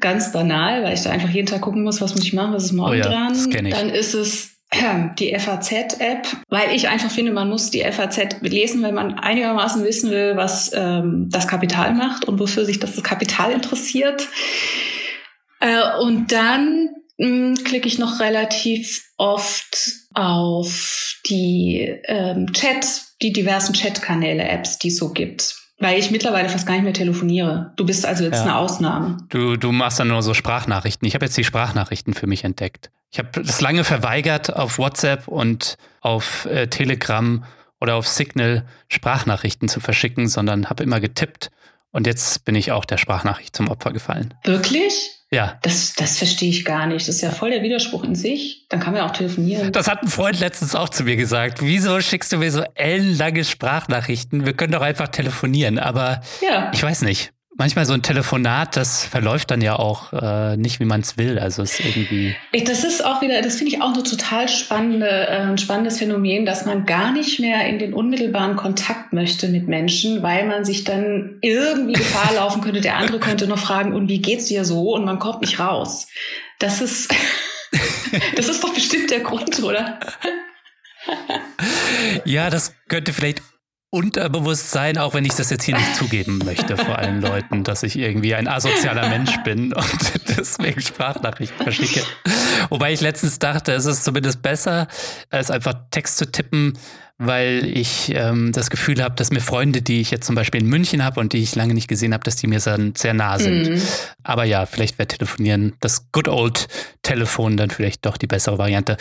ganz 0.00 0.32
banal, 0.32 0.84
weil 0.84 0.94
ich 0.94 1.02
da 1.02 1.10
einfach 1.10 1.30
jeden 1.30 1.46
Tag 1.46 1.62
gucken 1.62 1.82
muss, 1.82 2.00
was 2.00 2.14
muss 2.14 2.24
ich 2.24 2.32
machen, 2.32 2.52
was 2.52 2.64
ist 2.64 2.72
morgen 2.72 2.92
oh 2.92 2.94
ja, 2.94 3.08
dran. 3.08 3.50
Dann 3.50 3.90
ist 3.90 4.14
es 4.14 4.56
die 5.18 5.34
FAZ-App, 5.38 6.26
weil 6.48 6.74
ich 6.74 6.88
einfach 6.88 7.10
finde, 7.10 7.32
man 7.32 7.48
muss 7.48 7.70
die 7.70 7.80
FAZ 7.80 8.40
lesen, 8.40 8.82
wenn 8.82 8.94
man 8.94 9.18
einigermaßen 9.18 9.84
wissen 9.84 10.10
will, 10.10 10.36
was 10.36 10.70
ähm, 10.74 11.28
das 11.30 11.46
Kapital 11.48 11.94
macht 11.94 12.26
und 12.26 12.38
wofür 12.38 12.64
sich 12.64 12.78
das 12.78 13.00
Kapital 13.02 13.52
interessiert. 13.52 14.28
Äh, 15.60 15.98
und 16.00 16.32
dann 16.32 16.90
hm, 17.18 17.54
klicke 17.64 17.88
ich 17.88 17.98
noch 17.98 18.20
relativ 18.20 19.04
oft 19.16 19.92
auf 20.14 21.20
die 21.26 21.94
ähm, 22.04 22.52
Chat, 22.52 22.86
die 23.22 23.32
diversen 23.32 23.74
Chatkanäle, 23.74 24.46
Apps, 24.46 24.78
die 24.78 24.88
es 24.88 24.96
so 24.96 25.12
gibt. 25.12 25.56
Weil 25.78 25.98
ich 25.98 26.10
mittlerweile 26.10 26.48
fast 26.48 26.66
gar 26.66 26.74
nicht 26.74 26.84
mehr 26.84 26.94
telefoniere. 26.94 27.72
Du 27.76 27.84
bist 27.84 28.06
also 28.06 28.24
jetzt 28.24 28.36
ja. 28.36 28.42
eine 28.42 28.56
Ausnahme. 28.56 29.18
Du, 29.28 29.56
du 29.56 29.72
machst 29.72 30.00
dann 30.00 30.08
nur 30.08 30.22
so 30.22 30.32
Sprachnachrichten. 30.32 31.06
Ich 31.06 31.14
habe 31.14 31.26
jetzt 31.26 31.36
die 31.36 31.44
Sprachnachrichten 31.44 32.14
für 32.14 32.26
mich 32.26 32.44
entdeckt. 32.44 32.90
Ich 33.10 33.18
habe 33.18 33.42
das 33.42 33.60
lange 33.60 33.84
verweigert, 33.84 34.54
auf 34.54 34.78
WhatsApp 34.78 35.28
und 35.28 35.76
auf 36.00 36.46
äh, 36.46 36.68
Telegram 36.68 37.44
oder 37.80 37.96
auf 37.96 38.08
Signal 38.08 38.66
Sprachnachrichten 38.88 39.68
zu 39.68 39.80
verschicken, 39.80 40.28
sondern 40.28 40.70
habe 40.70 40.82
immer 40.82 41.00
getippt. 41.00 41.50
Und 41.92 42.06
jetzt 42.06 42.44
bin 42.44 42.54
ich 42.54 42.72
auch 42.72 42.84
der 42.84 42.96
Sprachnachricht 42.96 43.54
zum 43.54 43.68
Opfer 43.68 43.92
gefallen. 43.92 44.34
Wirklich? 44.44 45.15
Ja. 45.30 45.58
Das, 45.62 45.94
das 45.94 46.18
verstehe 46.18 46.50
ich 46.50 46.64
gar 46.64 46.86
nicht. 46.86 47.08
Das 47.08 47.16
ist 47.16 47.20
ja 47.20 47.30
voll 47.30 47.50
der 47.50 47.62
Widerspruch 47.62 48.04
in 48.04 48.14
sich. 48.14 48.66
Dann 48.68 48.80
kann 48.80 48.92
man 48.92 49.02
ja 49.02 49.08
auch 49.08 49.12
telefonieren. 49.12 49.72
Das 49.72 49.88
hat 49.88 50.02
ein 50.02 50.08
Freund 50.08 50.38
letztens 50.38 50.74
auch 50.74 50.88
zu 50.88 51.04
mir 51.04 51.16
gesagt. 51.16 51.62
Wieso 51.62 52.00
schickst 52.00 52.32
du 52.32 52.38
mir 52.38 52.52
so 52.52 52.62
ellenlange 52.74 53.44
Sprachnachrichten? 53.44 54.46
Wir 54.46 54.52
können 54.52 54.72
doch 54.72 54.82
einfach 54.82 55.08
telefonieren. 55.08 55.78
Aber 55.78 56.20
ja. 56.42 56.70
ich 56.72 56.82
weiß 56.82 57.02
nicht 57.02 57.32
manchmal 57.58 57.86
so 57.86 57.92
ein 57.92 58.02
Telefonat, 58.02 58.76
das 58.76 59.04
verläuft 59.04 59.50
dann 59.50 59.60
ja 59.60 59.76
auch 59.76 60.12
äh, 60.12 60.56
nicht, 60.56 60.80
wie 60.80 60.84
man 60.84 61.00
es 61.00 61.16
will. 61.16 61.38
Also 61.38 61.62
es 61.62 61.78
ist 61.78 61.86
irgendwie. 61.86 62.36
Das 62.64 62.84
ist 62.84 63.04
auch 63.04 63.22
wieder, 63.22 63.42
das 63.42 63.56
finde 63.56 63.74
ich 63.74 63.82
auch 63.82 63.94
ein 63.94 64.04
total 64.04 64.48
spannende, 64.48 65.28
äh, 65.28 65.58
spannendes 65.58 65.98
Phänomen, 65.98 66.46
dass 66.46 66.66
man 66.66 66.86
gar 66.86 67.12
nicht 67.12 67.40
mehr 67.40 67.66
in 67.66 67.78
den 67.78 67.94
unmittelbaren 67.94 68.56
Kontakt 68.56 69.12
möchte 69.12 69.48
mit 69.48 69.68
Menschen, 69.68 70.22
weil 70.22 70.46
man 70.46 70.64
sich 70.64 70.84
dann 70.84 71.38
irgendwie 71.40 71.94
Gefahr 71.94 72.34
laufen 72.34 72.62
könnte. 72.62 72.80
Der 72.80 72.96
andere 72.96 73.18
könnte 73.18 73.46
noch 73.46 73.58
fragen, 73.58 73.94
und 73.94 74.08
wie 74.08 74.20
geht's 74.20 74.46
dir 74.46 74.64
so? 74.64 74.94
Und 74.94 75.04
man 75.04 75.18
kommt 75.18 75.40
nicht 75.40 75.58
raus. 75.58 76.08
Das 76.58 76.80
ist, 76.80 77.12
das 78.36 78.48
ist 78.48 78.62
doch 78.62 78.74
bestimmt 78.74 79.10
der 79.10 79.20
Grund, 79.20 79.62
oder? 79.62 79.98
ja, 82.24 82.50
das 82.50 82.74
könnte 82.88 83.12
vielleicht 83.12 83.42
Unterbewusstsein, 83.96 84.98
auch 84.98 85.14
wenn 85.14 85.24
ich 85.24 85.32
das 85.32 85.48
jetzt 85.48 85.64
hier 85.64 85.74
nicht 85.74 85.96
zugeben 85.96 86.38
möchte 86.44 86.76
vor 86.76 86.98
allen 86.98 87.22
Leuten, 87.22 87.64
dass 87.64 87.82
ich 87.82 87.96
irgendwie 87.96 88.34
ein 88.34 88.46
asozialer 88.46 89.08
Mensch 89.08 89.34
bin 89.38 89.72
und 89.72 90.36
deswegen 90.36 90.82
Sprachnachrichten 90.82 91.62
verschicke. 91.62 92.02
Wobei 92.68 92.92
ich 92.92 93.00
letztens 93.00 93.38
dachte, 93.38 93.72
es 93.72 93.86
ist 93.86 94.04
zumindest 94.04 94.42
besser, 94.42 94.86
als 95.30 95.50
einfach 95.50 95.72
Text 95.90 96.18
zu 96.18 96.30
tippen, 96.30 96.78
weil 97.18 97.64
ich 97.64 98.12
ähm, 98.14 98.52
das 98.52 98.68
Gefühl 98.68 99.02
habe, 99.02 99.14
dass 99.14 99.30
mir 99.30 99.40
Freunde, 99.40 99.80
die 99.80 100.00
ich 100.00 100.10
jetzt 100.10 100.26
zum 100.26 100.34
Beispiel 100.34 100.60
in 100.60 100.68
München 100.68 101.02
habe 101.02 101.18
und 101.18 101.32
die 101.32 101.38
ich 101.38 101.54
lange 101.54 101.72
nicht 101.72 101.88
gesehen 101.88 102.12
habe, 102.12 102.24
dass 102.24 102.36
die 102.36 102.46
mir 102.46 102.60
dann 102.60 102.94
sehr 102.94 103.14
nah 103.14 103.38
sind. 103.38 103.70
Mhm. 103.70 103.82
Aber 104.22 104.44
ja, 104.44 104.66
vielleicht 104.66 104.98
wäre 104.98 105.08
Telefonieren, 105.08 105.72
das 105.80 106.12
Good 106.12 106.28
Old 106.28 106.68
Telefon 107.02 107.56
dann 107.56 107.70
vielleicht 107.70 108.04
doch 108.04 108.18
die 108.18 108.26
bessere 108.26 108.58
Variante. 108.58 108.98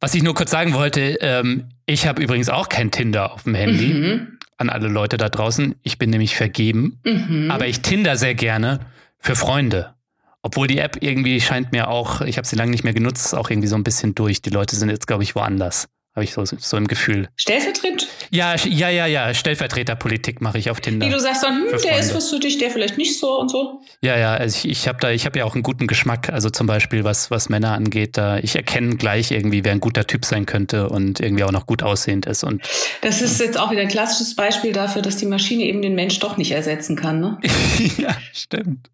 Was 0.00 0.14
ich 0.14 0.22
nur 0.22 0.34
kurz 0.34 0.50
sagen 0.50 0.74
wollte, 0.74 1.18
ähm, 1.20 1.68
ich 1.86 2.06
habe 2.08 2.22
übrigens 2.22 2.48
auch 2.48 2.68
kein 2.68 2.90
Tinder 2.90 3.32
auf 3.32 3.44
dem 3.44 3.54
Handy. 3.54 3.94
Mhm. 3.94 4.38
An 4.56 4.70
alle 4.70 4.88
Leute 4.88 5.16
da 5.16 5.28
draußen. 5.28 5.74
Ich 5.82 5.98
bin 5.98 6.10
nämlich 6.10 6.36
vergeben. 6.36 7.00
Mhm. 7.04 7.50
Aber 7.50 7.66
ich 7.66 7.80
Tinder 7.80 8.16
sehr 8.16 8.34
gerne 8.34 8.80
für 9.18 9.34
Freunde. 9.36 9.94
Obwohl 10.42 10.66
die 10.66 10.78
App 10.78 10.98
irgendwie 11.00 11.40
scheint 11.40 11.72
mir 11.72 11.88
auch, 11.88 12.20
ich 12.20 12.36
habe 12.36 12.46
sie 12.46 12.54
lange 12.54 12.70
nicht 12.70 12.84
mehr 12.84 12.92
genutzt, 12.92 13.34
auch 13.34 13.48
irgendwie 13.48 13.68
so 13.68 13.76
ein 13.76 13.84
bisschen 13.84 14.14
durch. 14.14 14.42
Die 14.42 14.50
Leute 14.50 14.76
sind 14.76 14.90
jetzt, 14.90 15.06
glaube 15.06 15.22
ich, 15.22 15.34
woanders. 15.34 15.88
Habe 16.14 16.22
ich 16.22 16.32
so, 16.32 16.44
so 16.44 16.76
im 16.76 16.86
Gefühl. 16.86 17.28
Stellvertretend? 17.34 18.06
Ja, 18.30 18.54
ja, 18.54 18.88
ja, 18.88 19.06
ja. 19.06 19.34
Stellvertreterpolitik 19.34 20.40
mache 20.40 20.58
ich 20.58 20.70
auf 20.70 20.80
Tinder. 20.80 21.08
Wie 21.08 21.10
du 21.10 21.18
sagst 21.18 21.42
dann, 21.42 21.64
hm, 21.64 21.80
der 21.82 21.98
ist 21.98 22.14
was 22.14 22.30
für 22.30 22.38
dich, 22.38 22.58
der 22.58 22.70
vielleicht 22.70 22.96
nicht 22.98 23.18
so 23.18 23.40
und 23.40 23.50
so. 23.50 23.80
Ja, 24.00 24.16
ja. 24.16 24.34
Also 24.34 24.58
ich, 24.58 24.70
ich 24.70 24.86
habe 24.86 24.98
da, 25.00 25.10
ich 25.10 25.26
habe 25.26 25.40
ja 25.40 25.44
auch 25.44 25.54
einen 25.54 25.64
guten 25.64 25.88
Geschmack. 25.88 26.28
Also 26.30 26.50
zum 26.50 26.68
Beispiel, 26.68 27.02
was, 27.02 27.32
was 27.32 27.48
Männer 27.48 27.72
angeht, 27.72 28.16
da 28.16 28.38
ich 28.38 28.54
erkenne 28.54 28.94
gleich 28.94 29.32
irgendwie, 29.32 29.64
wer 29.64 29.72
ein 29.72 29.80
guter 29.80 30.06
Typ 30.06 30.24
sein 30.24 30.46
könnte 30.46 30.88
und 30.88 31.18
irgendwie 31.18 31.42
auch 31.42 31.50
noch 31.50 31.66
gut 31.66 31.82
aussehend 31.82 32.26
ist. 32.26 32.44
Und 32.44 32.62
das 33.00 33.20
ist 33.20 33.40
jetzt 33.40 33.58
auch 33.58 33.72
wieder 33.72 33.82
ein 33.82 33.88
klassisches 33.88 34.36
Beispiel 34.36 34.72
dafür, 34.72 35.02
dass 35.02 35.16
die 35.16 35.26
Maschine 35.26 35.64
eben 35.64 35.82
den 35.82 35.96
Mensch 35.96 36.20
doch 36.20 36.36
nicht 36.36 36.52
ersetzen 36.52 36.94
kann, 36.94 37.18
ne? 37.18 37.38
ja, 37.98 38.16
stimmt. 38.32 38.88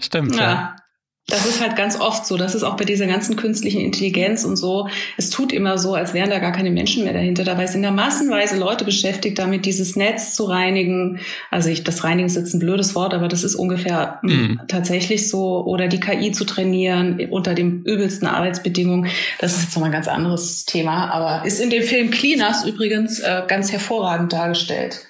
Stimmt, 0.00 0.36
ja. 0.36 0.42
ja. 0.42 0.76
Das 1.26 1.46
ist 1.46 1.62
halt 1.62 1.74
ganz 1.74 1.98
oft 1.98 2.26
so. 2.26 2.36
Das 2.36 2.54
ist 2.54 2.64
auch 2.64 2.76
bei 2.76 2.84
dieser 2.84 3.06
ganzen 3.06 3.36
künstlichen 3.36 3.80
Intelligenz 3.80 4.44
und 4.44 4.56
so. 4.56 4.88
Es 5.16 5.30
tut 5.30 5.54
immer 5.54 5.78
so, 5.78 5.94
als 5.94 6.12
wären 6.12 6.28
da 6.28 6.38
gar 6.38 6.52
keine 6.52 6.70
Menschen 6.70 7.04
mehr 7.04 7.14
dahinter. 7.14 7.44
Dabei 7.44 7.66
sind 7.66 7.82
da 7.82 7.90
massenweise 7.90 8.58
Leute 8.58 8.84
beschäftigt, 8.84 9.38
damit 9.38 9.64
dieses 9.64 9.96
Netz 9.96 10.34
zu 10.34 10.44
reinigen. 10.44 11.20
Also 11.50 11.70
ich, 11.70 11.82
das 11.82 12.04
Reinigen 12.04 12.26
ist 12.26 12.36
jetzt 12.36 12.52
ein 12.52 12.58
blödes 12.58 12.94
Wort, 12.94 13.14
aber 13.14 13.28
das 13.28 13.42
ist 13.42 13.54
ungefähr 13.54 14.18
mhm. 14.22 14.60
tatsächlich 14.68 15.30
so. 15.30 15.64
Oder 15.64 15.88
die 15.88 16.00
KI 16.00 16.32
zu 16.32 16.44
trainieren 16.44 17.18
unter 17.30 17.54
den 17.54 17.84
übelsten 17.84 18.28
Arbeitsbedingungen. 18.28 19.08
Das 19.38 19.56
ist 19.56 19.62
jetzt 19.62 19.74
nochmal 19.76 19.88
ein 19.88 19.94
ganz 19.94 20.08
anderes 20.08 20.66
Thema. 20.66 21.10
Aber 21.10 21.46
ist 21.46 21.58
in 21.58 21.70
dem 21.70 21.84
Film 21.84 22.10
Cleaners 22.10 22.66
übrigens 22.66 23.20
äh, 23.20 23.42
ganz 23.48 23.72
hervorragend 23.72 24.34
dargestellt. 24.34 25.06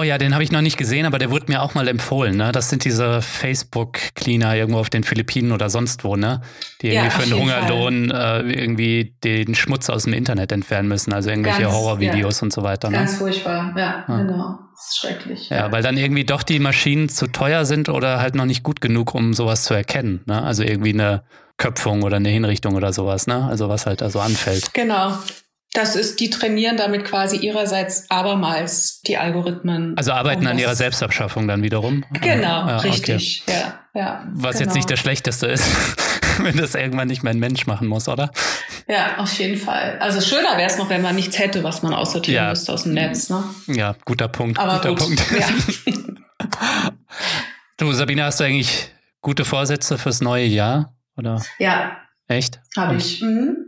Oh 0.00 0.04
ja, 0.04 0.16
den 0.16 0.32
habe 0.32 0.44
ich 0.44 0.52
noch 0.52 0.60
nicht 0.60 0.76
gesehen, 0.76 1.06
aber 1.06 1.18
der 1.18 1.32
wurde 1.32 1.46
mir 1.48 1.60
auch 1.60 1.74
mal 1.74 1.88
empfohlen. 1.88 2.36
Ne? 2.36 2.52
Das 2.52 2.70
sind 2.70 2.84
diese 2.84 3.20
Facebook-Cleaner 3.20 4.54
irgendwo 4.54 4.78
auf 4.78 4.90
den 4.90 5.02
Philippinen 5.02 5.50
oder 5.50 5.70
sonst 5.70 6.04
wo, 6.04 6.14
ne? 6.14 6.40
Die 6.80 6.86
irgendwie 6.86 7.04
ja, 7.04 7.10
für 7.10 7.22
einen 7.24 7.34
Hungerlohn 7.34 8.10
äh, 8.12 8.40
irgendwie 8.42 9.16
den 9.24 9.56
Schmutz 9.56 9.90
aus 9.90 10.04
dem 10.04 10.12
Internet 10.12 10.52
entfernen 10.52 10.88
müssen, 10.88 11.12
also 11.12 11.30
irgendwelche 11.30 11.72
Horrorvideos 11.72 12.40
ja. 12.40 12.44
und 12.44 12.52
so 12.52 12.62
weiter. 12.62 12.90
Ne? 12.90 12.98
Ganz 12.98 13.16
furchtbar, 13.16 13.74
ja, 13.76 14.04
ja, 14.06 14.22
genau. 14.22 14.58
Das 14.72 14.86
ist 14.90 14.98
schrecklich. 14.98 15.50
Ja, 15.50 15.72
weil 15.72 15.82
dann 15.82 15.96
irgendwie 15.96 16.24
doch 16.24 16.44
die 16.44 16.60
Maschinen 16.60 17.08
zu 17.08 17.26
teuer 17.26 17.64
sind 17.64 17.88
oder 17.88 18.20
halt 18.20 18.36
noch 18.36 18.46
nicht 18.46 18.62
gut 18.62 18.80
genug, 18.80 19.16
um 19.16 19.34
sowas 19.34 19.64
zu 19.64 19.74
erkennen. 19.74 20.22
Ne? 20.26 20.40
Also 20.40 20.62
irgendwie 20.62 20.92
eine 20.92 21.24
Köpfung 21.56 22.04
oder 22.04 22.16
eine 22.16 22.28
Hinrichtung 22.28 22.76
oder 22.76 22.92
sowas, 22.92 23.26
ne? 23.26 23.48
Also 23.50 23.68
was 23.68 23.84
halt 23.86 24.00
da 24.00 24.10
so 24.10 24.20
anfällt. 24.20 24.72
Genau. 24.74 25.18
Das 25.74 25.96
ist, 25.96 26.18
die 26.20 26.30
trainieren 26.30 26.78
damit 26.78 27.04
quasi 27.04 27.36
ihrerseits 27.36 28.10
abermals 28.10 29.02
die 29.02 29.18
Algorithmen. 29.18 29.96
Also 29.98 30.12
arbeiten 30.12 30.46
an 30.46 30.58
ihrer 30.58 30.74
Selbstabschaffung 30.74 31.46
dann 31.46 31.62
wiederum. 31.62 32.04
Genau, 32.22 32.66
ja, 32.66 32.78
richtig. 32.78 33.44
Okay. 33.46 33.60
Ja, 33.60 33.78
ja, 33.94 34.26
Was 34.32 34.56
genau. 34.56 34.64
jetzt 34.66 34.74
nicht 34.76 34.90
das 34.90 34.98
Schlechteste 34.98 35.46
ist, 35.46 35.64
wenn 36.38 36.56
das 36.56 36.74
irgendwann 36.74 37.08
nicht 37.08 37.22
mehr 37.22 37.32
ein 37.32 37.38
Mensch 37.38 37.66
machen 37.66 37.86
muss, 37.86 38.08
oder? 38.08 38.32
Ja, 38.88 39.18
auf 39.18 39.30
jeden 39.38 39.58
Fall. 39.58 39.98
Also 40.00 40.22
schöner 40.22 40.56
wäre 40.56 40.70
es 40.70 40.78
noch, 40.78 40.88
wenn 40.88 41.02
man 41.02 41.14
nichts 41.14 41.38
hätte, 41.38 41.62
was 41.62 41.82
man 41.82 41.92
aussortieren 41.92 42.44
ja. 42.44 42.50
müsste 42.50 42.72
aus 42.72 42.84
dem 42.84 42.94
Netz. 42.94 43.28
Ne? 43.28 43.44
Ja, 43.66 43.94
guter 44.06 44.28
Punkt. 44.28 44.58
Aber 44.58 44.76
guter 44.76 44.88
gut, 44.88 44.98
Punkt. 44.98 45.22
Ja. 45.38 45.48
du, 47.76 47.92
Sabine, 47.92 48.24
hast 48.24 48.40
du 48.40 48.44
eigentlich 48.44 48.88
gute 49.20 49.44
Vorsätze 49.44 49.98
fürs 49.98 50.22
neue 50.22 50.46
Jahr? 50.46 50.94
Oder? 51.18 51.42
Ja. 51.58 51.98
Echt? 52.26 52.60
Habe 52.74 52.96
ich. 52.96 53.20
Mhm 53.20 53.67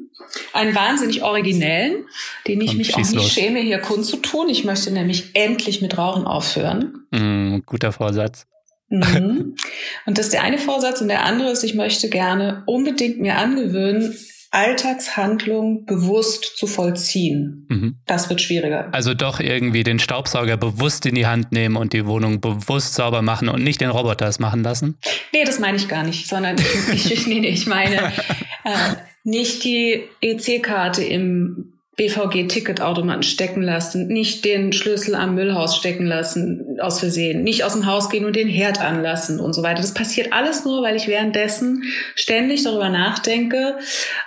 einen 0.53 0.75
wahnsinnig 0.75 1.23
originellen, 1.23 2.07
den 2.47 2.61
ich 2.61 2.69
Komm, 2.69 2.77
mich 2.79 2.95
auch 2.95 2.99
nicht 2.99 3.15
los. 3.15 3.33
schäme, 3.33 3.61
hier 3.61 3.79
kundzutun. 3.79 4.49
Ich 4.49 4.65
möchte 4.65 4.91
nämlich 4.91 5.31
endlich 5.35 5.83
mit 5.83 5.97
Rauchen 5.99 6.27
aufhören. 6.27 7.07
Mm, 7.11 7.59
guter 7.67 7.93
Vorsatz. 7.93 8.47
Mhm. 8.89 9.57
Und 10.07 10.19
das 10.19 10.27
ist 10.27 10.33
der 10.33 10.43
eine 10.43 10.59
Vorsatz. 10.59 11.01
Und 11.01 11.09
der 11.09 11.25
andere 11.25 11.51
ist, 11.51 11.65
ich 11.65 11.75
möchte 11.75 12.09
gerne 12.09 12.63
unbedingt 12.67 13.21
mir 13.21 13.37
angewöhnen, 13.37 14.17
Alltagshandlungen 14.53 15.87
bewusst 15.87 16.57
zu 16.57 16.67
vollziehen. 16.67 17.67
Mhm. 17.69 17.99
Das 18.07 18.29
wird 18.29 18.41
schwieriger. 18.41 18.89
Also 18.93 19.15
doch 19.15 19.39
irgendwie 19.39 19.85
den 19.85 20.01
Staubsauger 20.01 20.57
bewusst 20.57 21.07
in 21.07 21.15
die 21.15 21.27
Hand 21.27 21.53
nehmen 21.53 21.77
und 21.77 21.93
die 21.93 22.05
Wohnung 22.05 22.41
bewusst 22.41 22.95
sauber 22.95 23.23
machen 23.23 23.49
und 23.49 23.63
nicht 23.63 23.81
den 23.81 23.91
Roboter 23.91 24.27
es 24.27 24.41
machen 24.41 24.65
lassen? 24.65 24.99
Nee, 25.33 25.45
das 25.45 25.61
meine 25.61 25.77
ich 25.77 25.87
gar 25.87 26.03
nicht, 26.03 26.27
sondern 26.27 26.57
ich, 26.59 27.13
ich, 27.13 27.27
nee, 27.29 27.39
nee, 27.39 27.49
ich 27.49 27.67
meine 27.69 27.97
äh, 28.65 28.97
nicht 29.25 29.65
die 29.65 30.05
EC-Karte 30.21 31.05
im 31.05 31.75
BVG-Ticketautomaten 32.01 33.23
stecken 33.23 33.61
lassen, 33.61 34.07
nicht 34.09 34.47
den 34.47 34.73
Schlüssel 34.73 35.15
am 35.15 35.35
Müllhaus 35.35 35.77
stecken 35.77 36.07
lassen, 36.07 36.79
aus 36.81 36.99
Versehen, 36.99 37.43
nicht 37.43 37.63
aus 37.63 37.75
dem 37.75 37.85
Haus 37.85 38.09
gehen 38.09 38.25
und 38.25 38.37
den 38.37 38.49
Herd 38.49 38.81
anlassen 38.81 39.39
und 39.39 39.53
so 39.53 39.63
weiter. 39.63 39.83
Das 39.83 39.93
passiert 39.93 40.33
alles 40.33 40.65
nur, 40.65 40.83
weil 40.83 40.97
ich 40.97 41.09
währenddessen 41.09 41.83
ständig 42.15 42.65
darüber 42.65 42.89
nachdenke, 42.89 43.79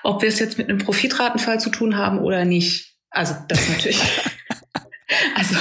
ob 0.03 0.21
wir 0.21 0.29
es 0.29 0.37
jetzt 0.37 0.59
mit 0.59 0.69
einem 0.69 0.77
Profitratenfall 0.77 1.59
zu 1.59 1.71
tun 1.71 1.97
haben 1.97 2.19
oder 2.19 2.45
nicht. 2.45 2.93
Also 3.09 3.33
das 3.47 3.67
natürlich. 3.69 3.99
Also 5.35 5.55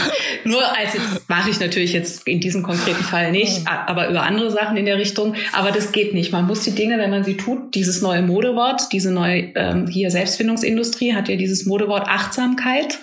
nur 0.45 0.63
als 0.77 0.95
jetzt 0.95 1.29
mache 1.29 1.51
ich 1.51 1.61
natürlich 1.61 1.93
jetzt 1.93 2.27
in 2.27 2.41
diesem 2.41 2.63
konkreten 2.63 3.03
Fall 3.03 3.33
nicht, 3.33 3.67
aber 3.67 4.09
über 4.09 4.23
andere 4.23 4.51
Sachen 4.51 4.77
in 4.77 4.87
der 4.87 4.99
Richtung. 4.99 5.35
Aber 5.53 5.71
das 5.71 5.93
geht 5.93 6.15
nicht. 6.15 6.33
Man 6.33 6.47
muss 6.47 6.63
die 6.63 6.75
Dinge, 6.75 6.99
wenn 6.99 7.11
man 7.11 7.25
sie 7.25 7.37
tut, 7.37 7.75
dieses 7.75 8.03
neue 8.03 8.23
Modewort, 8.23 8.93
diese 8.93 9.11
neue 9.11 9.53
ähm, 9.55 9.87
hier 9.87 10.11
Selbstfindungsindustrie 10.11 11.15
hat 11.15 11.29
ja 11.29 11.37
dieses 11.37 11.67
Modewort 11.67 12.09
Achtsamkeit 12.09 12.99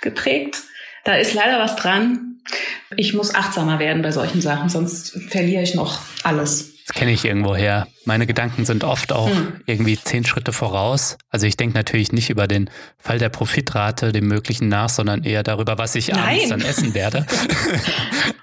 geprägt. 0.00 0.62
Da 1.04 1.14
ist 1.16 1.34
leider 1.34 1.58
was 1.58 1.76
dran. 1.76 2.36
Ich 2.96 3.14
muss 3.14 3.34
achtsamer 3.34 3.78
werden 3.78 4.02
bei 4.02 4.12
solchen 4.12 4.40
Sachen, 4.40 4.68
sonst 4.68 5.18
verliere 5.28 5.62
ich 5.62 5.74
noch 5.74 6.00
alles. 6.22 6.73
Das 6.86 6.94
kenne 6.94 7.12
ich 7.12 7.24
irgendwo 7.24 7.56
her. 7.56 7.86
Meine 8.04 8.26
Gedanken 8.26 8.66
sind 8.66 8.84
oft 8.84 9.10
auch 9.10 9.30
hm. 9.30 9.60
irgendwie 9.64 9.98
zehn 9.98 10.26
Schritte 10.26 10.52
voraus. 10.52 11.16
Also 11.30 11.46
ich 11.46 11.56
denke 11.56 11.74
natürlich 11.74 12.12
nicht 12.12 12.28
über 12.28 12.46
den 12.46 12.68
Fall 12.98 13.18
der 13.18 13.30
Profitrate, 13.30 14.12
dem 14.12 14.26
möglichen 14.28 14.68
nach, 14.68 14.90
sondern 14.90 15.24
eher 15.24 15.42
darüber, 15.42 15.78
was 15.78 15.94
ich 15.94 16.08
Nein. 16.08 16.18
abends 16.18 16.48
dann 16.50 16.60
essen 16.60 16.92
werde. 16.92 17.26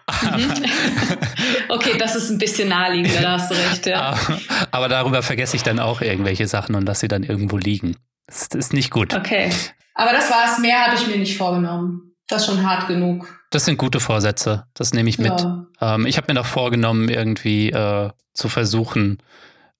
okay, 1.70 1.98
das 2.00 2.16
ist 2.16 2.32
ein 2.32 2.40
bisschen 2.40 2.70
naheliegend, 2.70 3.22
da 3.22 3.34
hast 3.34 3.52
du 3.52 3.56
recht. 3.56 3.86
Ja. 3.86 4.02
Aber, 4.02 4.40
aber 4.72 4.90
darüber 4.90 5.22
vergesse 5.22 5.56
ich 5.56 5.62
dann 5.62 5.80
auch 5.80 6.02
irgendwelche 6.02 6.48
Sachen 6.48 6.74
und 6.74 6.86
lasse 6.86 7.02
sie 7.02 7.08
dann 7.08 7.22
irgendwo 7.22 7.58
liegen. 7.58 7.96
Das 8.26 8.48
ist 8.48 8.74
nicht 8.74 8.90
gut. 8.90 9.14
Okay. 9.14 9.52
Aber 9.94 10.14
das 10.14 10.32
war's. 10.32 10.58
Mehr 10.58 10.88
habe 10.88 10.96
ich 10.96 11.06
mir 11.06 11.18
nicht 11.18 11.38
vorgenommen. 11.38 12.11
Das 12.32 12.44
ist 12.44 12.48
schon 12.48 12.66
hart 12.66 12.88
genug. 12.88 13.28
Das 13.50 13.66
sind 13.66 13.78
gute 13.78 14.00
Vorsätze. 14.00 14.66
Das 14.74 14.94
nehme 14.94 15.10
ich 15.10 15.20
mit. 15.20 15.38
Ja. 15.42 15.66
Ähm, 15.82 16.06
ich 16.06 16.16
habe 16.16 16.28
mir 16.30 16.40
noch 16.40 16.46
vorgenommen, 16.46 17.10
irgendwie 17.10 17.72
äh, 17.72 18.10
zu 18.34 18.48
versuchen, 18.48 19.18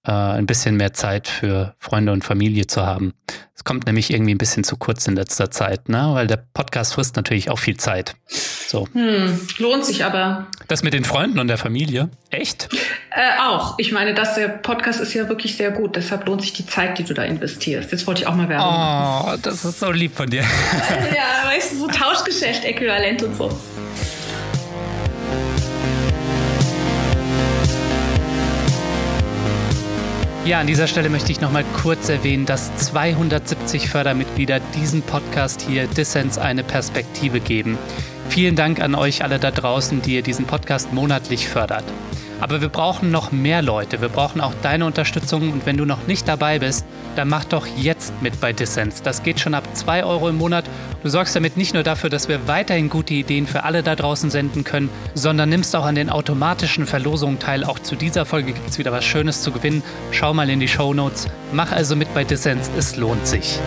äh, 0.06 0.10
ein 0.10 0.46
bisschen 0.46 0.76
mehr 0.76 0.92
Zeit 0.92 1.28
für 1.28 1.74
Freunde 1.78 2.12
und 2.12 2.24
Familie 2.24 2.66
zu 2.66 2.84
haben. 2.84 3.14
Es 3.54 3.64
kommt 3.64 3.86
nämlich 3.86 4.12
irgendwie 4.12 4.34
ein 4.34 4.38
bisschen 4.38 4.64
zu 4.64 4.76
kurz 4.76 5.06
in 5.06 5.14
letzter 5.14 5.50
Zeit, 5.50 5.88
ne? 5.88 6.10
weil 6.12 6.26
der 6.26 6.38
Podcast 6.52 6.94
frisst 6.94 7.14
natürlich 7.16 7.50
auch 7.50 7.58
viel 7.58 7.76
Zeit. 7.76 8.16
So. 8.26 8.88
Hm, 8.92 9.38
lohnt 9.58 9.84
sich 9.84 10.04
aber. 10.04 10.46
Das 10.66 10.82
mit 10.82 10.94
den 10.94 11.04
Freunden 11.04 11.38
und 11.38 11.46
der 11.46 11.58
Familie? 11.58 12.08
Echt? 12.30 12.68
Äh, 13.10 13.40
auch. 13.40 13.74
Ich 13.78 13.92
meine, 13.92 14.14
das, 14.14 14.34
der 14.34 14.48
Podcast 14.48 15.00
ist 15.00 15.14
ja 15.14 15.28
wirklich 15.28 15.56
sehr 15.56 15.70
gut. 15.70 15.94
Deshalb 15.94 16.26
lohnt 16.26 16.40
sich 16.40 16.54
die 16.54 16.66
Zeit, 16.66 16.98
die 16.98 17.04
du 17.04 17.14
da 17.14 17.22
investierst. 17.22 17.92
Jetzt 17.92 18.06
wollte 18.06 18.22
ich 18.22 18.26
auch 18.26 18.34
mal 18.34 18.48
Werbung 18.48 18.66
Oh, 18.66 19.36
das 19.42 19.64
ist 19.64 19.78
so 19.78 19.92
lieb 19.92 20.16
von 20.16 20.28
dir. 20.28 20.42
ja, 21.14 21.48
weißt 21.48 21.72
du, 21.72 21.76
so 21.76 21.86
Tauschgeschäft, 21.88 22.64
Äquivalent 22.64 23.22
und 23.22 23.36
so. 23.36 23.50
Ja, 30.44 30.58
an 30.58 30.66
dieser 30.66 30.88
Stelle 30.88 31.08
möchte 31.08 31.30
ich 31.30 31.40
noch 31.40 31.52
mal 31.52 31.64
kurz 31.82 32.08
erwähnen, 32.08 32.46
dass 32.46 32.74
270 32.74 33.88
Fördermitglieder 33.88 34.58
diesem 34.74 35.02
Podcast 35.02 35.62
hier 35.62 35.86
Dissens 35.86 36.36
eine 36.36 36.64
Perspektive 36.64 37.38
geben. 37.38 37.78
Vielen 38.28 38.56
Dank 38.56 38.80
an 38.80 38.96
euch 38.96 39.22
alle 39.22 39.38
da 39.38 39.52
draußen, 39.52 40.02
die 40.02 40.16
ihr 40.16 40.22
diesen 40.22 40.46
Podcast 40.46 40.92
monatlich 40.92 41.48
fördert. 41.48 41.84
Aber 42.42 42.60
wir 42.60 42.70
brauchen 42.70 43.12
noch 43.12 43.30
mehr 43.30 43.62
Leute. 43.62 44.00
Wir 44.00 44.08
brauchen 44.08 44.40
auch 44.40 44.52
deine 44.62 44.84
Unterstützung. 44.84 45.52
Und 45.52 45.64
wenn 45.64 45.76
du 45.76 45.84
noch 45.84 46.08
nicht 46.08 46.26
dabei 46.26 46.58
bist, 46.58 46.84
dann 47.14 47.28
mach 47.28 47.44
doch 47.44 47.68
jetzt 47.76 48.20
mit 48.20 48.40
bei 48.40 48.52
Dissens. 48.52 49.00
Das 49.00 49.22
geht 49.22 49.38
schon 49.38 49.54
ab 49.54 49.62
2 49.74 50.02
Euro 50.02 50.28
im 50.28 50.38
Monat. 50.38 50.64
Du 51.04 51.08
sorgst 51.08 51.36
damit 51.36 51.56
nicht 51.56 51.72
nur 51.72 51.84
dafür, 51.84 52.10
dass 52.10 52.28
wir 52.28 52.48
weiterhin 52.48 52.88
gute 52.88 53.14
Ideen 53.14 53.46
für 53.46 53.62
alle 53.62 53.84
da 53.84 53.94
draußen 53.94 54.28
senden 54.28 54.64
können, 54.64 54.90
sondern 55.14 55.50
nimmst 55.50 55.76
auch 55.76 55.84
an 55.84 55.94
den 55.94 56.10
automatischen 56.10 56.84
Verlosungen 56.84 57.38
teil. 57.38 57.62
Auch 57.62 57.78
zu 57.78 57.94
dieser 57.94 58.26
Folge 58.26 58.54
gibt 58.54 58.70
es 58.70 58.76
wieder 58.76 58.90
was 58.90 59.04
Schönes 59.04 59.42
zu 59.42 59.52
gewinnen. 59.52 59.84
Schau 60.10 60.34
mal 60.34 60.50
in 60.50 60.58
die 60.58 60.66
Show 60.66 60.92
Notes. 60.92 61.28
Mach 61.52 61.70
also 61.70 61.94
mit 61.94 62.12
bei 62.12 62.24
Dissens. 62.24 62.68
Es 62.76 62.96
lohnt 62.96 63.24
sich. 63.24 63.60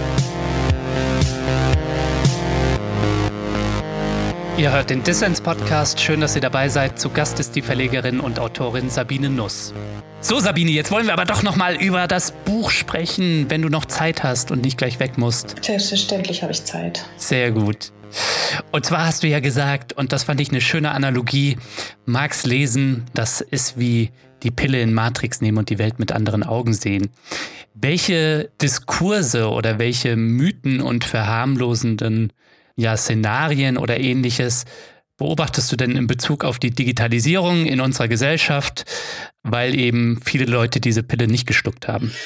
Ihr 4.58 4.72
hört 4.72 4.90
den 4.90 5.04
Dissens 5.04 5.42
Podcast. 5.42 6.00
Schön, 6.00 6.22
dass 6.22 6.34
ihr 6.36 6.42
dabei 6.42 6.70
seid. 6.70 6.98
Zu 6.98 7.10
Gast 7.10 7.42
ist 7.42 7.58
die 7.58 7.62
Verlegerin 7.62 8.22
und 8.22 8.40
Autorin 8.40 8.90
Sabine 8.90 9.30
Nuss. 9.30 9.74
So, 10.22 10.40
Sabine, 10.40 10.72
jetzt 10.72 10.92
wollen 10.92 11.08
wir 11.08 11.14
aber 11.14 11.26
doch 11.26 11.44
noch 11.44 11.58
mal 11.58 11.76
über 11.76 12.08
das 12.08 12.32
Buch 12.32 12.72
sprechen, 12.72 13.50
wenn 13.50 13.62
du 13.62 13.68
noch 13.68 13.84
Zeit 13.84 14.24
hast 14.24 14.52
und 14.52 14.64
nicht 14.64 14.78
gleich 14.78 15.02
weg 15.02 15.18
musst. 15.18 15.62
Selbstverständlich 15.62 16.42
habe 16.42 16.54
ich 16.54 16.64
Zeit. 16.64 17.06
Sehr 17.18 17.52
gut. 17.52 17.92
Und 18.72 18.86
zwar 18.86 19.06
hast 19.06 19.24
du 19.24 19.28
ja 19.28 19.42
gesagt, 19.42 19.92
und 19.92 20.14
das 20.14 20.24
fand 20.24 20.40
ich 20.40 20.52
eine 20.52 20.62
schöne 20.62 20.92
Analogie, 20.92 21.58
magst 22.06 22.48
lesen, 22.48 23.04
das 23.14 23.42
ist 23.42 23.78
wie 23.78 24.12
die 24.42 24.52
Pille 24.52 24.80
in 24.80 24.94
Matrix 24.94 25.42
nehmen 25.42 25.58
und 25.58 25.70
die 25.70 25.80
Welt 25.80 26.00
mit 26.00 26.14
anderen 26.14 26.44
Augen 26.44 26.74
sehen. 26.74 27.10
Welche 27.74 28.52
Diskurse 28.62 29.50
oder 29.50 29.80
welche 29.80 30.16
Mythen 30.16 30.80
und 30.80 31.04
verharmlosenden 31.04 32.32
ja, 32.76 32.98
Szenarien 32.98 33.78
oder 33.78 34.00
ähnliches 34.00 34.66
beobachtest 35.18 35.72
du 35.72 35.76
denn 35.76 35.96
in 35.96 36.08
Bezug 36.08 36.44
auf 36.44 36.60
die 36.60 36.72
Digitalisierung 36.72 37.66
in 37.66 37.80
unserer 37.80 38.08
Gesellschaft, 38.08 38.86
weil 39.44 39.76
eben 39.76 40.20
viele 40.24 40.46
Leute 40.46 40.82
diese 40.82 41.04
Pille 41.04 41.28
nicht 41.28 41.48
geschluckt 41.48 41.88
haben? 41.88 42.12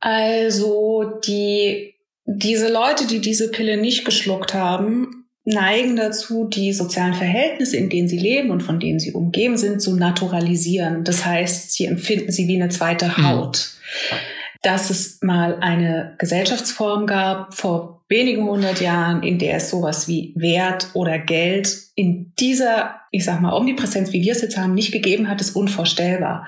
Also 0.00 1.20
die, 1.26 1.94
diese 2.24 2.72
Leute, 2.72 3.06
die 3.06 3.20
diese 3.20 3.50
Pille 3.50 3.76
nicht 3.76 4.04
geschluckt 4.04 4.54
haben, 4.54 5.26
neigen 5.44 5.96
dazu, 5.96 6.48
die 6.48 6.72
sozialen 6.72 7.14
Verhältnisse, 7.14 7.76
in 7.76 7.90
denen 7.90 8.08
sie 8.08 8.18
leben 8.18 8.50
und 8.50 8.62
von 8.62 8.80
denen 8.80 9.00
sie 9.00 9.12
umgeben 9.12 9.56
sind, 9.56 9.82
zu 9.82 9.96
naturalisieren. 9.96 11.04
Das 11.04 11.24
heißt, 11.24 11.72
sie 11.72 11.86
empfinden 11.86 12.32
sie 12.32 12.48
wie 12.48 12.60
eine 12.60 12.70
zweite 12.70 13.16
hm. 13.16 13.26
Haut. 13.26 13.70
Mhm. 14.10 14.16
Dass 14.62 14.90
es 14.90 15.20
mal 15.22 15.58
eine 15.60 16.14
Gesellschaftsform 16.18 17.06
gab 17.06 17.54
vor 17.54 18.02
wenigen 18.08 18.44
hundert 18.44 18.80
Jahren, 18.80 19.22
in 19.22 19.38
der 19.38 19.56
es 19.56 19.70
sowas 19.70 20.08
wie 20.08 20.32
Wert 20.34 20.88
oder 20.94 21.18
Geld 21.18 21.76
in 21.94 22.32
dieser, 22.38 23.00
ich 23.10 23.24
sag 23.24 23.40
mal, 23.40 23.52
Omnipräsenz, 23.52 24.12
wie 24.12 24.22
wir 24.22 24.32
es 24.32 24.42
jetzt 24.42 24.56
haben, 24.56 24.74
nicht 24.74 24.92
gegeben 24.92 25.28
hat, 25.28 25.40
ist 25.40 25.54
unvorstellbar. 25.54 26.46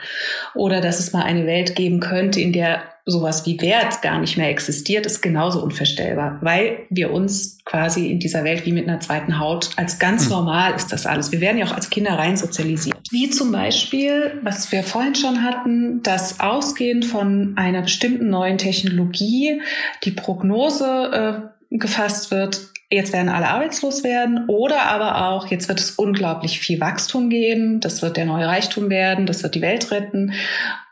Oder 0.55 0.81
dass 0.81 0.99
es 0.99 1.13
mal 1.13 1.23
eine 1.23 1.47
Welt 1.47 1.77
geben 1.77 2.01
könnte, 2.01 2.41
in 2.41 2.53
der 2.53 2.83
sowas 3.07 3.47
wie 3.47 3.61
Wert 3.61 4.03
gar 4.03 4.19
nicht 4.19 4.37
mehr 4.37 4.51
existiert, 4.51 5.07
ist 5.07 5.21
genauso 5.23 5.63
unvorstellbar, 5.63 6.39
weil 6.43 6.81
wir 6.91 7.13
uns 7.13 7.59
quasi 7.65 8.11
in 8.11 8.19
dieser 8.19 8.45
Welt 8.45 8.67
wie 8.67 8.73
mit 8.73 8.89
einer 8.89 9.01
zweiten 9.01 9.39
Haut 9.39 9.71
als 9.77 9.99
ganz 9.99 10.25
hm. 10.25 10.31
normal 10.31 10.75
ist 10.75 10.93
das 10.93 11.07
alles. 11.07 11.33
Wir 11.33 11.41
werden 11.41 11.59
ja 11.59 11.67
auch 11.67 11.75
als 11.75 11.91
Kinder 11.91 12.13
rein 12.13 12.37
sozialisiert. 12.37 12.97
Wie 13.11 13.31
zum 13.31 13.53
Beispiel, 13.53 14.39
was 14.43 14.71
wir 14.73 14.83
vorhin 14.83 15.15
schon 15.15 15.43
hatten, 15.43 16.03
das 16.03 16.41
Ausgehen 16.41 17.03
von 17.03 17.55
einer 17.57 17.83
bestimmten 17.83 18.31
neuen 18.31 18.59
Technologie, 18.59 19.61
die 20.05 20.13
Prognose 20.13 21.51
äh, 21.71 21.77
gefasst 21.77 22.31
wird, 22.31 22.71
jetzt 22.91 23.13
werden 23.13 23.29
alle 23.29 23.49
arbeitslos 23.49 24.03
werden 24.03 24.47
oder 24.49 24.83
aber 24.83 25.29
auch, 25.29 25.47
jetzt 25.47 25.69
wird 25.69 25.79
es 25.79 25.93
unglaublich 25.93 26.59
viel 26.59 26.81
Wachstum 26.81 27.31
geben, 27.31 27.81
das 27.81 28.03
wird 28.03 28.17
der 28.17 28.25
neue 28.25 28.47
Reichtum 28.47 28.91
werden, 28.91 29.27
das 29.27 29.43
wird 29.43 29.55
die 29.55 29.63
Welt 29.63 29.91
retten 29.93 30.33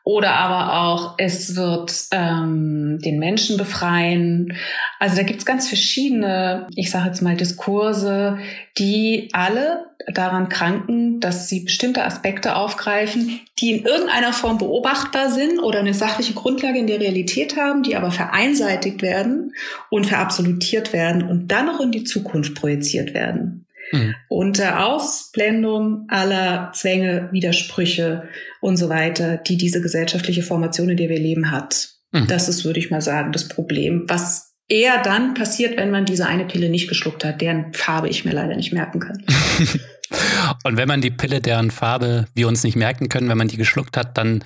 oder 0.09 0.37
aber 0.37 0.81
auch, 0.81 1.17
es 1.19 1.55
wird 1.55 1.93
ähm, 2.13 2.99
den 3.05 3.19
Menschen 3.19 3.59
befreien. 3.59 4.55
Also 4.99 5.17
da 5.17 5.23
gibt's 5.23 5.45
ganz 5.45 5.69
verschiedene, 5.69 6.67
ich 6.75 6.91
sage 6.91 7.09
jetzt 7.09 7.21
mal, 7.21 7.37
Diskurse, 7.37 8.39
die 8.79 9.29
alle 9.35 9.85
daran 10.11 10.49
kranken, 10.49 11.21
dass 11.21 11.51
sie 11.51 11.61
bestimmte 11.61 12.07
Aspekte 12.07 12.57
aufgreifen, 12.57 13.41
die 13.59 13.73
in 13.73 13.85
irgendeiner 13.85 14.33
Form 14.33 14.57
beobachtbar 14.57 15.31
sind 15.31 15.59
oder 15.59 15.81
eine 15.81 15.93
sachliche 15.93 16.33
Grundlage 16.33 16.79
in 16.79 16.87
der 16.87 17.01
Realität 17.01 17.59
haben, 17.59 17.83
die 17.83 17.95
aber 17.95 18.11
vereinseitigt 18.11 19.03
werden 19.03 19.53
und 19.91 20.07
verabsolutiert 20.07 20.95
werden 20.95 21.23
und 21.23 21.49
dann 21.49 21.67
noch 21.67 21.81
in 21.81 21.93
die 21.93 22.05
Zukunft 22.05 22.55
projiziert 22.55 23.13
werden. 23.13 23.67
Mhm. 23.93 24.15
Unter 24.29 24.87
Ausblendung 24.87 26.07
aller 26.09 26.73
Zwänge, 26.75 27.29
Widersprüche 27.33 28.29
und 28.61 28.77
so 28.77 28.89
weiter, 28.89 29.37
die 29.37 29.57
diese 29.57 29.81
gesellschaftliche 29.81 30.43
Formation, 30.43 30.89
in 30.89 30.97
der 30.97 31.09
wir 31.09 31.19
leben, 31.19 31.51
hat. 31.51 31.91
Mhm. 32.13 32.27
Das 32.27 32.49
ist, 32.49 32.65
würde 32.65 32.81
ich 32.81 32.91
mal 32.91 33.01
sagen, 33.01 33.33
das 33.33 33.49
Problem, 33.49 34.05
was 34.09 34.55
eher 34.69 35.03
dann 35.03 35.35
passiert, 35.35 35.77
wenn 35.79 35.91
man 35.91 36.05
diese 36.05 36.27
eine 36.27 36.45
Pille 36.45 36.69
nicht 36.69 36.89
geschluckt 36.89 37.25
hat, 37.25 37.41
deren 37.41 37.73
Farbe 37.73 38.09
ich 38.09 38.25
mir 38.25 38.33
leider 38.33 38.55
nicht 38.55 38.73
merken 38.73 39.01
kann. 39.01 39.25
und 40.65 40.77
wenn 40.77 40.89
man 40.89 41.01
die 41.01 41.11
Pille, 41.11 41.41
deren 41.41 41.71
Farbe 41.71 42.27
wir 42.35 42.49
uns 42.49 42.65
nicht 42.65 42.77
merken 42.77 43.09
können, 43.09 43.29
wenn 43.29 43.39
man 43.39 43.49
die 43.49 43.57
geschluckt 43.57 43.97
hat, 43.97 44.19
dann 44.19 44.45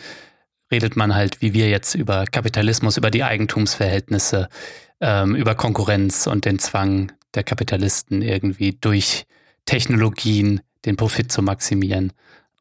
redet 0.70 0.96
man 0.96 1.14
halt, 1.14 1.42
wie 1.42 1.52
wir 1.52 1.68
jetzt, 1.68 1.94
über 1.94 2.24
Kapitalismus, 2.24 2.96
über 2.96 3.10
die 3.10 3.24
Eigentumsverhältnisse, 3.24 4.48
ähm, 5.00 5.34
über 5.34 5.54
Konkurrenz 5.54 6.26
und 6.26 6.44
den 6.44 6.58
Zwang 6.58 7.12
der 7.34 7.44
Kapitalisten 7.44 8.22
irgendwie 8.22 8.76
durch 8.80 9.24
Technologien 9.64 10.60
den 10.84 10.96
Profit 10.96 11.30
zu 11.30 11.42
maximieren 11.42 12.12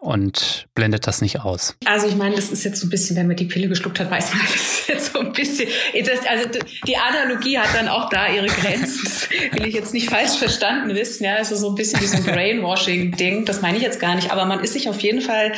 und 0.02 0.66
blendet 0.74 1.06
das 1.06 1.22
nicht 1.22 1.42
aus. 1.42 1.78
Also 1.86 2.08
ich 2.08 2.16
meine, 2.16 2.36
das 2.36 2.50
ist 2.50 2.64
jetzt 2.64 2.80
so 2.80 2.88
ein 2.88 2.90
bisschen, 2.90 3.16
wenn 3.16 3.28
man 3.28 3.36
die 3.36 3.46
Pille 3.46 3.68
geschluckt 3.68 4.00
hat, 4.00 4.10
weiß 4.10 4.34
man, 4.34 4.42
das 4.52 4.56
ist 4.56 4.90
jetzt 4.90 5.14
so 5.14 5.20
ein 5.20 5.32
bisschen, 5.32 5.70
das, 5.94 6.26
also 6.28 6.50
die 6.88 6.98
Analogie 6.98 7.60
hat 7.60 7.76
dann 7.76 7.88
auch 7.88 8.10
da 8.10 8.28
ihre 8.28 8.48
Grenzen. 8.48 9.08
Will 9.52 9.68
ich 9.68 9.76
jetzt 9.76 9.94
nicht 9.94 10.10
falsch 10.10 10.32
verstanden 10.40 10.96
wissen, 10.96 11.24
ja, 11.24 11.36
also 11.36 11.56
so 11.56 11.70
ein 11.70 11.76
bisschen 11.76 12.02
wie 12.02 12.32
Brainwashing-Ding, 12.32 13.46
das 13.46 13.62
meine 13.62 13.78
ich 13.78 13.84
jetzt 13.84 14.00
gar 14.00 14.16
nicht, 14.16 14.32
aber 14.32 14.46
man 14.46 14.62
ist 14.62 14.74
sich 14.74 14.90
auf 14.90 15.00
jeden 15.02 15.22
Fall 15.22 15.54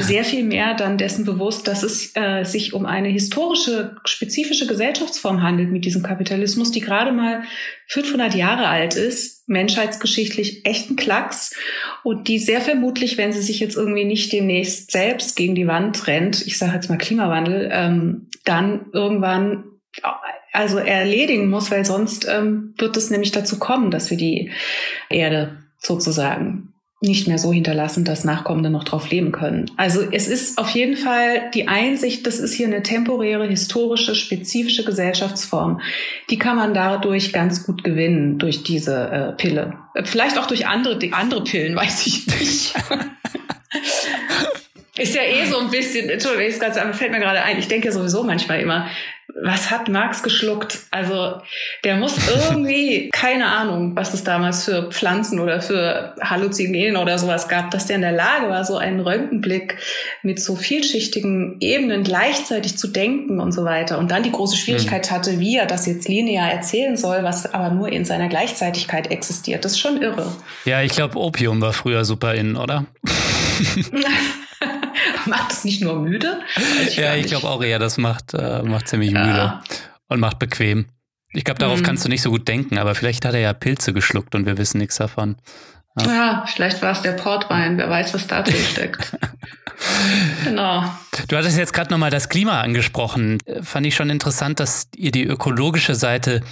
sehr 0.00 0.24
viel 0.24 0.42
mehr 0.42 0.74
dann 0.74 0.98
dessen 0.98 1.24
bewusst, 1.24 1.68
dass 1.68 1.84
es 1.84 2.10
äh, 2.16 2.42
sich 2.42 2.72
um 2.72 2.86
eine 2.86 3.08
historische, 3.08 3.94
spezifische 4.04 4.66
Gesellschaftsform 4.66 5.40
handelt 5.40 5.70
mit 5.70 5.84
diesem 5.84 6.02
Kapitalismus, 6.02 6.72
die 6.72 6.80
gerade 6.80 7.12
mal 7.12 7.44
500 7.88 8.34
Jahre 8.34 8.68
alt 8.68 8.94
ist, 8.94 9.48
menschheitsgeschichtlich 9.48 10.64
echten 10.66 10.96
Klacks 10.96 11.54
und 12.02 12.28
die 12.28 12.38
sehr 12.38 12.60
vermutlich, 12.60 13.18
wenn 13.18 13.32
sie 13.32 13.42
sich 13.42 13.60
jetzt 13.60 13.76
irgendwie 13.76 14.04
nicht 14.04 14.32
demnächst 14.32 14.90
selbst 14.90 15.36
gegen 15.36 15.54
die 15.54 15.66
Wand 15.66 16.06
rennt, 16.06 16.46
ich 16.46 16.58
sage 16.58 16.74
jetzt 16.74 16.88
mal 16.88 16.98
Klimawandel, 16.98 17.70
ähm, 17.72 18.28
dann 18.44 18.86
irgendwann 18.92 19.64
also 20.52 20.78
erledigen 20.78 21.50
muss, 21.50 21.70
weil 21.70 21.84
sonst 21.84 22.26
ähm, 22.28 22.74
wird 22.78 22.96
es 22.96 23.10
nämlich 23.10 23.32
dazu 23.32 23.58
kommen, 23.58 23.90
dass 23.90 24.10
wir 24.10 24.16
die 24.16 24.50
Erde 25.10 25.64
sozusagen 25.78 26.73
nicht 27.08 27.28
mehr 27.28 27.38
so 27.38 27.52
hinterlassen, 27.52 28.04
dass 28.04 28.24
Nachkommende 28.24 28.70
noch 28.70 28.84
drauf 28.84 29.10
leben 29.10 29.32
können. 29.32 29.70
Also 29.76 30.02
es 30.10 30.28
ist 30.28 30.58
auf 30.58 30.70
jeden 30.70 30.96
Fall 30.96 31.50
die 31.54 31.68
Einsicht, 31.68 32.26
das 32.26 32.38
ist 32.38 32.54
hier 32.54 32.66
eine 32.66 32.82
temporäre, 32.82 33.46
historische, 33.46 34.14
spezifische 34.14 34.84
Gesellschaftsform. 34.84 35.80
Die 36.30 36.38
kann 36.38 36.56
man 36.56 36.74
dadurch 36.74 37.32
ganz 37.32 37.64
gut 37.64 37.84
gewinnen, 37.84 38.38
durch 38.38 38.62
diese 38.62 38.96
äh, 38.96 39.32
Pille. 39.32 39.74
Vielleicht 40.04 40.38
auch 40.38 40.46
durch 40.46 40.66
andere, 40.66 40.98
andere 41.12 41.44
Pillen, 41.44 41.76
weiß 41.76 42.06
ich 42.06 42.26
nicht. 42.26 42.74
ist 44.96 45.14
ja 45.14 45.22
eh 45.22 45.44
so 45.46 45.58
ein 45.58 45.70
bisschen, 45.70 46.08
Entschuldigung, 46.08 46.50
das 46.50 46.60
Ganze 46.60 46.94
fällt 46.94 47.10
mir 47.10 47.20
gerade 47.20 47.42
ein, 47.42 47.58
ich 47.58 47.68
denke 47.68 47.90
sowieso 47.90 48.22
manchmal 48.22 48.60
immer, 48.60 48.88
was 49.42 49.70
hat 49.70 49.88
Marx 49.88 50.22
geschluckt? 50.22 50.80
Also 50.90 51.40
der 51.82 51.96
muss 51.96 52.16
irgendwie, 52.48 53.10
keine 53.10 53.46
Ahnung, 53.46 53.96
was 53.96 54.14
es 54.14 54.22
damals 54.22 54.64
für 54.64 54.90
Pflanzen 54.90 55.40
oder 55.40 55.60
für 55.60 56.14
Halluzinogene 56.20 57.00
oder 57.00 57.18
sowas 57.18 57.48
gab, 57.48 57.70
dass 57.70 57.86
der 57.86 57.96
in 57.96 58.02
der 58.02 58.12
Lage 58.12 58.48
war, 58.48 58.64
so 58.64 58.76
einen 58.76 59.00
Röntgenblick 59.00 59.78
mit 60.22 60.40
so 60.40 60.54
vielschichtigen 60.54 61.56
Ebenen 61.60 62.04
gleichzeitig 62.04 62.78
zu 62.78 62.86
denken 62.86 63.40
und 63.40 63.52
so 63.52 63.64
weiter. 63.64 63.98
Und 63.98 64.10
dann 64.10 64.22
die 64.22 64.32
große 64.32 64.56
Schwierigkeit 64.56 65.10
mhm. 65.10 65.14
hatte, 65.14 65.40
wie 65.40 65.56
er 65.56 65.66
das 65.66 65.86
jetzt 65.86 66.06
linear 66.06 66.52
erzählen 66.52 66.96
soll, 66.96 67.24
was 67.24 67.52
aber 67.52 67.70
nur 67.70 67.88
in 67.88 68.04
seiner 68.04 68.28
Gleichzeitigkeit 68.28 69.10
existiert. 69.10 69.64
Das 69.64 69.72
ist 69.72 69.80
schon 69.80 70.00
irre. 70.00 70.30
Ja, 70.64 70.82
ich 70.82 70.92
glaube, 70.92 71.18
Opium 71.18 71.60
war 71.60 71.72
früher 71.72 72.04
super 72.04 72.34
in, 72.34 72.56
oder? 72.56 72.84
macht 75.26 75.52
es 75.52 75.64
nicht 75.64 75.82
nur 75.82 75.96
müde? 76.00 76.40
Ich 76.86 76.96
ja, 76.96 77.14
ich 77.14 77.26
glaube 77.26 77.48
auch 77.48 77.62
eher, 77.62 77.78
das 77.78 77.98
macht, 77.98 78.34
äh, 78.34 78.62
macht 78.62 78.88
ziemlich 78.88 79.12
ja. 79.12 79.24
müde 79.24 79.60
und 80.08 80.20
macht 80.20 80.38
bequem. 80.38 80.86
Ich 81.32 81.44
glaube, 81.44 81.58
darauf 81.58 81.80
mhm. 81.80 81.84
kannst 81.84 82.04
du 82.04 82.08
nicht 82.08 82.22
so 82.22 82.30
gut 82.30 82.46
denken, 82.46 82.78
aber 82.78 82.94
vielleicht 82.94 83.24
hat 83.24 83.34
er 83.34 83.40
ja 83.40 83.52
Pilze 83.52 83.92
geschluckt 83.92 84.34
und 84.34 84.46
wir 84.46 84.56
wissen 84.56 84.78
nichts 84.78 84.96
davon. 84.96 85.36
Ja, 86.00 86.06
ja 86.06 86.44
vielleicht 86.46 86.82
war 86.82 86.92
es 86.92 87.02
der 87.02 87.12
Portwein, 87.12 87.78
wer 87.78 87.88
weiß, 87.88 88.14
was 88.14 88.26
da 88.26 88.42
drin 88.42 88.64
steckt. 88.70 89.16
genau. 90.44 90.84
Du 91.28 91.36
hattest 91.36 91.56
jetzt 91.56 91.72
gerade 91.72 91.90
nochmal 91.90 92.10
das 92.10 92.28
Klima 92.28 92.60
angesprochen. 92.60 93.38
Fand 93.62 93.86
ich 93.86 93.94
schon 93.94 94.10
interessant, 94.10 94.60
dass 94.60 94.88
ihr 94.96 95.10
die 95.10 95.24
ökologische 95.24 95.94
Seite 95.94 96.42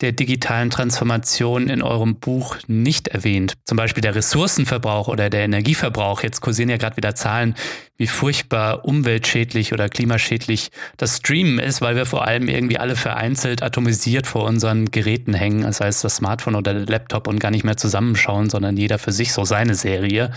der 0.00 0.12
digitalen 0.12 0.70
Transformation 0.70 1.68
in 1.68 1.82
eurem 1.82 2.16
Buch 2.16 2.56
nicht 2.68 3.08
erwähnt. 3.08 3.54
Zum 3.64 3.76
Beispiel 3.76 4.00
der 4.00 4.14
Ressourcenverbrauch 4.14 5.08
oder 5.08 5.28
der 5.28 5.40
Energieverbrauch. 5.40 6.22
Jetzt 6.22 6.40
kursieren 6.40 6.68
ja 6.68 6.76
gerade 6.76 6.96
wieder 6.96 7.16
Zahlen, 7.16 7.56
wie 7.96 8.06
furchtbar 8.06 8.84
umweltschädlich 8.84 9.72
oder 9.72 9.88
klimaschädlich 9.88 10.70
das 10.96 11.16
Streamen 11.16 11.58
ist, 11.58 11.80
weil 11.80 11.96
wir 11.96 12.06
vor 12.06 12.26
allem 12.26 12.48
irgendwie 12.48 12.78
alle 12.78 12.94
vereinzelt 12.94 13.62
atomisiert 13.62 14.28
vor 14.28 14.44
unseren 14.44 14.90
Geräten 14.92 15.34
hängen. 15.34 15.62
Das 15.62 15.80
heißt, 15.80 16.04
das 16.04 16.16
Smartphone 16.16 16.54
oder 16.54 16.74
der 16.74 16.86
Laptop 16.86 17.26
und 17.26 17.40
gar 17.40 17.50
nicht 17.50 17.64
mehr 17.64 17.76
zusammenschauen, 17.76 18.50
sondern 18.50 18.76
jeder 18.76 18.98
für 18.98 19.12
sich 19.12 19.32
so 19.32 19.44
seine 19.44 19.74
Serie. 19.74 20.30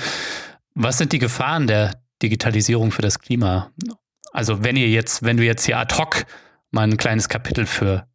Was 0.73 0.97
sind 0.97 1.13
die 1.13 1.19
Gefahren 1.19 1.67
der 1.67 2.01
Digitalisierung 2.23 2.91
für 2.91 3.03
das 3.03 3.19
Klima? 3.19 3.71
Also 4.33 4.63
wenn 4.63 4.75
ihr 4.75 4.89
jetzt, 4.89 5.23
wenn 5.23 5.37
du 5.37 5.43
jetzt 5.43 5.65
hier 5.65 5.77
ad 5.77 5.95
hoc 5.97 6.25
mal 6.71 6.83
ein 6.83 6.97
kleines 6.97 7.29
Kapitel 7.29 7.65
für 7.65 8.07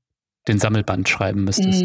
den 0.49 0.59
Sammelband 0.59 1.09
schreiben 1.09 1.45
müsstest? 1.45 1.83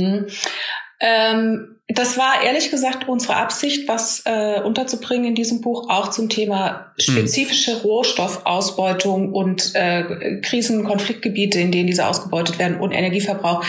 Ähm, 1.02 1.72
das 1.96 2.18
war 2.18 2.44
ehrlich 2.44 2.72
gesagt 2.72 3.08
unsere 3.08 3.36
Absicht, 3.36 3.88
was 3.88 4.24
äh, 4.26 4.62
unterzubringen 4.62 5.26
in 5.26 5.36
diesem 5.36 5.62
Buch, 5.62 5.90
auch 5.90 6.10
zum 6.10 6.30
Thema 6.30 6.92
spezifische 6.98 7.76
mhm. 7.76 7.82
Rohstoffausbeutung 7.82 9.34
und 9.34 9.72
äh, 9.74 10.40
Krisen, 10.42 10.84
Konfliktgebiete, 10.84 11.60
in 11.60 11.72
denen 11.72 11.88
diese 11.88 12.08
ausgebeutet 12.08 12.60
werden 12.60 12.80
und 12.80 12.92
Energieverbrauch 12.92 13.64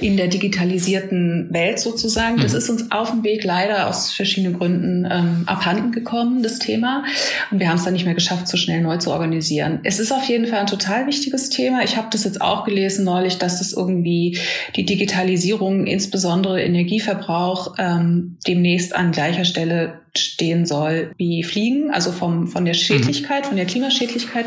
in 0.00 0.16
der 0.16 0.28
digitalisierten 0.28 1.48
Welt 1.50 1.78
sozusagen. 1.78 2.36
Mhm. 2.36 2.42
Das 2.42 2.54
ist 2.54 2.68
uns 2.68 2.90
auf 2.90 3.10
dem 3.10 3.24
Weg 3.24 3.44
leider 3.44 3.88
aus 3.88 4.12
verschiedenen 4.12 4.58
Gründen 4.58 5.08
ähm, 5.10 5.44
abhanden 5.46 5.92
gekommen, 5.92 6.42
das 6.42 6.58
Thema. 6.58 7.04
Und 7.50 7.60
wir 7.60 7.68
haben 7.68 7.78
es 7.78 7.84
dann 7.84 7.92
nicht 7.92 8.04
mehr 8.04 8.14
geschafft, 8.14 8.48
so 8.48 8.56
schnell 8.56 8.80
neu 8.80 8.98
zu 8.98 9.10
organisieren. 9.10 9.80
Es 9.84 9.98
ist 9.98 10.12
auf 10.12 10.24
jeden 10.24 10.46
Fall 10.46 10.60
ein 10.60 10.66
total 10.66 11.06
wichtiges 11.06 11.48
Thema. 11.48 11.82
Ich 11.84 11.96
habe 11.96 12.08
das 12.10 12.24
jetzt 12.24 12.40
auch 12.40 12.64
gelesen 12.64 13.04
neulich, 13.04 13.38
dass 13.38 13.60
es 13.60 13.72
irgendwie 13.72 14.38
die 14.76 14.84
Digitalisierung, 14.84 15.86
insbesondere 15.86 16.62
Energieverbrauch, 16.74 17.52
auch 17.52 17.74
ähm, 17.78 18.38
demnächst 18.46 18.94
an 18.94 19.12
gleicher 19.12 19.44
Stelle 19.44 20.00
stehen 20.16 20.66
soll 20.66 21.12
wie 21.16 21.42
Fliegen, 21.42 21.90
also 21.90 22.12
vom, 22.12 22.46
von 22.46 22.64
der 22.64 22.74
Schädlichkeit, 22.74 23.44
mhm. 23.44 23.48
von 23.48 23.56
der 23.56 23.66
Klimaschädlichkeit. 23.66 24.46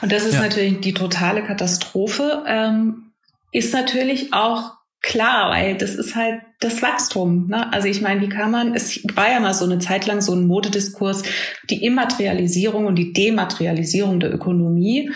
Und 0.00 0.12
das 0.12 0.24
ist 0.24 0.34
ja. 0.34 0.42
natürlich 0.42 0.80
die 0.80 0.94
totale 0.94 1.42
Katastrophe. 1.42 2.44
Ähm, 2.46 3.12
ist 3.52 3.72
natürlich 3.72 4.32
auch 4.32 4.72
klar, 5.02 5.50
weil 5.50 5.76
das 5.76 5.96
ist 5.96 6.14
halt 6.14 6.40
das 6.60 6.80
Wachstum. 6.80 7.48
Ne? 7.48 7.72
Also 7.72 7.88
ich 7.88 8.00
meine, 8.00 8.20
wie 8.20 8.28
kann 8.28 8.52
man, 8.52 8.74
es 8.74 9.00
war 9.16 9.30
ja 9.30 9.40
mal 9.40 9.52
so 9.52 9.64
eine 9.64 9.80
Zeit 9.80 10.06
lang 10.06 10.20
so 10.20 10.32
ein 10.32 10.46
Modediskurs, 10.46 11.24
die 11.68 11.84
Immaterialisierung 11.84 12.86
und 12.86 12.94
die 12.94 13.12
Dematerialisierung 13.12 14.20
der 14.20 14.32
Ökonomie 14.32 15.10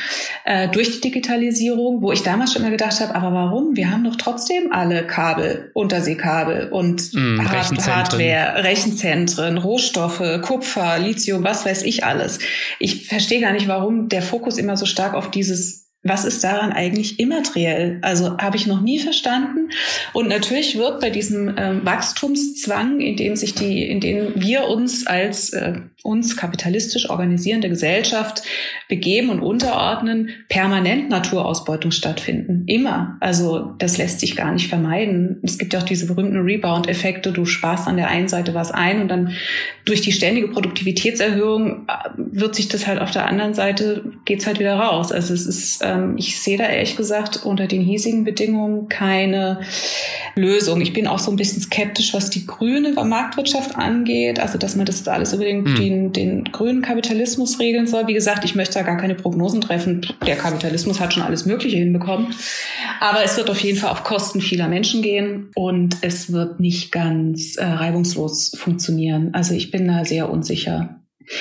äh, 0.45 0.68
durch 0.68 0.91
die 0.91 1.01
Digitalisierung, 1.03 2.03
wo 2.03 2.11
ich 2.11 2.24
damals 2.24 2.53
schon 2.53 2.62
immer 2.62 2.72
gedacht 2.72 3.01
habe, 3.01 3.14
aber 3.14 3.32
warum? 3.32 3.76
Wir 3.76 3.93
haben 3.93 4.03
doch 4.03 4.16
trotzdem 4.16 4.72
alle 4.72 5.07
Kabel, 5.07 5.70
Unterseekabel 5.72 6.68
und 6.70 7.14
mm, 7.14 7.41
Rechenzentren. 7.41 7.95
Hardware, 7.95 8.64
Rechenzentren, 8.64 9.57
Rohstoffe, 9.57 10.41
Kupfer, 10.43 10.99
Lithium, 10.99 11.45
was 11.45 11.64
weiß 11.64 11.84
ich 11.84 12.05
alles. 12.05 12.41
Ich 12.80 13.07
verstehe 13.07 13.41
gar 13.41 13.53
nicht, 13.53 13.68
warum 13.68 14.09
der 14.09 14.22
Fokus 14.22 14.59
immer 14.59 14.76
so 14.76 14.84
stark 14.84 15.14
auf 15.14 15.30
dieses 15.30 15.86
was 16.09 16.25
ist 16.25 16.43
daran 16.45 16.73
eigentlich 16.73 17.19
immateriell? 17.19 17.99
Also 18.03 18.39
habe 18.39 18.57
ich 18.57 18.67
noch 18.67 18.81
nie 18.81 18.99
verstanden. 18.99 19.71
Und 20.13 20.29
natürlich 20.29 20.79
wird 20.79 21.01
bei 21.01 21.11
diesem 21.11 21.57
äh, 21.57 21.85
Wachstumszwang, 21.85 23.01
in 23.01 23.17
dem 23.17 23.37
sich 23.37 23.55
die, 23.55 23.89
in 23.89 24.01
dem 24.01 24.33
wir 24.35 24.69
uns 24.69 25.07
als 25.07 25.51
äh, 25.51 25.81
uns 26.07 26.37
kapitalistisch 26.37 27.11
organisierende 27.11 27.69
Gesellschaft 27.69 28.43
begeben 28.89 29.29
und 29.29 29.41
unterordnen, 29.41 30.31
permanent 30.49 31.11
Naturausbeutung 31.11 31.91
stattfinden. 31.91 32.65
Immer. 32.67 33.17
Also 33.21 33.75
das 33.79 33.99
lässt 33.99 34.21
sich 34.21 34.37
gar 34.37 34.53
nicht 34.53 34.69
vermeiden. 34.69 35.41
Es 35.43 35.59
gibt 35.59 35.73
ja 35.73 35.81
auch 35.81 35.85
diese 35.85 36.07
berühmten 36.07 36.39
Rebound-Effekte. 36.39 37.33
Du 37.33 37.45
sparst 37.45 37.89
an 37.89 37.97
der 37.97 38.09
einen 38.09 38.29
Seite 38.29 38.55
was 38.55 38.71
ein 38.71 39.01
und 39.01 39.09
dann 39.09 39.33
durch 39.85 40.01
die 40.01 40.13
ständige 40.13 40.49
Produktivitätserhöhung 40.49 41.89
äh, 41.89 42.09
wird 42.17 42.55
sich 42.55 42.69
das 42.69 42.87
halt 42.87 43.01
auf 43.01 43.11
der 43.11 43.27
anderen 43.27 43.55
Seite 43.55 44.05
geht's 44.25 44.47
halt 44.47 44.61
wieder 44.61 44.77
raus. 44.77 45.11
Also 45.11 45.35
es 45.35 45.47
ist, 45.47 45.83
ähm, 45.83 45.95
ich 46.16 46.40
sehe 46.40 46.59
da 46.59 46.68
ehrlich 46.68 46.97
gesagt 46.97 47.44
unter 47.44 47.66
den 47.66 47.82
hiesigen 47.82 48.24
Bedingungen 48.24 48.88
keine 48.88 49.61
Lösung. 50.34 50.80
Ich 50.80 50.92
bin 50.92 51.07
auch 51.07 51.18
so 51.18 51.30
ein 51.30 51.36
bisschen 51.36 51.62
skeptisch, 51.62 52.14
was 52.14 52.30
die 52.30 52.47
grüne 52.47 52.92
Marktwirtschaft 52.92 53.76
angeht. 53.76 54.40
Also 54.40 54.59
dass 54.59 54.76
man 54.76 54.86
das 54.86 55.07
alles 55.09 55.32
über 55.32 55.44
den, 55.44 55.64
hm. 55.64 55.74
den, 55.76 56.12
den 56.12 56.44
grünen 56.44 56.82
Kapitalismus 56.82 57.59
regeln 57.59 57.86
soll. 57.86 58.07
Wie 58.07 58.14
gesagt, 58.14 58.44
ich 58.44 58.55
möchte 58.55 58.74
da 58.74 58.82
gar 58.82 58.97
keine 58.97 59.14
Prognosen 59.14 59.61
treffen. 59.61 60.07
Der 60.26 60.36
Kapitalismus 60.36 61.01
hat 61.01 61.14
schon 61.14 61.22
alles 61.22 61.47
Mögliche 61.47 61.76
hinbekommen. 61.76 62.34
Aber 63.01 63.22
es 63.24 63.36
wird 63.36 63.51
auf 63.51 63.61
jeden 63.61 63.78
Fall 63.78 63.90
auf 63.90 64.05
Kosten 64.05 64.40
vieler 64.40 64.68
Menschen 64.68 65.03
gehen 65.03 65.51
und 65.55 65.97
es 66.03 66.32
wird 66.32 66.61
nicht 66.61 66.92
ganz 66.92 67.57
äh, 67.57 67.64
reibungslos 67.64 68.53
funktionieren. 68.57 69.30
Also 69.32 69.55
ich 69.55 69.70
bin 69.70 69.88
da 69.88 70.05
sehr 70.05 70.30
unsicher. 70.30 71.01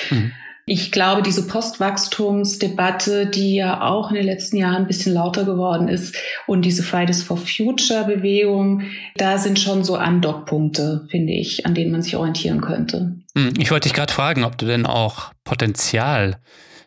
Mhm. 0.10 0.32
Ich 0.68 0.92
glaube, 0.92 1.22
diese 1.22 1.46
Postwachstumsdebatte, 1.46 3.28
die 3.28 3.54
ja 3.54 3.82
auch 3.82 4.10
in 4.10 4.16
den 4.16 4.26
letzten 4.26 4.58
Jahren 4.58 4.78
ein 4.78 4.88
bisschen 4.88 5.14
lauter 5.14 5.44
geworden 5.44 5.88
ist 5.88 6.16
und 6.48 6.64
diese 6.64 6.82
Fridays 6.82 7.22
for 7.22 7.38
Future 7.38 8.06
Bewegung, 8.06 8.82
da 9.16 9.38
sind 9.38 9.60
schon 9.60 9.84
so 9.84 9.96
Andockpunkte, 9.96 11.06
finde 11.08 11.34
ich, 11.34 11.68
an 11.68 11.76
denen 11.76 11.92
man 11.92 12.02
sich 12.02 12.16
orientieren 12.16 12.62
könnte. 12.62 13.16
Hm, 13.38 13.54
ich 13.60 13.70
wollte 13.70 13.88
dich 13.88 13.94
gerade 13.94 14.12
fragen, 14.12 14.44
ob 14.44 14.58
du 14.58 14.66
denn 14.66 14.88
auch 14.88 15.34
Potenzial 15.44 16.40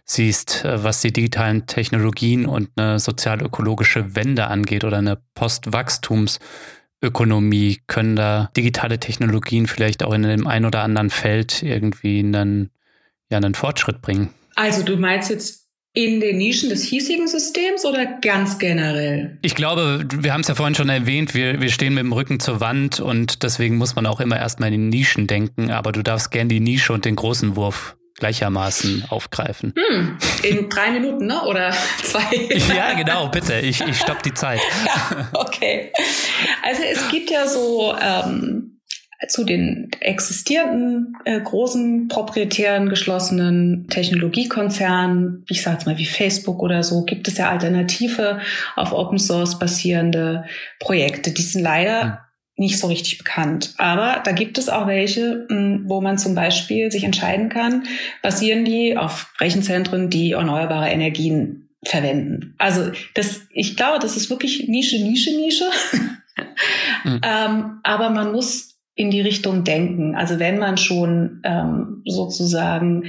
siehst, 0.04 0.64
äh, 0.64 0.82
was 0.82 1.00
die 1.00 1.12
digitalen 1.12 1.66
Technologien 1.66 2.46
und 2.46 2.70
eine 2.74 2.98
sozial-ökologische 2.98 4.16
Wende 4.16 4.48
angeht 4.48 4.82
oder 4.82 4.98
eine 4.98 5.18
Postwachstumsökonomie, 5.34 7.78
können 7.86 8.16
da 8.16 8.50
digitale 8.56 8.98
Technologien 8.98 9.68
vielleicht 9.68 10.02
auch 10.02 10.14
in 10.14 10.22
dem 10.22 10.48
ein 10.48 10.64
oder 10.64 10.82
anderen 10.82 11.10
Feld 11.10 11.62
irgendwie 11.62 12.18
einen 12.18 12.70
ja 13.30 13.38
einen 13.38 13.54
Fortschritt 13.54 14.02
bringen. 14.02 14.30
Also 14.54 14.82
du 14.82 14.96
meinst 14.96 15.30
jetzt 15.30 15.68
in 15.94 16.20
den 16.20 16.38
Nischen 16.38 16.68
des 16.68 16.84
hiesigen 16.84 17.26
Systems 17.26 17.84
oder 17.84 18.06
ganz 18.20 18.58
generell? 18.58 19.38
Ich 19.42 19.54
glaube, 19.54 20.04
wir 20.14 20.32
haben 20.32 20.42
es 20.42 20.48
ja 20.48 20.54
vorhin 20.54 20.74
schon 20.74 20.88
erwähnt, 20.88 21.34
wir, 21.34 21.60
wir 21.60 21.70
stehen 21.70 21.94
mit 21.94 22.04
dem 22.04 22.12
Rücken 22.12 22.40
zur 22.40 22.60
Wand 22.60 23.00
und 23.00 23.42
deswegen 23.42 23.76
muss 23.78 23.96
man 23.96 24.06
auch 24.06 24.20
immer 24.20 24.36
erstmal 24.36 24.72
in 24.72 24.82
den 24.82 24.88
Nischen 24.90 25.26
denken, 25.26 25.70
aber 25.70 25.92
du 25.92 26.02
darfst 26.02 26.30
gern 26.30 26.48
die 26.48 26.60
Nische 26.60 26.92
und 26.92 27.04
den 27.04 27.16
großen 27.16 27.56
Wurf 27.56 27.96
gleichermaßen 28.18 29.06
aufgreifen. 29.08 29.74
Hm, 29.76 30.18
in 30.42 30.68
drei 30.68 30.90
Minuten, 30.90 31.26
ne? 31.26 31.42
Oder 31.44 31.72
zwei? 32.02 32.48
ja, 32.76 32.94
genau, 32.94 33.28
bitte. 33.28 33.60
Ich, 33.60 33.80
ich 33.80 33.96
stopp 33.96 34.22
die 34.22 34.34
Zeit. 34.34 34.60
ja, 34.86 35.28
okay. 35.32 35.92
Also 36.64 36.82
es 36.82 37.08
gibt 37.08 37.30
ja 37.30 37.46
so 37.46 37.96
ähm, 38.00 38.77
zu 39.26 39.44
den 39.44 39.90
existierenden 40.00 41.16
äh, 41.24 41.40
großen 41.40 42.06
proprietären 42.06 42.88
geschlossenen 42.88 43.88
Technologiekonzernen, 43.88 45.44
ich 45.48 45.62
sage 45.62 45.78
jetzt 45.78 45.86
mal 45.86 45.98
wie 45.98 46.06
Facebook 46.06 46.62
oder 46.62 46.84
so, 46.84 47.04
gibt 47.04 47.26
es 47.26 47.36
ja 47.36 47.50
alternative 47.50 48.40
auf 48.76 48.92
Open 48.92 49.18
Source 49.18 49.58
basierende 49.58 50.44
Projekte. 50.78 51.32
Die 51.32 51.42
sind 51.42 51.62
leider 51.62 52.28
nicht 52.58 52.78
so 52.78 52.88
richtig 52.88 53.18
bekannt. 53.18 53.74
Aber 53.78 54.20
da 54.24 54.32
gibt 54.32 54.58
es 54.58 54.68
auch 54.68 54.86
welche, 54.86 55.46
hm, 55.48 55.84
wo 55.86 56.00
man 56.00 56.18
zum 56.18 56.34
Beispiel 56.34 56.90
sich 56.90 57.04
entscheiden 57.04 57.48
kann, 57.48 57.84
basieren 58.22 58.64
die 58.64 58.96
auf 58.96 59.32
Rechenzentren, 59.40 60.10
die 60.10 60.32
erneuerbare 60.32 60.88
Energien 60.88 61.70
verwenden. 61.84 62.54
Also 62.58 62.90
das, 63.14 63.42
ich 63.52 63.76
glaube, 63.76 64.00
das 64.00 64.16
ist 64.16 64.30
wirklich 64.30 64.68
Nische, 64.68 64.96
Nische, 64.98 65.30
Nische. 65.36 65.64
mhm. 67.04 67.20
ähm, 67.24 67.80
aber 67.84 68.10
man 68.10 68.32
muss 68.32 68.77
in 68.98 69.12
die 69.12 69.20
Richtung 69.20 69.62
denken. 69.62 70.16
Also 70.16 70.40
wenn 70.40 70.58
man 70.58 70.76
schon 70.76 71.40
ähm, 71.44 72.02
sozusagen 72.04 73.04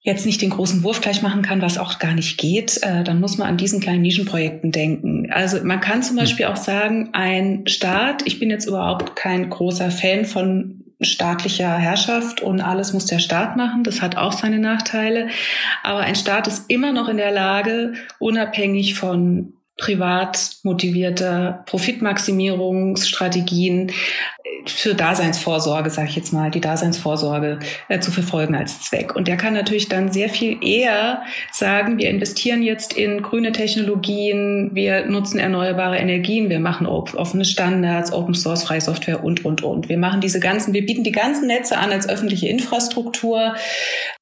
jetzt 0.00 0.26
nicht 0.26 0.42
den 0.42 0.50
großen 0.50 0.82
Wurf 0.82 1.00
gleich 1.00 1.22
machen 1.22 1.42
kann, 1.42 1.62
was 1.62 1.78
auch 1.78 2.00
gar 2.00 2.14
nicht 2.14 2.36
geht, 2.36 2.82
äh, 2.82 3.04
dann 3.04 3.20
muss 3.20 3.38
man 3.38 3.46
an 3.46 3.56
diesen 3.56 3.78
kleinen 3.78 4.02
Nischenprojekten 4.02 4.72
denken. 4.72 5.30
Also 5.30 5.62
man 5.62 5.80
kann 5.80 6.02
zum 6.02 6.16
hm. 6.16 6.24
Beispiel 6.24 6.46
auch 6.46 6.56
sagen, 6.56 7.10
ein 7.12 7.68
Staat, 7.68 8.26
ich 8.26 8.40
bin 8.40 8.50
jetzt 8.50 8.66
überhaupt 8.66 9.14
kein 9.14 9.48
großer 9.48 9.92
Fan 9.92 10.24
von 10.24 10.82
staatlicher 11.00 11.78
Herrschaft 11.78 12.40
und 12.40 12.60
alles 12.60 12.92
muss 12.92 13.06
der 13.06 13.20
Staat 13.20 13.56
machen. 13.56 13.84
Das 13.84 14.02
hat 14.02 14.16
auch 14.16 14.32
seine 14.32 14.58
Nachteile. 14.58 15.28
Aber 15.84 16.00
ein 16.00 16.16
Staat 16.16 16.48
ist 16.48 16.68
immer 16.68 16.92
noch 16.92 17.08
in 17.08 17.18
der 17.18 17.30
Lage, 17.30 17.92
unabhängig 18.18 18.96
von 18.96 19.52
privat 19.76 20.52
motivierter 20.62 21.64
Profitmaximierungsstrategien 21.66 23.90
für 24.66 24.94
Daseinsvorsorge, 24.94 25.90
sage 25.90 26.08
ich 26.08 26.16
jetzt 26.16 26.32
mal, 26.32 26.50
die 26.50 26.60
Daseinsvorsorge 26.60 27.58
äh, 27.88 28.00
zu 28.00 28.10
verfolgen 28.10 28.54
als 28.54 28.82
Zweck. 28.82 29.16
Und 29.16 29.28
der 29.28 29.36
kann 29.36 29.54
natürlich 29.54 29.88
dann 29.88 30.12
sehr 30.12 30.28
viel 30.28 30.62
eher 30.62 31.22
sagen, 31.50 31.98
wir 31.98 32.10
investieren 32.10 32.62
jetzt 32.62 32.92
in 32.92 33.22
grüne 33.22 33.52
Technologien, 33.52 34.70
wir 34.72 35.06
nutzen 35.06 35.38
erneuerbare 35.38 35.96
Energien, 35.96 36.48
wir 36.48 36.60
machen 36.60 36.86
offene 36.86 37.44
Standards, 37.44 38.12
Open 38.12 38.34
Source, 38.34 38.64
freie 38.64 38.80
Software 38.80 39.24
und, 39.24 39.44
und, 39.44 39.62
und. 39.62 39.88
Wir 39.88 39.98
machen 39.98 40.20
diese 40.20 40.38
ganzen, 40.38 40.74
wir 40.74 40.86
bieten 40.86 41.04
die 41.04 41.12
ganzen 41.12 41.48
Netze 41.48 41.78
an 41.78 41.90
als 41.90 42.08
öffentliche 42.08 42.48
Infrastruktur 42.48 43.54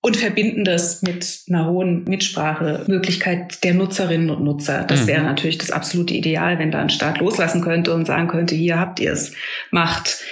und 0.00 0.16
verbinden 0.16 0.64
das 0.64 1.02
mit 1.02 1.40
einer 1.48 1.66
hohen 1.66 2.04
Mitsprachemöglichkeit 2.04 3.62
der 3.64 3.74
Nutzerinnen 3.74 4.30
und 4.30 4.42
Nutzer. 4.42 4.84
Das 4.84 5.02
mhm. 5.02 5.06
wäre 5.08 5.22
natürlich 5.22 5.39
das 5.58 5.70
absolute 5.70 6.14
Ideal, 6.14 6.58
wenn 6.58 6.70
da 6.70 6.80
ein 6.80 6.90
Staat 6.90 7.18
loslassen 7.18 7.62
könnte 7.62 7.94
und 7.94 8.06
sagen 8.06 8.28
könnte, 8.28 8.54
hier 8.54 8.78
habt 8.78 9.00
ihr 9.00 9.12
es, 9.12 9.32
macht. 9.70 10.22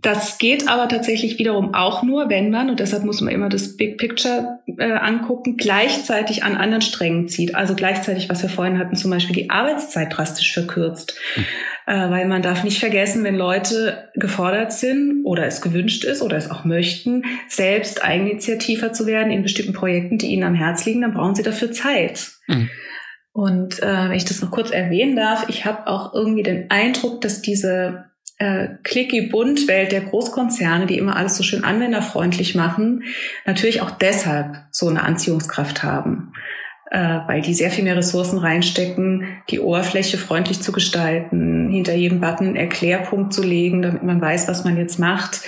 Das 0.00 0.38
geht 0.38 0.68
aber 0.68 0.88
tatsächlich 0.88 1.40
wiederum 1.40 1.74
auch 1.74 2.04
nur, 2.04 2.30
wenn 2.30 2.50
man, 2.50 2.70
und 2.70 2.78
deshalb 2.78 3.04
muss 3.04 3.20
man 3.20 3.34
immer 3.34 3.48
das 3.48 3.76
Big 3.76 3.98
Picture 3.98 4.60
äh, 4.78 4.92
angucken, 4.92 5.56
gleichzeitig 5.56 6.44
an 6.44 6.56
anderen 6.56 6.82
Strängen 6.82 7.26
zieht. 7.26 7.56
Also 7.56 7.74
gleichzeitig, 7.74 8.28
was 8.28 8.42
wir 8.42 8.48
vorhin 8.48 8.78
hatten, 8.78 8.94
zum 8.94 9.10
Beispiel 9.10 9.34
die 9.34 9.50
Arbeitszeit 9.50 10.16
drastisch 10.16 10.52
verkürzt. 10.52 11.18
Mhm. 11.34 11.44
Äh, 11.88 12.10
weil 12.10 12.28
man 12.28 12.42
darf 12.42 12.62
nicht 12.62 12.78
vergessen, 12.78 13.24
wenn 13.24 13.34
Leute 13.34 14.10
gefordert 14.14 14.72
sind 14.72 15.24
oder 15.24 15.46
es 15.46 15.62
gewünscht 15.62 16.04
ist 16.04 16.22
oder 16.22 16.36
es 16.36 16.48
auch 16.48 16.64
möchten, 16.64 17.24
selbst 17.48 18.04
eigeninitiativer 18.04 18.92
zu 18.92 19.04
werden 19.06 19.32
in 19.32 19.42
bestimmten 19.42 19.72
Projekten, 19.72 20.18
die 20.18 20.28
ihnen 20.28 20.44
am 20.44 20.54
Herz 20.54 20.84
liegen, 20.84 21.00
dann 21.00 21.14
brauchen 21.14 21.34
sie 21.34 21.42
dafür 21.42 21.72
Zeit. 21.72 22.30
Mhm. 22.46 22.70
Und 23.38 23.80
äh, 23.84 24.08
wenn 24.08 24.16
ich 24.16 24.24
das 24.24 24.42
noch 24.42 24.50
kurz 24.50 24.72
erwähnen 24.72 25.14
darf, 25.14 25.48
ich 25.48 25.64
habe 25.64 25.86
auch 25.86 26.12
irgendwie 26.12 26.42
den 26.42 26.72
Eindruck, 26.72 27.20
dass 27.20 27.40
diese 27.40 28.06
äh, 28.38 28.66
Clicky-Bunt-Welt 28.82 29.92
der 29.92 30.00
Großkonzerne, 30.00 30.86
die 30.86 30.98
immer 30.98 31.14
alles 31.14 31.36
so 31.36 31.44
schön 31.44 31.62
anwenderfreundlich 31.62 32.56
machen, 32.56 33.04
natürlich 33.46 33.80
auch 33.80 33.92
deshalb 33.92 34.56
so 34.72 34.88
eine 34.88 35.04
Anziehungskraft 35.04 35.84
haben. 35.84 36.32
Äh, 36.90 37.20
weil 37.28 37.40
die 37.40 37.54
sehr 37.54 37.70
viel 37.70 37.84
mehr 37.84 37.96
Ressourcen 37.96 38.40
reinstecken, 38.40 39.28
die 39.50 39.60
Oberfläche 39.60 40.18
freundlich 40.18 40.60
zu 40.60 40.72
gestalten, 40.72 41.70
hinter 41.70 41.94
jedem 41.94 42.20
Button 42.20 42.48
einen 42.48 42.56
Erklärpunkt 42.56 43.32
zu 43.32 43.44
legen, 43.44 43.82
damit 43.82 44.02
man 44.02 44.20
weiß, 44.20 44.48
was 44.48 44.64
man 44.64 44.76
jetzt 44.76 44.98
macht. 44.98 45.42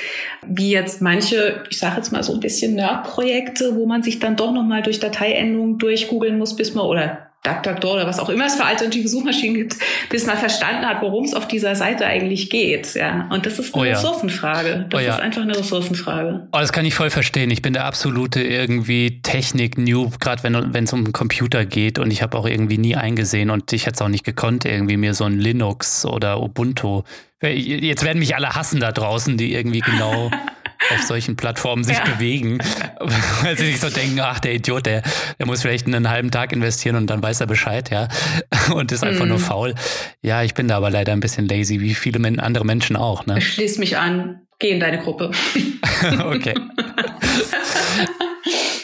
Wie 0.46 0.70
jetzt 0.70 1.02
manche, 1.02 1.64
ich 1.70 1.78
sage 1.80 1.96
jetzt 1.96 2.12
mal 2.12 2.22
so 2.22 2.34
ein 2.34 2.40
bisschen 2.40 2.76
Nerd-Projekte, 2.76 3.74
wo 3.74 3.86
man 3.86 4.04
sich 4.04 4.20
dann 4.20 4.36
doch 4.36 4.52
nochmal 4.52 4.82
durch 4.82 5.00
Dateiendungen 5.00 5.78
durchgoogeln 5.78 6.38
muss, 6.38 6.54
bis 6.54 6.72
man, 6.74 6.84
oder 6.84 7.29
DuckDuckDo 7.42 7.94
oder 7.94 8.06
was 8.06 8.18
auch 8.18 8.28
immer 8.28 8.46
es 8.46 8.56
für 8.56 8.64
alternative 8.64 9.08
Suchmaschinen 9.08 9.54
gibt, 9.54 9.76
bis 10.10 10.26
man 10.26 10.36
verstanden 10.36 10.86
hat, 10.86 11.00
worum 11.00 11.24
es 11.24 11.34
auf 11.34 11.48
dieser 11.48 11.74
Seite 11.74 12.04
eigentlich 12.04 12.50
geht. 12.50 12.94
Ja, 12.94 13.28
und 13.30 13.46
das 13.46 13.58
ist 13.58 13.74
eine 13.74 13.82
oh 13.82 13.84
ja. 13.86 13.94
Ressourcenfrage. 13.94 14.86
Das 14.90 15.00
oh 15.00 15.02
ja. 15.02 15.14
ist 15.14 15.20
einfach 15.20 15.42
eine 15.42 15.56
Ressourcenfrage. 15.56 16.48
Oh, 16.52 16.58
das 16.58 16.72
kann 16.72 16.84
ich 16.84 16.94
voll 16.94 17.08
verstehen. 17.08 17.50
Ich 17.50 17.62
bin 17.62 17.72
der 17.72 17.86
absolute 17.86 18.42
irgendwie 18.42 19.22
Technik-Noob, 19.22 20.20
gerade 20.20 20.42
wenn 20.42 20.84
es 20.84 20.92
um 20.92 21.04
den 21.04 21.12
Computer 21.12 21.64
geht. 21.64 21.98
Und 21.98 22.10
ich 22.10 22.22
habe 22.22 22.36
auch 22.36 22.46
irgendwie 22.46 22.78
nie 22.78 22.96
eingesehen 22.96 23.48
und 23.48 23.72
ich 23.72 23.86
hätte 23.86 23.94
es 23.94 24.02
auch 24.02 24.08
nicht 24.08 24.24
gekonnt, 24.24 24.66
irgendwie 24.66 24.98
mir 24.98 25.14
so 25.14 25.24
ein 25.24 25.38
Linux 25.38 26.04
oder 26.04 26.42
Ubuntu. 26.42 27.04
Jetzt 27.42 28.04
werden 28.04 28.18
mich 28.18 28.36
alle 28.36 28.50
hassen 28.50 28.80
da 28.80 28.92
draußen, 28.92 29.38
die 29.38 29.54
irgendwie 29.54 29.80
genau 29.80 30.30
auf 30.92 31.02
solchen 31.02 31.36
Plattformen 31.36 31.84
sich 31.84 31.96
ja. 31.96 32.04
bewegen, 32.04 32.58
weil 33.42 33.56
sie 33.56 33.66
sich 33.66 33.80
so 33.80 33.90
denken, 33.90 34.20
ach, 34.20 34.38
der 34.40 34.54
Idiot, 34.54 34.86
der, 34.86 35.02
der 35.38 35.46
muss 35.46 35.62
vielleicht 35.62 35.86
einen 35.86 36.08
halben 36.08 36.30
Tag 36.30 36.52
investieren 36.52 36.96
und 36.96 37.08
dann 37.08 37.22
weiß 37.22 37.40
er 37.40 37.46
Bescheid, 37.46 37.90
ja, 37.90 38.08
und 38.74 38.92
ist 38.92 39.04
einfach 39.04 39.24
mm. 39.24 39.28
nur 39.28 39.38
mhm. 39.38 39.42
faul. 39.42 39.74
Ja, 40.22 40.42
ich 40.42 40.54
bin 40.54 40.68
da 40.68 40.76
aber 40.76 40.90
leider 40.90 41.12
ein 41.12 41.20
bisschen 41.20 41.46
lazy, 41.46 41.80
wie 41.80 41.94
viele 41.94 42.20
andere 42.42 42.64
Menschen 42.64 42.96
auch. 42.96 43.26
Ne? 43.26 43.40
Schließ 43.40 43.78
mich 43.78 43.96
an, 43.96 44.40
geh 44.58 44.70
in 44.70 44.80
deine 44.80 44.98
Gruppe. 44.98 45.30
okay. 46.24 46.54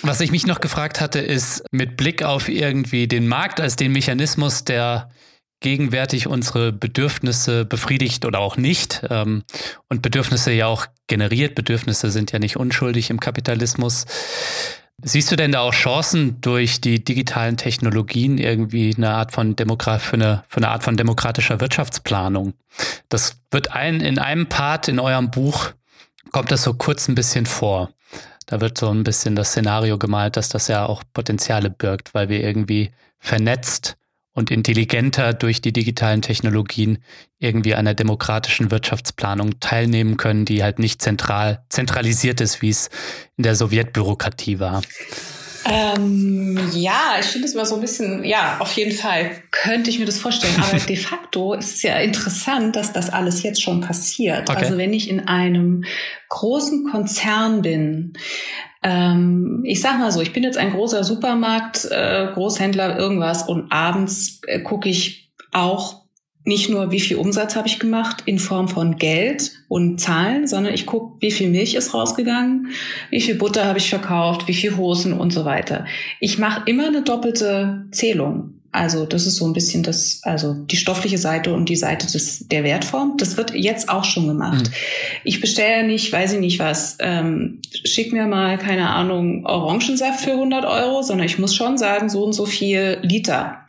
Was 0.02 0.20
ich 0.20 0.30
mich 0.30 0.46
noch 0.46 0.60
gefragt 0.60 1.00
hatte, 1.00 1.18
ist 1.18 1.64
mit 1.72 1.96
Blick 1.96 2.22
auf 2.22 2.48
irgendwie 2.48 3.08
den 3.08 3.26
Markt 3.26 3.60
als 3.60 3.76
den 3.76 3.92
Mechanismus, 3.92 4.64
der 4.64 5.10
gegenwärtig 5.60 6.26
unsere 6.26 6.72
Bedürfnisse 6.72 7.64
befriedigt 7.64 8.24
oder 8.24 8.40
auch 8.40 8.56
nicht 8.56 9.02
ähm, 9.08 9.42
und 9.88 10.02
Bedürfnisse 10.02 10.52
ja 10.52 10.66
auch 10.66 10.86
generiert. 11.06 11.54
Bedürfnisse 11.54 12.10
sind 12.10 12.32
ja 12.32 12.38
nicht 12.38 12.56
unschuldig 12.56 13.10
im 13.10 13.20
Kapitalismus. 13.20 14.04
Siehst 15.02 15.30
du 15.30 15.36
denn 15.36 15.52
da 15.52 15.60
auch 15.60 15.74
Chancen 15.74 16.40
durch 16.40 16.80
die 16.80 17.04
digitalen 17.04 17.56
Technologien 17.56 18.38
irgendwie 18.38 18.94
eine 18.96 19.10
Art 19.10 19.32
von 19.32 19.54
Demokrat 19.54 20.00
für 20.00 20.14
eine, 20.14 20.44
für 20.48 20.58
eine 20.58 20.68
Art 20.68 20.84
von 20.84 20.96
demokratischer 20.96 21.60
Wirtschaftsplanung? 21.60 22.54
Das 23.08 23.40
wird 23.50 23.72
ein, 23.72 24.00
in 24.00 24.18
einem 24.18 24.48
Part 24.48 24.88
in 24.88 24.98
eurem 24.98 25.30
Buch 25.30 25.72
kommt 26.32 26.50
das 26.50 26.62
so 26.62 26.74
kurz 26.74 27.08
ein 27.08 27.14
bisschen 27.14 27.46
vor. 27.46 27.90
Da 28.46 28.60
wird 28.60 28.78
so 28.78 28.90
ein 28.90 29.04
bisschen 29.04 29.36
das 29.36 29.50
Szenario 29.50 29.98
gemalt, 29.98 30.36
dass 30.36 30.48
das 30.48 30.68
ja 30.68 30.86
auch 30.86 31.02
Potenziale 31.12 31.68
birgt, 31.68 32.14
weil 32.14 32.28
wir 32.28 32.40
irgendwie 32.40 32.90
vernetzt 33.18 33.96
und 34.36 34.50
intelligenter 34.50 35.32
durch 35.32 35.62
die 35.62 35.72
digitalen 35.72 36.20
Technologien 36.20 36.98
irgendwie 37.38 37.74
der 37.86 37.94
demokratischen 37.94 38.70
Wirtschaftsplanung 38.70 39.58
teilnehmen 39.60 40.18
können, 40.18 40.44
die 40.44 40.62
halt 40.62 40.78
nicht 40.78 41.00
zentral, 41.00 41.64
zentralisiert 41.70 42.42
ist, 42.42 42.60
wie 42.60 42.68
es 42.68 42.90
in 43.38 43.44
der 43.44 43.56
Sowjetbürokratie 43.56 44.60
war. 44.60 44.82
Ähm, 45.68 46.70
ja, 46.72 47.16
ich 47.18 47.26
finde 47.26 47.48
es 47.48 47.54
immer 47.54 47.66
so 47.66 47.74
ein 47.74 47.80
bisschen, 47.80 48.24
ja, 48.24 48.56
auf 48.60 48.72
jeden 48.72 48.92
Fall 48.92 49.30
könnte 49.50 49.90
ich 49.90 49.98
mir 49.98 50.04
das 50.04 50.18
vorstellen. 50.18 50.54
Aber 50.62 50.78
de 50.78 50.96
facto 50.96 51.54
ist 51.54 51.76
es 51.76 51.82
ja 51.82 51.96
interessant, 51.96 52.76
dass 52.76 52.92
das 52.92 53.10
alles 53.10 53.42
jetzt 53.42 53.62
schon 53.62 53.80
passiert. 53.80 54.48
Okay. 54.48 54.58
Also 54.58 54.78
wenn 54.78 54.92
ich 54.92 55.10
in 55.10 55.26
einem 55.26 55.84
großen 56.28 56.90
Konzern 56.90 57.62
bin, 57.62 58.12
ähm, 58.82 59.62
ich 59.64 59.80
sag 59.80 59.98
mal 59.98 60.12
so, 60.12 60.20
ich 60.20 60.32
bin 60.32 60.44
jetzt 60.44 60.58
ein 60.58 60.72
großer 60.72 61.02
Supermarkt, 61.02 61.86
äh, 61.90 62.28
Großhändler, 62.32 62.98
irgendwas 62.98 63.42
und 63.48 63.72
abends 63.72 64.40
äh, 64.46 64.60
gucke 64.60 64.88
ich 64.88 65.30
auch 65.52 66.05
nicht 66.46 66.70
nur, 66.70 66.92
wie 66.92 67.00
viel 67.00 67.16
Umsatz 67.16 67.56
habe 67.56 67.66
ich 67.66 67.80
gemacht 67.80 68.22
in 68.24 68.38
Form 68.38 68.68
von 68.68 68.96
Geld 68.96 69.52
und 69.66 70.00
Zahlen, 70.00 70.46
sondern 70.46 70.72
ich 70.72 70.86
gucke, 70.86 71.16
wie 71.20 71.32
viel 71.32 71.50
Milch 71.50 71.74
ist 71.74 71.92
rausgegangen, 71.92 72.68
wie 73.10 73.20
viel 73.20 73.34
Butter 73.34 73.64
habe 73.64 73.78
ich 73.78 73.90
verkauft, 73.90 74.46
wie 74.46 74.54
viel 74.54 74.76
Hosen 74.76 75.12
und 75.12 75.32
so 75.32 75.44
weiter. 75.44 75.86
Ich 76.20 76.38
mache 76.38 76.62
immer 76.66 76.86
eine 76.86 77.02
doppelte 77.02 77.86
Zählung. 77.90 78.55
Also 78.76 79.06
das 79.06 79.26
ist 79.26 79.36
so 79.36 79.46
ein 79.46 79.54
bisschen 79.54 79.82
das, 79.82 80.20
also 80.22 80.52
die 80.52 80.76
stoffliche 80.76 81.16
Seite 81.16 81.54
und 81.54 81.70
die 81.70 81.76
Seite 81.76 82.06
des, 82.06 82.46
der 82.46 82.62
Wertform. 82.62 83.14
Das 83.16 83.38
wird 83.38 83.54
jetzt 83.54 83.88
auch 83.88 84.04
schon 84.04 84.26
gemacht. 84.26 84.66
Mhm. 84.66 84.72
Ich 85.24 85.40
bestelle 85.40 85.86
nicht, 85.86 86.12
weiß 86.12 86.34
ich 86.34 86.40
nicht 86.40 86.58
was, 86.58 86.98
ähm, 87.00 87.62
schick 87.84 88.12
mir 88.12 88.26
mal, 88.26 88.58
keine 88.58 88.90
Ahnung, 88.90 89.46
Orangensaft 89.46 90.20
für 90.20 90.32
100 90.32 90.66
Euro, 90.66 91.00
sondern 91.00 91.24
ich 91.26 91.38
muss 91.38 91.54
schon 91.54 91.78
sagen, 91.78 92.10
so 92.10 92.22
und 92.22 92.34
so 92.34 92.44
viel 92.44 92.98
Liter. 93.00 93.64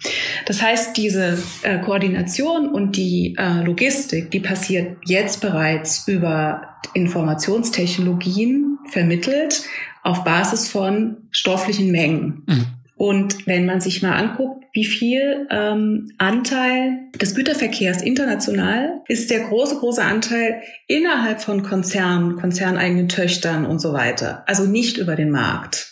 Das 0.46 0.62
heißt, 0.62 0.98
diese 0.98 1.42
äh, 1.62 1.80
Koordination 1.80 2.68
und 2.68 2.98
die 2.98 3.34
äh, 3.38 3.64
Logistik, 3.64 4.30
die 4.32 4.42
passiert 4.42 4.98
jetzt 5.06 5.40
bereits 5.40 6.06
über 6.10 6.64
Informationstechnologien 6.94 8.78
vermittelt 8.90 9.64
auf 10.04 10.26
Basis 10.26 10.68
von 10.68 11.16
stofflichen 11.32 11.92
Mengen. 11.94 12.44
Mhm. 12.46 12.66
Und 12.98 13.48
wenn 13.48 13.66
man 13.66 13.80
sich 13.80 14.02
mal 14.02 14.14
anguckt, 14.14 14.57
wie 14.78 14.86
viel 14.86 15.48
ähm, 15.50 16.12
Anteil 16.20 17.10
des 17.20 17.34
Güterverkehrs 17.34 18.04
international 18.04 19.02
ist 19.08 19.32
der 19.32 19.40
große, 19.40 19.80
große 19.80 20.04
Anteil 20.04 20.62
innerhalb 20.88 21.42
von 21.42 21.64
Konzernen, 21.64 22.36
konzerneigenen 22.36 23.10
Töchtern 23.10 23.66
und 23.66 23.80
so 23.80 23.94
weiter. 23.94 24.44
Also 24.46 24.68
nicht 24.68 25.00
über 25.00 25.16
den 25.16 25.32
Markt. 25.32 25.92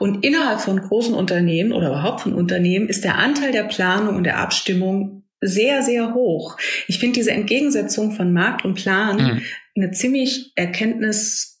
Und 0.00 0.24
innerhalb 0.24 0.60
von 0.60 0.80
großen 0.80 1.14
Unternehmen 1.14 1.70
oder 1.70 1.90
überhaupt 1.90 2.22
von 2.22 2.32
Unternehmen 2.32 2.88
ist 2.88 3.04
der 3.04 3.18
Anteil 3.18 3.52
der 3.52 3.62
Planung 3.62 4.16
und 4.16 4.24
der 4.24 4.40
Abstimmung 4.40 5.22
sehr, 5.40 5.84
sehr 5.84 6.12
hoch. 6.12 6.56
Ich 6.88 6.98
finde 6.98 7.20
diese 7.20 7.30
Entgegensetzung 7.30 8.16
von 8.16 8.32
Markt 8.32 8.64
und 8.64 8.74
Plan 8.74 9.16
mhm. 9.16 9.42
eine 9.76 9.92
ziemlich 9.92 10.50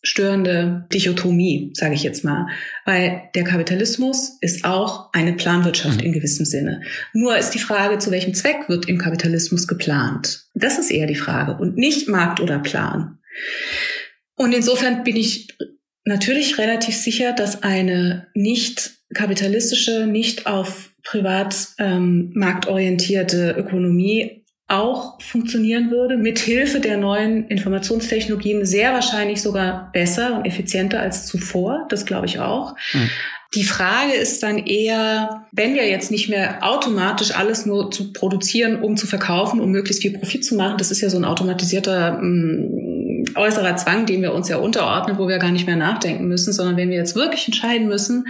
erkenntnisstörende 0.04 0.86
Dichotomie, 0.92 1.70
sage 1.74 1.94
ich 1.94 2.02
jetzt 2.02 2.24
mal. 2.24 2.46
Weil 2.84 3.30
der 3.34 3.44
Kapitalismus 3.44 4.36
ist 4.40 4.64
auch 4.64 5.12
eine 5.12 5.32
Planwirtschaft 5.32 6.00
mhm. 6.00 6.06
in 6.06 6.12
gewissem 6.12 6.44
Sinne. 6.44 6.82
Nur 7.12 7.36
ist 7.36 7.50
die 7.50 7.58
Frage, 7.58 7.98
zu 7.98 8.10
welchem 8.10 8.34
Zweck 8.34 8.68
wird 8.68 8.88
im 8.88 8.98
Kapitalismus 8.98 9.66
geplant? 9.66 10.44
Das 10.54 10.78
ist 10.78 10.90
eher 10.90 11.06
die 11.06 11.14
Frage 11.14 11.56
und 11.60 11.76
nicht 11.76 12.08
Markt 12.08 12.40
oder 12.40 12.58
Plan. 12.58 13.18
Und 14.36 14.54
insofern 14.54 15.04
bin 15.04 15.16
ich 15.16 15.56
natürlich 16.04 16.58
relativ 16.58 16.96
sicher, 16.96 17.32
dass 17.32 17.62
eine 17.62 18.28
nicht 18.34 18.92
kapitalistische, 19.14 20.06
nicht 20.06 20.46
auf 20.46 20.90
privat 21.02 21.68
ähm, 21.78 22.32
marktorientierte 22.34 23.54
Ökonomie 23.56 24.43
auch 24.74 25.20
funktionieren 25.20 25.90
würde, 25.90 26.16
mit 26.16 26.38
Hilfe 26.38 26.80
der 26.80 26.96
neuen 26.96 27.48
Informationstechnologien 27.48 28.64
sehr 28.64 28.92
wahrscheinlich 28.92 29.42
sogar 29.42 29.90
besser 29.92 30.36
und 30.36 30.44
effizienter 30.44 31.00
als 31.00 31.26
zuvor. 31.26 31.86
Das 31.88 32.06
glaube 32.06 32.26
ich 32.26 32.40
auch. 32.40 32.74
Mhm. 32.92 33.10
Die 33.54 33.64
Frage 33.64 34.14
ist 34.14 34.42
dann 34.42 34.58
eher, 34.58 35.46
wenn 35.52 35.74
wir 35.74 35.88
jetzt 35.88 36.10
nicht 36.10 36.28
mehr 36.28 36.58
automatisch 36.62 37.36
alles 37.36 37.66
nur 37.66 37.90
zu 37.90 38.12
produzieren, 38.12 38.82
um 38.82 38.96
zu 38.96 39.06
verkaufen, 39.06 39.60
um 39.60 39.70
möglichst 39.70 40.02
viel 40.02 40.18
Profit 40.18 40.44
zu 40.44 40.56
machen, 40.56 40.76
das 40.78 40.90
ist 40.90 41.00
ja 41.00 41.08
so 41.08 41.16
ein 41.16 41.24
automatisierter 41.24 42.18
mh, 42.20 42.22
mm, 42.22 42.84
äußerer 43.36 43.76
Zwang, 43.76 44.06
den 44.06 44.22
wir 44.22 44.34
uns 44.34 44.48
ja 44.48 44.56
unterordnen, 44.56 45.18
wo 45.18 45.28
wir 45.28 45.38
gar 45.38 45.50
nicht 45.50 45.66
mehr 45.66 45.76
nachdenken 45.76 46.26
müssen, 46.26 46.52
sondern 46.52 46.76
wenn 46.76 46.90
wir 46.90 46.96
jetzt 46.96 47.14
wirklich 47.14 47.46
entscheiden 47.46 47.86
müssen, 47.86 48.26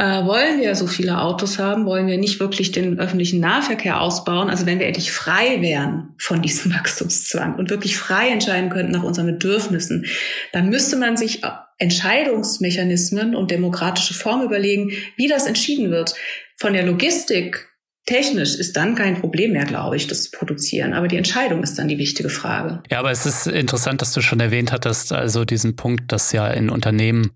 äh, 0.00 0.24
wollen 0.24 0.60
wir 0.60 0.74
so 0.76 0.86
viele 0.86 1.20
Autos 1.20 1.58
haben, 1.58 1.84
wollen 1.84 2.06
wir 2.06 2.16
nicht 2.16 2.40
wirklich 2.40 2.72
den 2.72 2.98
öffentlichen 2.98 3.38
Nahverkehr 3.38 4.00
ausbauen. 4.00 4.48
Also 4.48 4.64
wenn 4.64 4.78
wir 4.78 4.86
endlich 4.86 5.12
frei 5.12 5.60
wären 5.60 6.14
von 6.16 6.40
diesem 6.40 6.72
Wachstumszwang 6.74 7.56
und 7.56 7.68
wirklich 7.68 7.98
frei 7.98 8.30
entscheiden 8.30 8.70
könnten 8.70 8.92
nach 8.92 9.02
unseren 9.02 9.26
Bedürfnissen, 9.26 10.06
dann 10.52 10.70
müsste 10.70 10.96
man 10.96 11.18
sich 11.18 11.42
Entscheidungsmechanismen 11.76 13.36
und 13.36 13.50
demokratische 13.50 14.14
Formen 14.14 14.46
überlegen, 14.46 14.90
wie 15.16 15.28
das 15.28 15.46
entschieden 15.46 15.90
wird. 15.90 16.14
Von 16.56 16.72
der 16.72 16.84
Logistik 16.84 17.66
Technisch 18.06 18.56
ist 18.56 18.76
dann 18.76 18.96
kein 18.96 19.20
Problem 19.20 19.52
mehr, 19.52 19.66
glaube 19.66 19.94
ich, 19.94 20.06
das 20.06 20.24
zu 20.24 20.30
produzieren. 20.32 20.94
Aber 20.94 21.06
die 21.06 21.18
Entscheidung 21.18 21.62
ist 21.62 21.78
dann 21.78 21.86
die 21.86 21.98
wichtige 21.98 22.30
Frage. 22.30 22.82
Ja, 22.90 22.98
aber 22.98 23.10
es 23.10 23.24
ist 23.26 23.46
interessant, 23.46 24.00
dass 24.00 24.12
du 24.14 24.22
schon 24.22 24.40
erwähnt 24.40 24.72
hattest, 24.72 25.12
also 25.12 25.44
diesen 25.44 25.76
Punkt, 25.76 26.10
dass 26.10 26.32
ja 26.32 26.48
in 26.48 26.70
Unternehmen 26.70 27.32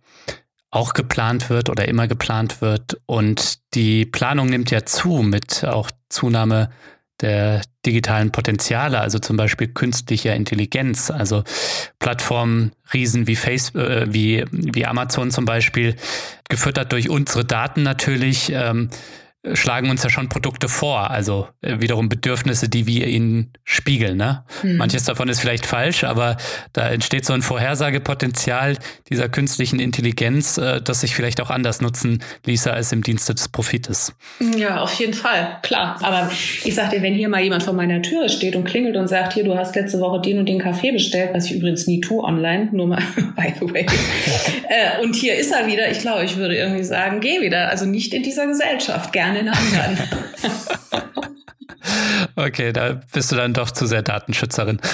auch 0.75 0.93
geplant 0.93 1.51
wird 1.51 1.71
oder 1.71 1.87
immer 1.87 2.09
geplant 2.09 2.61
wird. 2.61 3.01
Und 3.07 3.59
die 3.75 4.05
Planung 4.05 4.49
nimmt 4.49 4.73
ja 4.73 4.85
zu 4.85 5.23
mit 5.23 5.65
auch 5.65 5.91
Zunahme 6.09 6.69
der 7.21 7.63
digitalen 7.87 8.33
Potenziale, 8.33 8.99
also 8.99 9.21
zum 9.21 9.37
Beispiel 9.37 9.69
künstlicher 9.69 10.35
Intelligenz, 10.35 11.13
also 11.13 11.45
Plattformen, 12.01 12.73
Riesen 12.93 13.29
wie 13.29 13.37
Facebook, 13.37 13.83
äh, 13.83 14.13
wie, 14.13 14.45
wie 14.51 14.85
Amazon 14.85 15.31
zum 15.31 15.45
Beispiel, 15.45 15.95
gefüttert 16.49 16.91
durch 16.91 17.09
unsere 17.09 17.45
Daten 17.45 17.85
natürlich, 17.85 18.51
ähm, 18.51 18.91
schlagen 19.53 19.91
uns 19.91 20.03
ja 20.03 20.11
schon 20.11 20.29
Produkte 20.29 20.69
vor, 20.69 21.11
also 21.11 21.49
äh, 21.61 21.81
wiederum 21.81 22.09
Bedürfnisse, 22.09 22.69
die 22.69 22.87
wir 22.87 23.07
ihnen 23.07 23.53
spiegeln. 23.65 24.17
Ne? 24.17 24.45
Mhm. 24.63 24.77
Manches 24.77 25.05
davon 25.05 25.29
ist 25.29 25.41
vielleicht 25.41 25.67
falsch, 25.67 26.05
aber 26.05 26.39
da 26.73 26.89
entsteht 26.89 27.27
so 27.27 27.35
ein 27.35 27.43
Vorhersagepotenzial 27.43 28.79
dieser 29.11 29.29
künstlichen 29.29 29.81
Intelligenz, 29.81 30.57
äh, 30.57 30.81
das 30.81 31.03
sich 31.03 31.15
vielleicht 31.15 31.43
auch 31.43 31.51
anders 31.51 31.83
nutzen 31.83 32.23
ließe 32.47 32.73
als 32.73 32.93
im 32.93 33.03
Dienste 33.03 33.35
des 33.35 33.49
Profites. 33.49 34.15
Ja, 34.57 34.81
auf 34.81 34.95
jeden 34.95 35.15
Fall, 35.15 35.59
klar. 35.63 35.99
Aber 36.03 36.31
ich 36.65 36.75
sag 36.75 36.91
dir, 36.91 37.03
wenn 37.03 37.15
hier 37.15 37.29
mal 37.29 37.43
jemand 37.43 37.63
vor 37.63 37.75
meiner 37.75 38.01
Tür 38.01 38.31
steht 38.31 38.57
und 38.57 38.65
klingelt 38.65 38.97
und 38.97 39.09
sagt, 39.09 39.35
hier, 39.35 39.45
du 39.45 39.57
hast 39.57 39.77
letzte 39.77 40.01
Woche 40.01 40.23
den 40.23 40.39
und 40.39 40.49
den 40.49 40.59
Kaffee 40.59 40.93
bestellt, 40.93 41.31
was 41.35 41.47
ich 41.47 41.57
übrigens 41.57 41.87
nie 41.87 42.01
tue 42.01 42.23
online, 42.23 42.71
nur 42.73 42.87
mal 42.87 43.03
by 43.37 43.53
the 43.61 43.73
way. 43.73 43.87
äh, 44.69 45.03
und 45.03 45.15
hier 45.15 45.35
ist 45.37 45.53
er 45.53 45.67
wieder. 45.67 45.91
Ich 45.91 45.99
glaube, 45.99 46.25
ich 46.25 46.37
würde 46.37 46.57
irgendwie 46.57 46.85
sagen, 46.85 47.21
geh 47.21 47.43
wieder. 47.43 47.69
Also 47.69 47.85
nicht 47.85 48.15
in 48.15 48.23
dieser 48.23 48.47
Gesellschaft, 48.47 49.13
gerne 49.13 49.34
gerne 49.35 49.41
in 49.41 49.49
anderen. 49.49 49.99
okay, 52.37 52.73
da 52.73 53.01
bist 53.13 53.33
du 53.33 53.37
dann 53.37 53.53
doch 53.53 53.71
zu 53.71 53.87
sehr 53.87 54.03
Datenschützerin. 54.03 54.81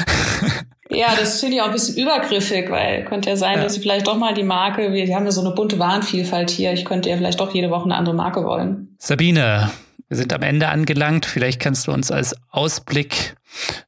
Ja, 0.92 1.14
das 1.14 1.38
finde 1.38 1.54
ich 1.54 1.62
auch 1.62 1.66
ein 1.66 1.72
bisschen 1.72 1.98
übergriffig, 1.98 2.68
weil 2.68 3.04
könnte 3.04 3.30
ja 3.30 3.36
sein, 3.36 3.58
ja. 3.58 3.62
dass 3.62 3.74
sie 3.74 3.80
vielleicht 3.80 4.08
doch 4.08 4.16
mal 4.16 4.34
die 4.34 4.42
Marke, 4.42 4.92
wir 4.92 5.14
haben 5.14 5.24
ja 5.24 5.30
so 5.30 5.40
eine 5.40 5.54
bunte 5.54 5.78
Warenvielfalt 5.78 6.50
hier, 6.50 6.72
ich 6.72 6.84
könnte 6.84 7.08
ja 7.08 7.16
vielleicht 7.16 7.38
doch 7.38 7.54
jede 7.54 7.70
Woche 7.70 7.84
eine 7.84 7.94
andere 7.94 8.16
Marke 8.16 8.42
wollen. 8.42 8.96
Sabine, 8.98 9.70
wir 10.08 10.16
sind 10.16 10.32
am 10.32 10.42
Ende 10.42 10.66
angelangt. 10.66 11.26
Vielleicht 11.26 11.60
kannst 11.60 11.86
du 11.86 11.92
uns 11.92 12.10
als 12.10 12.34
Ausblick 12.50 13.36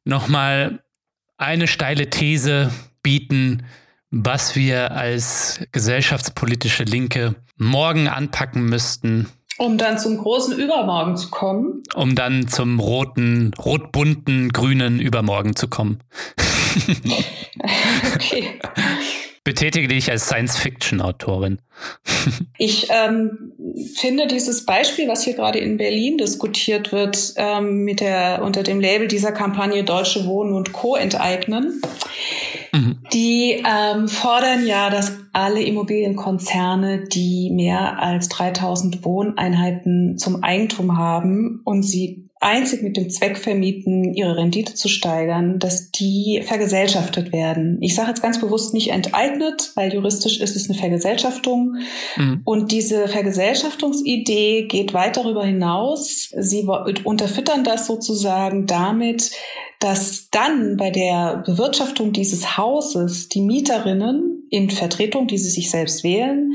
nochmal 0.05 0.79
eine 1.39 1.67
steile 1.67 2.09
These 2.09 2.71
bieten, 3.03 3.65
was 4.13 4.55
wir 4.55 4.93
als 4.93 5.59
gesellschaftspolitische 5.73 6.85
Linke 6.85 7.35
morgen 7.57 8.07
anpacken 8.07 8.67
müssten, 8.67 9.29
um 9.59 9.79
dann 9.79 9.99
zum 9.99 10.19
großen 10.19 10.59
Übermorgen 10.59 11.17
zu 11.17 11.31
kommen. 11.31 11.83
Um 11.95 12.15
dann 12.15 12.49
zum 12.49 12.81
roten, 12.81 13.53
rot-bunten, 13.59 14.51
grünen 14.51 14.99
Übermorgen 15.01 15.57
zu 15.57 15.69
kommen. 15.69 16.01
okay. 18.15 18.59
Betätige 19.45 19.89
dich 19.89 20.09
als 20.09 20.27
Science-Fiction-Autorin. 20.27 21.59
ich 22.59 22.89
ähm, 22.91 23.53
finde 23.97 24.29
dieses 24.29 24.65
Beispiel, 24.65 25.09
was 25.09 25.25
hier 25.25 25.35
gerade 25.35 25.59
in 25.59 25.79
Berlin 25.79 26.17
diskutiert 26.17 26.93
wird, 26.93 27.35
ähm, 27.37 27.85
mit 27.85 28.01
der, 28.01 28.43
unter 28.45 28.63
dem 28.63 28.81
Label 28.81 29.09
dieser 29.09 29.33
Kampagne 29.33 29.83
Deutsche 29.83 30.27
Wohnen 30.27 30.55
und 30.55 30.73
Co. 30.73 30.95
enteignen, 30.95 31.83
mhm. 32.73 32.99
die 33.13 33.65
ähm, 33.67 34.07
fordern 34.07 34.65
ja, 34.65 34.91
dass 34.91 35.17
alle 35.33 35.63
Immobilienkonzerne, 35.63 37.05
die 37.05 37.51
mehr 37.51 38.01
als 38.01 38.29
3000 38.29 39.05
Wohneinheiten 39.05 40.19
zum 40.19 40.45
Eigentum 40.45 40.97
haben 40.97 41.63
und 41.65 41.83
sie 41.83 42.29
einzig 42.43 42.83
mit 42.83 42.97
dem 42.97 43.09
Zweck 43.09 43.39
vermieten, 43.39 44.15
ihre 44.15 44.37
Rendite 44.37 44.75
zu 44.75 44.89
steigern, 44.89 45.59
dass 45.59 45.91
die 45.91 46.43
vergesellschaftet 46.45 47.33
werden. 47.33 47.79
Ich 47.81 47.95
sage 47.95 48.09
jetzt 48.09 48.23
ganz 48.23 48.41
bewusst 48.41 48.75
nicht 48.75 48.91
enteignet, 48.91 49.71
weil 49.77 49.95
juristisch 49.95 50.41
ist 50.41 50.57
es 50.57 50.69
eine 50.69 50.79
Vergesellschaftung. 50.79 51.77
Mhm. 52.17 52.41
Und 52.45 52.73
diese 52.73 53.09
Vergesellschaftungsidee 53.09 54.67
geht 54.67 54.93
weit 54.93 55.17
darüber 55.17 55.45
hinaus. 55.45 56.33
Sie 56.37 56.69
unterfüttern 57.05 57.65
das 57.65 57.87
sozusagen 57.87 58.67
damit, 58.67 59.31
dass 59.79 60.29
dann 60.31 60.77
bei 60.77 60.91
der 60.91 61.43
Bewirtschaftung 61.47 62.13
dieses 62.13 62.57
Hauses 62.57 63.29
die 63.29 63.41
Mieterinnen 63.41 64.32
in 64.53 64.69
Vertretung, 64.69 65.27
die 65.29 65.39
sie 65.39 65.49
sich 65.49 65.71
selbst 65.71 66.05
wählen, 66.05 66.55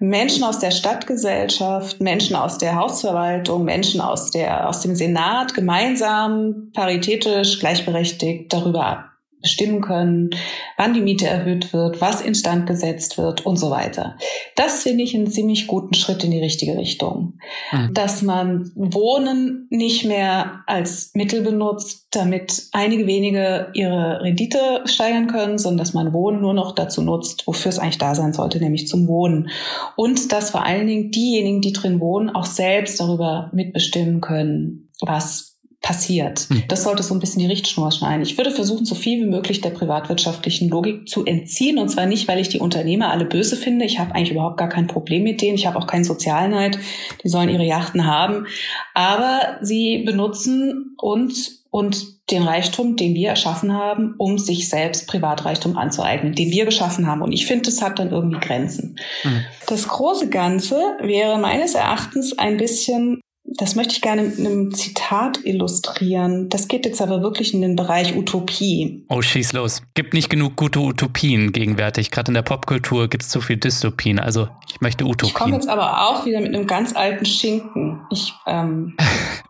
Menschen 0.00 0.42
aus 0.42 0.58
der 0.58 0.72
Stadtgesellschaft, 0.72 2.00
Menschen 2.00 2.34
aus 2.34 2.58
der 2.58 2.74
Hausverwaltung, 2.74 3.64
Menschen 3.64 4.00
aus 4.00 4.32
der, 4.32 4.68
aus 4.68 4.80
dem 4.80 4.96
Senat 4.96 5.54
gemeinsam 5.54 6.72
paritätisch 6.74 7.60
gleichberechtigt 7.60 8.52
darüber 8.52 9.12
bestimmen 9.40 9.80
können, 9.80 10.30
wann 10.76 10.94
die 10.94 11.00
Miete 11.00 11.26
erhöht 11.26 11.72
wird, 11.72 12.00
was 12.00 12.20
instand 12.20 12.66
gesetzt 12.66 13.18
wird 13.18 13.46
und 13.46 13.56
so 13.56 13.70
weiter. 13.70 14.16
Das 14.56 14.82
finde 14.82 15.04
ich 15.04 15.14
einen 15.14 15.30
ziemlich 15.30 15.66
guten 15.66 15.94
Schritt 15.94 16.24
in 16.24 16.30
die 16.30 16.40
richtige 16.40 16.76
Richtung. 16.76 17.38
Mhm. 17.70 17.94
Dass 17.94 18.22
man 18.22 18.72
Wohnen 18.74 19.66
nicht 19.70 20.04
mehr 20.04 20.62
als 20.66 21.10
Mittel 21.14 21.42
benutzt, 21.42 22.08
damit 22.10 22.68
einige 22.72 23.06
wenige 23.06 23.70
ihre 23.74 24.20
Rendite 24.22 24.82
steigern 24.86 25.26
können, 25.26 25.58
sondern 25.58 25.78
dass 25.78 25.94
man 25.94 26.12
Wohnen 26.12 26.40
nur 26.40 26.54
noch 26.54 26.74
dazu 26.74 27.02
nutzt, 27.02 27.46
wofür 27.46 27.68
es 27.68 27.78
eigentlich 27.78 27.98
da 27.98 28.14
sein 28.14 28.32
sollte, 28.32 28.58
nämlich 28.58 28.88
zum 28.88 29.06
Wohnen. 29.06 29.50
Und 29.96 30.32
dass 30.32 30.50
vor 30.50 30.64
allen 30.64 30.86
Dingen 30.86 31.10
diejenigen, 31.10 31.60
die 31.60 31.72
drin 31.72 32.00
wohnen, 32.00 32.30
auch 32.30 32.46
selbst 32.46 32.98
darüber 33.00 33.50
mitbestimmen 33.52 34.20
können, 34.20 34.90
was 35.00 35.55
passiert. 35.86 36.48
Hm. 36.48 36.64
Das 36.66 36.82
sollte 36.82 37.04
so 37.04 37.14
ein 37.14 37.20
bisschen 37.20 37.38
die 37.38 37.46
Richtschnur 37.46 37.92
schneiden. 37.92 38.22
Ich 38.22 38.36
würde 38.36 38.50
versuchen, 38.50 38.84
so 38.84 38.96
viel 38.96 39.24
wie 39.24 39.30
möglich 39.30 39.60
der 39.60 39.70
privatwirtschaftlichen 39.70 40.68
Logik 40.68 41.08
zu 41.08 41.24
entziehen. 41.24 41.78
Und 41.78 41.90
zwar 41.90 42.06
nicht, 42.06 42.26
weil 42.26 42.40
ich 42.40 42.48
die 42.48 42.58
Unternehmer 42.58 43.10
alle 43.10 43.24
böse 43.24 43.54
finde. 43.54 43.84
Ich 43.84 44.00
habe 44.00 44.12
eigentlich 44.12 44.32
überhaupt 44.32 44.56
gar 44.56 44.68
kein 44.68 44.88
Problem 44.88 45.22
mit 45.22 45.40
denen. 45.40 45.54
Ich 45.54 45.64
habe 45.64 45.78
auch 45.78 45.86
keinen 45.86 46.02
Sozialneid. 46.02 46.80
Die 47.22 47.28
sollen 47.28 47.48
ihre 47.48 47.62
Yachten 47.62 48.04
haben. 48.04 48.48
Aber 48.94 49.58
sie 49.62 49.98
benutzen 49.98 50.96
uns 51.00 51.64
und 51.70 52.30
den 52.32 52.42
Reichtum, 52.42 52.96
den 52.96 53.14
wir 53.14 53.28
erschaffen 53.28 53.72
haben, 53.72 54.16
um 54.18 54.38
sich 54.38 54.68
selbst 54.68 55.06
Privatreichtum 55.06 55.76
anzueignen, 55.76 56.34
den 56.34 56.50
wir 56.50 56.64
geschaffen 56.64 57.06
haben. 57.06 57.22
Und 57.22 57.30
ich 57.30 57.46
finde, 57.46 57.66
das 57.66 57.80
hat 57.80 58.00
dann 58.00 58.10
irgendwie 58.10 58.40
Grenzen. 58.40 58.98
Mhm. 59.22 59.44
Das 59.68 59.86
große 59.86 60.30
Ganze 60.30 60.80
wäre 61.00 61.38
meines 61.38 61.76
Erachtens 61.76 62.36
ein 62.36 62.56
bisschen 62.56 63.20
das 63.56 63.74
möchte 63.74 63.94
ich 63.94 64.00
gerne 64.00 64.22
mit 64.22 64.38
einem 64.38 64.74
Zitat 64.74 65.44
illustrieren. 65.44 66.48
Das 66.48 66.68
geht 66.68 66.84
jetzt 66.84 67.00
aber 67.00 67.22
wirklich 67.22 67.54
in 67.54 67.62
den 67.62 67.76
Bereich 67.76 68.16
Utopie. 68.16 69.04
Oh, 69.08 69.22
schieß 69.22 69.52
los. 69.52 69.82
Gibt 69.94 70.14
nicht 70.14 70.30
genug 70.30 70.56
gute 70.56 70.80
Utopien 70.80 71.52
gegenwärtig. 71.52 72.10
Gerade 72.10 72.30
in 72.30 72.34
der 72.34 72.42
Popkultur 72.42 73.08
gibt 73.08 73.24
es 73.24 73.28
zu 73.28 73.40
viel 73.40 73.56
Dystopien. 73.56 74.18
Also 74.18 74.48
ich 74.68 74.80
möchte 74.80 75.04
Utopien. 75.04 75.28
Ich 75.28 75.34
komme 75.34 75.54
jetzt 75.54 75.68
aber 75.68 76.08
auch 76.08 76.26
wieder 76.26 76.40
mit 76.40 76.54
einem 76.54 76.66
ganz 76.66 76.94
alten 76.94 77.24
Schinken. 77.24 78.00
Ich, 78.10 78.32
ähm, 78.46 78.96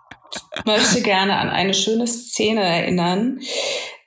möchte 0.64 1.02
gerne 1.02 1.36
an 1.36 1.48
eine 1.48 1.74
schöne 1.74 2.06
Szene 2.06 2.62
erinnern. 2.62 3.40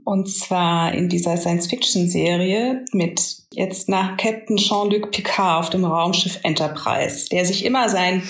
Und 0.10 0.28
zwar 0.28 0.92
in 0.92 1.08
dieser 1.08 1.38
Science-Fiction-Serie 1.38 2.84
mit 2.94 3.22
jetzt 3.54 3.90
nach 3.90 4.18
Captain 4.18 4.58
Jean-Luc 4.58 5.12
Picard 5.12 5.60
auf 5.60 5.70
dem 5.70 5.86
Raumschiff 5.86 6.40
Enterprise, 6.42 7.30
der 7.30 7.46
sich 7.46 7.64
immer 7.64 7.90
sein 7.90 8.24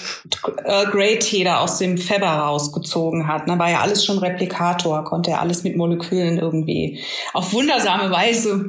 Earl 0.66 0.88
Grey 0.88 1.20
Tee 1.20 1.46
da 1.46 1.62
aus 1.62 1.78
dem 1.78 1.98
Febber 1.98 2.28
rausgezogen 2.28 3.30
hat. 3.30 3.48
Da 3.48 3.58
war 3.58 3.70
ja 3.70 3.80
alles 3.80 4.04
schon 4.04 4.18
Replikator, 4.18 5.06
konnte 5.06 5.32
ja 5.32 5.40
alles 5.40 5.64
mit 5.64 5.78
Molekülen 5.78 6.38
irgendwie 6.38 7.00
auf 7.32 7.54
wundersame 7.54 8.12
Weise 8.12 8.68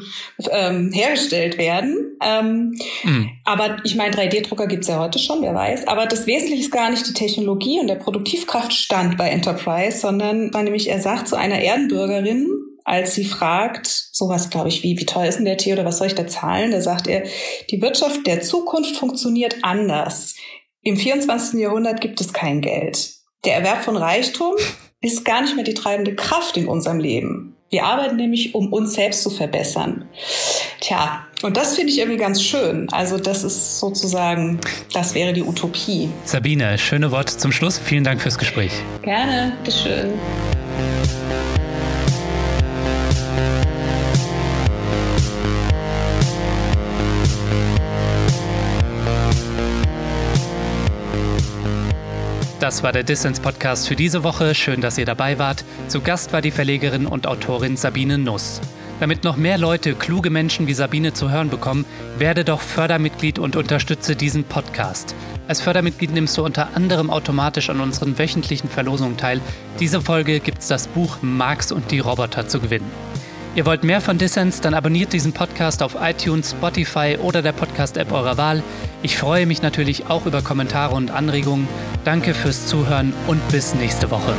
ähm, 0.48 0.92
hergestellt 0.92 1.58
werden. 1.58 2.16
Ähm, 2.22 2.78
mhm. 3.02 3.30
Aber 3.44 3.78
ich 3.82 3.96
meine, 3.96 4.14
3D-Drucker 4.14 4.68
gibt's 4.68 4.86
ja 4.86 5.00
heute 5.00 5.18
schon, 5.18 5.42
wer 5.42 5.56
weiß. 5.56 5.88
Aber 5.88 6.06
das 6.06 6.28
Wesentliche 6.28 6.62
ist 6.62 6.70
gar 6.70 6.90
nicht 6.90 7.08
die 7.08 7.14
Technologie 7.14 7.80
und 7.80 7.88
der 7.88 7.96
Produktivkraftstand 7.96 9.16
bei 9.16 9.30
Enterprise, 9.30 9.98
sondern 9.98 10.54
war 10.54 10.62
nämlich, 10.62 10.88
er 10.88 11.00
sagt 11.00 11.26
zu 11.26 11.34
einer 11.34 11.58
Erdenbürgerin, 11.58 12.46
als 12.85 13.14
sie 13.14 13.24
fragt, 13.24 13.87
sowas 13.87 14.51
glaube 14.51 14.68
ich 14.68 14.83
wie, 14.83 14.99
wie 14.99 15.07
teuer 15.07 15.28
ist 15.28 15.37
denn 15.37 15.45
der 15.45 15.57
Tee 15.57 15.72
oder 15.72 15.85
was 15.85 15.99
soll 15.99 16.09
ich 16.09 16.14
da 16.14 16.26
zahlen? 16.26 16.70
Da 16.70 16.81
sagt 16.81 17.07
er, 17.07 17.24
die 17.70 17.81
Wirtschaft 17.81 18.26
der 18.26 18.41
Zukunft 18.41 18.97
funktioniert 18.97 19.57
anders. 19.62 20.37
Im 20.83 20.97
24. 20.97 21.61
Jahrhundert 21.61 22.01
gibt 22.01 22.20
es 22.20 22.33
kein 22.33 22.61
Geld. 22.61 23.11
Der 23.45 23.55
Erwerb 23.55 23.83
von 23.83 23.97
Reichtum 23.97 24.55
ist 25.01 25.24
gar 25.24 25.43
nicht 25.43 25.55
mehr 25.57 25.64
die 25.64 25.74
treibende 25.74 26.14
Kraft 26.14 26.57
in 26.57 26.68
unserem 26.68 26.99
Leben. 26.99 27.57
Wir 27.70 27.85
arbeiten 27.85 28.16
nämlich, 28.16 28.55
um 28.55 28.72
uns 28.72 28.95
selbst 28.95 29.22
zu 29.22 29.31
verbessern. 29.31 30.09
Tja, 30.81 31.24
und 31.43 31.57
das 31.57 31.76
finde 31.76 31.93
ich 31.93 31.99
irgendwie 32.01 32.18
ganz 32.18 32.43
schön. 32.43 32.89
Also 32.91 33.16
das 33.16 33.45
ist 33.45 33.78
sozusagen, 33.78 34.61
das 34.93 35.14
wäre 35.14 35.33
die 35.33 35.43
Utopie. 35.43 36.11
Sabine, 36.24 36.76
schöne 36.78 37.12
Worte 37.12 37.37
zum 37.37 37.53
Schluss. 37.53 37.78
Vielen 37.78 38.03
Dank 38.03 38.20
fürs 38.20 38.39
Gespräch. 38.39 38.72
Gerne, 39.03 39.57
bitteschön. 39.62 40.11
Das 52.61 52.82
war 52.82 52.92
der 52.92 53.04
Dissens 53.04 53.40
Podcast 53.40 53.88
für 53.88 53.96
diese 53.96 54.22
Woche. 54.22 54.54
Schön, 54.54 54.82
dass 54.82 54.98
ihr 54.98 55.06
dabei 55.06 55.38
wart. 55.38 55.64
Zu 55.88 56.02
Gast 56.02 56.34
war 56.34 56.42
die 56.42 56.50
Verlegerin 56.50 57.06
und 57.06 57.26
Autorin 57.26 57.78
Sabine 57.78 58.18
Nuss. 58.18 58.61
Damit 59.00 59.24
noch 59.24 59.38
mehr 59.38 59.56
Leute, 59.56 59.94
kluge 59.94 60.28
Menschen 60.28 60.66
wie 60.66 60.74
Sabine 60.74 61.14
zu 61.14 61.30
hören 61.30 61.48
bekommen, 61.48 61.86
werde 62.18 62.44
doch 62.44 62.61
Fördermitglied 62.61 63.38
und 63.38 63.56
unterstütze 63.56 64.14
diesen 64.14 64.44
Podcast. 64.44 65.14
Als 65.48 65.62
Fördermitglied 65.62 66.12
nimmst 66.12 66.36
du 66.36 66.44
unter 66.44 66.76
anderem 66.76 67.08
automatisch 67.08 67.70
an 67.70 67.80
unseren 67.80 68.18
wöchentlichen 68.18 68.68
Verlosungen 68.68 69.16
teil. 69.16 69.40
Diese 69.80 70.02
Folge 70.02 70.38
gibt's 70.40 70.68
das 70.68 70.86
Buch 70.86 71.16
Marx 71.22 71.72
und 71.72 71.90
die 71.90 72.00
Roboter 72.00 72.46
zu 72.46 72.61
gewinnen. 72.61 72.90
Ihr 73.61 73.66
wollt 73.66 73.84
mehr 73.84 74.00
von 74.00 74.16
Dissens, 74.16 74.62
dann 74.62 74.72
abonniert 74.72 75.12
diesen 75.12 75.34
Podcast 75.34 75.82
auf 75.82 75.94
iTunes, 76.00 76.52
Spotify 76.52 77.18
oder 77.20 77.42
der 77.42 77.52
Podcast-App 77.52 78.11
eurer 78.11 78.38
Wahl. 78.38 78.62
Ich 79.02 79.18
freue 79.18 79.44
mich 79.44 79.61
natürlich 79.61 80.08
auch 80.08 80.24
über 80.24 80.40
Kommentare 80.40 80.94
und 80.94 81.11
Anregungen. 81.11 81.68
Danke 82.06 82.32
fürs 82.32 82.66
Zuhören 82.66 83.12
und 83.26 83.46
bis 83.50 83.74
nächste 83.74 84.11
Woche. 84.11 84.34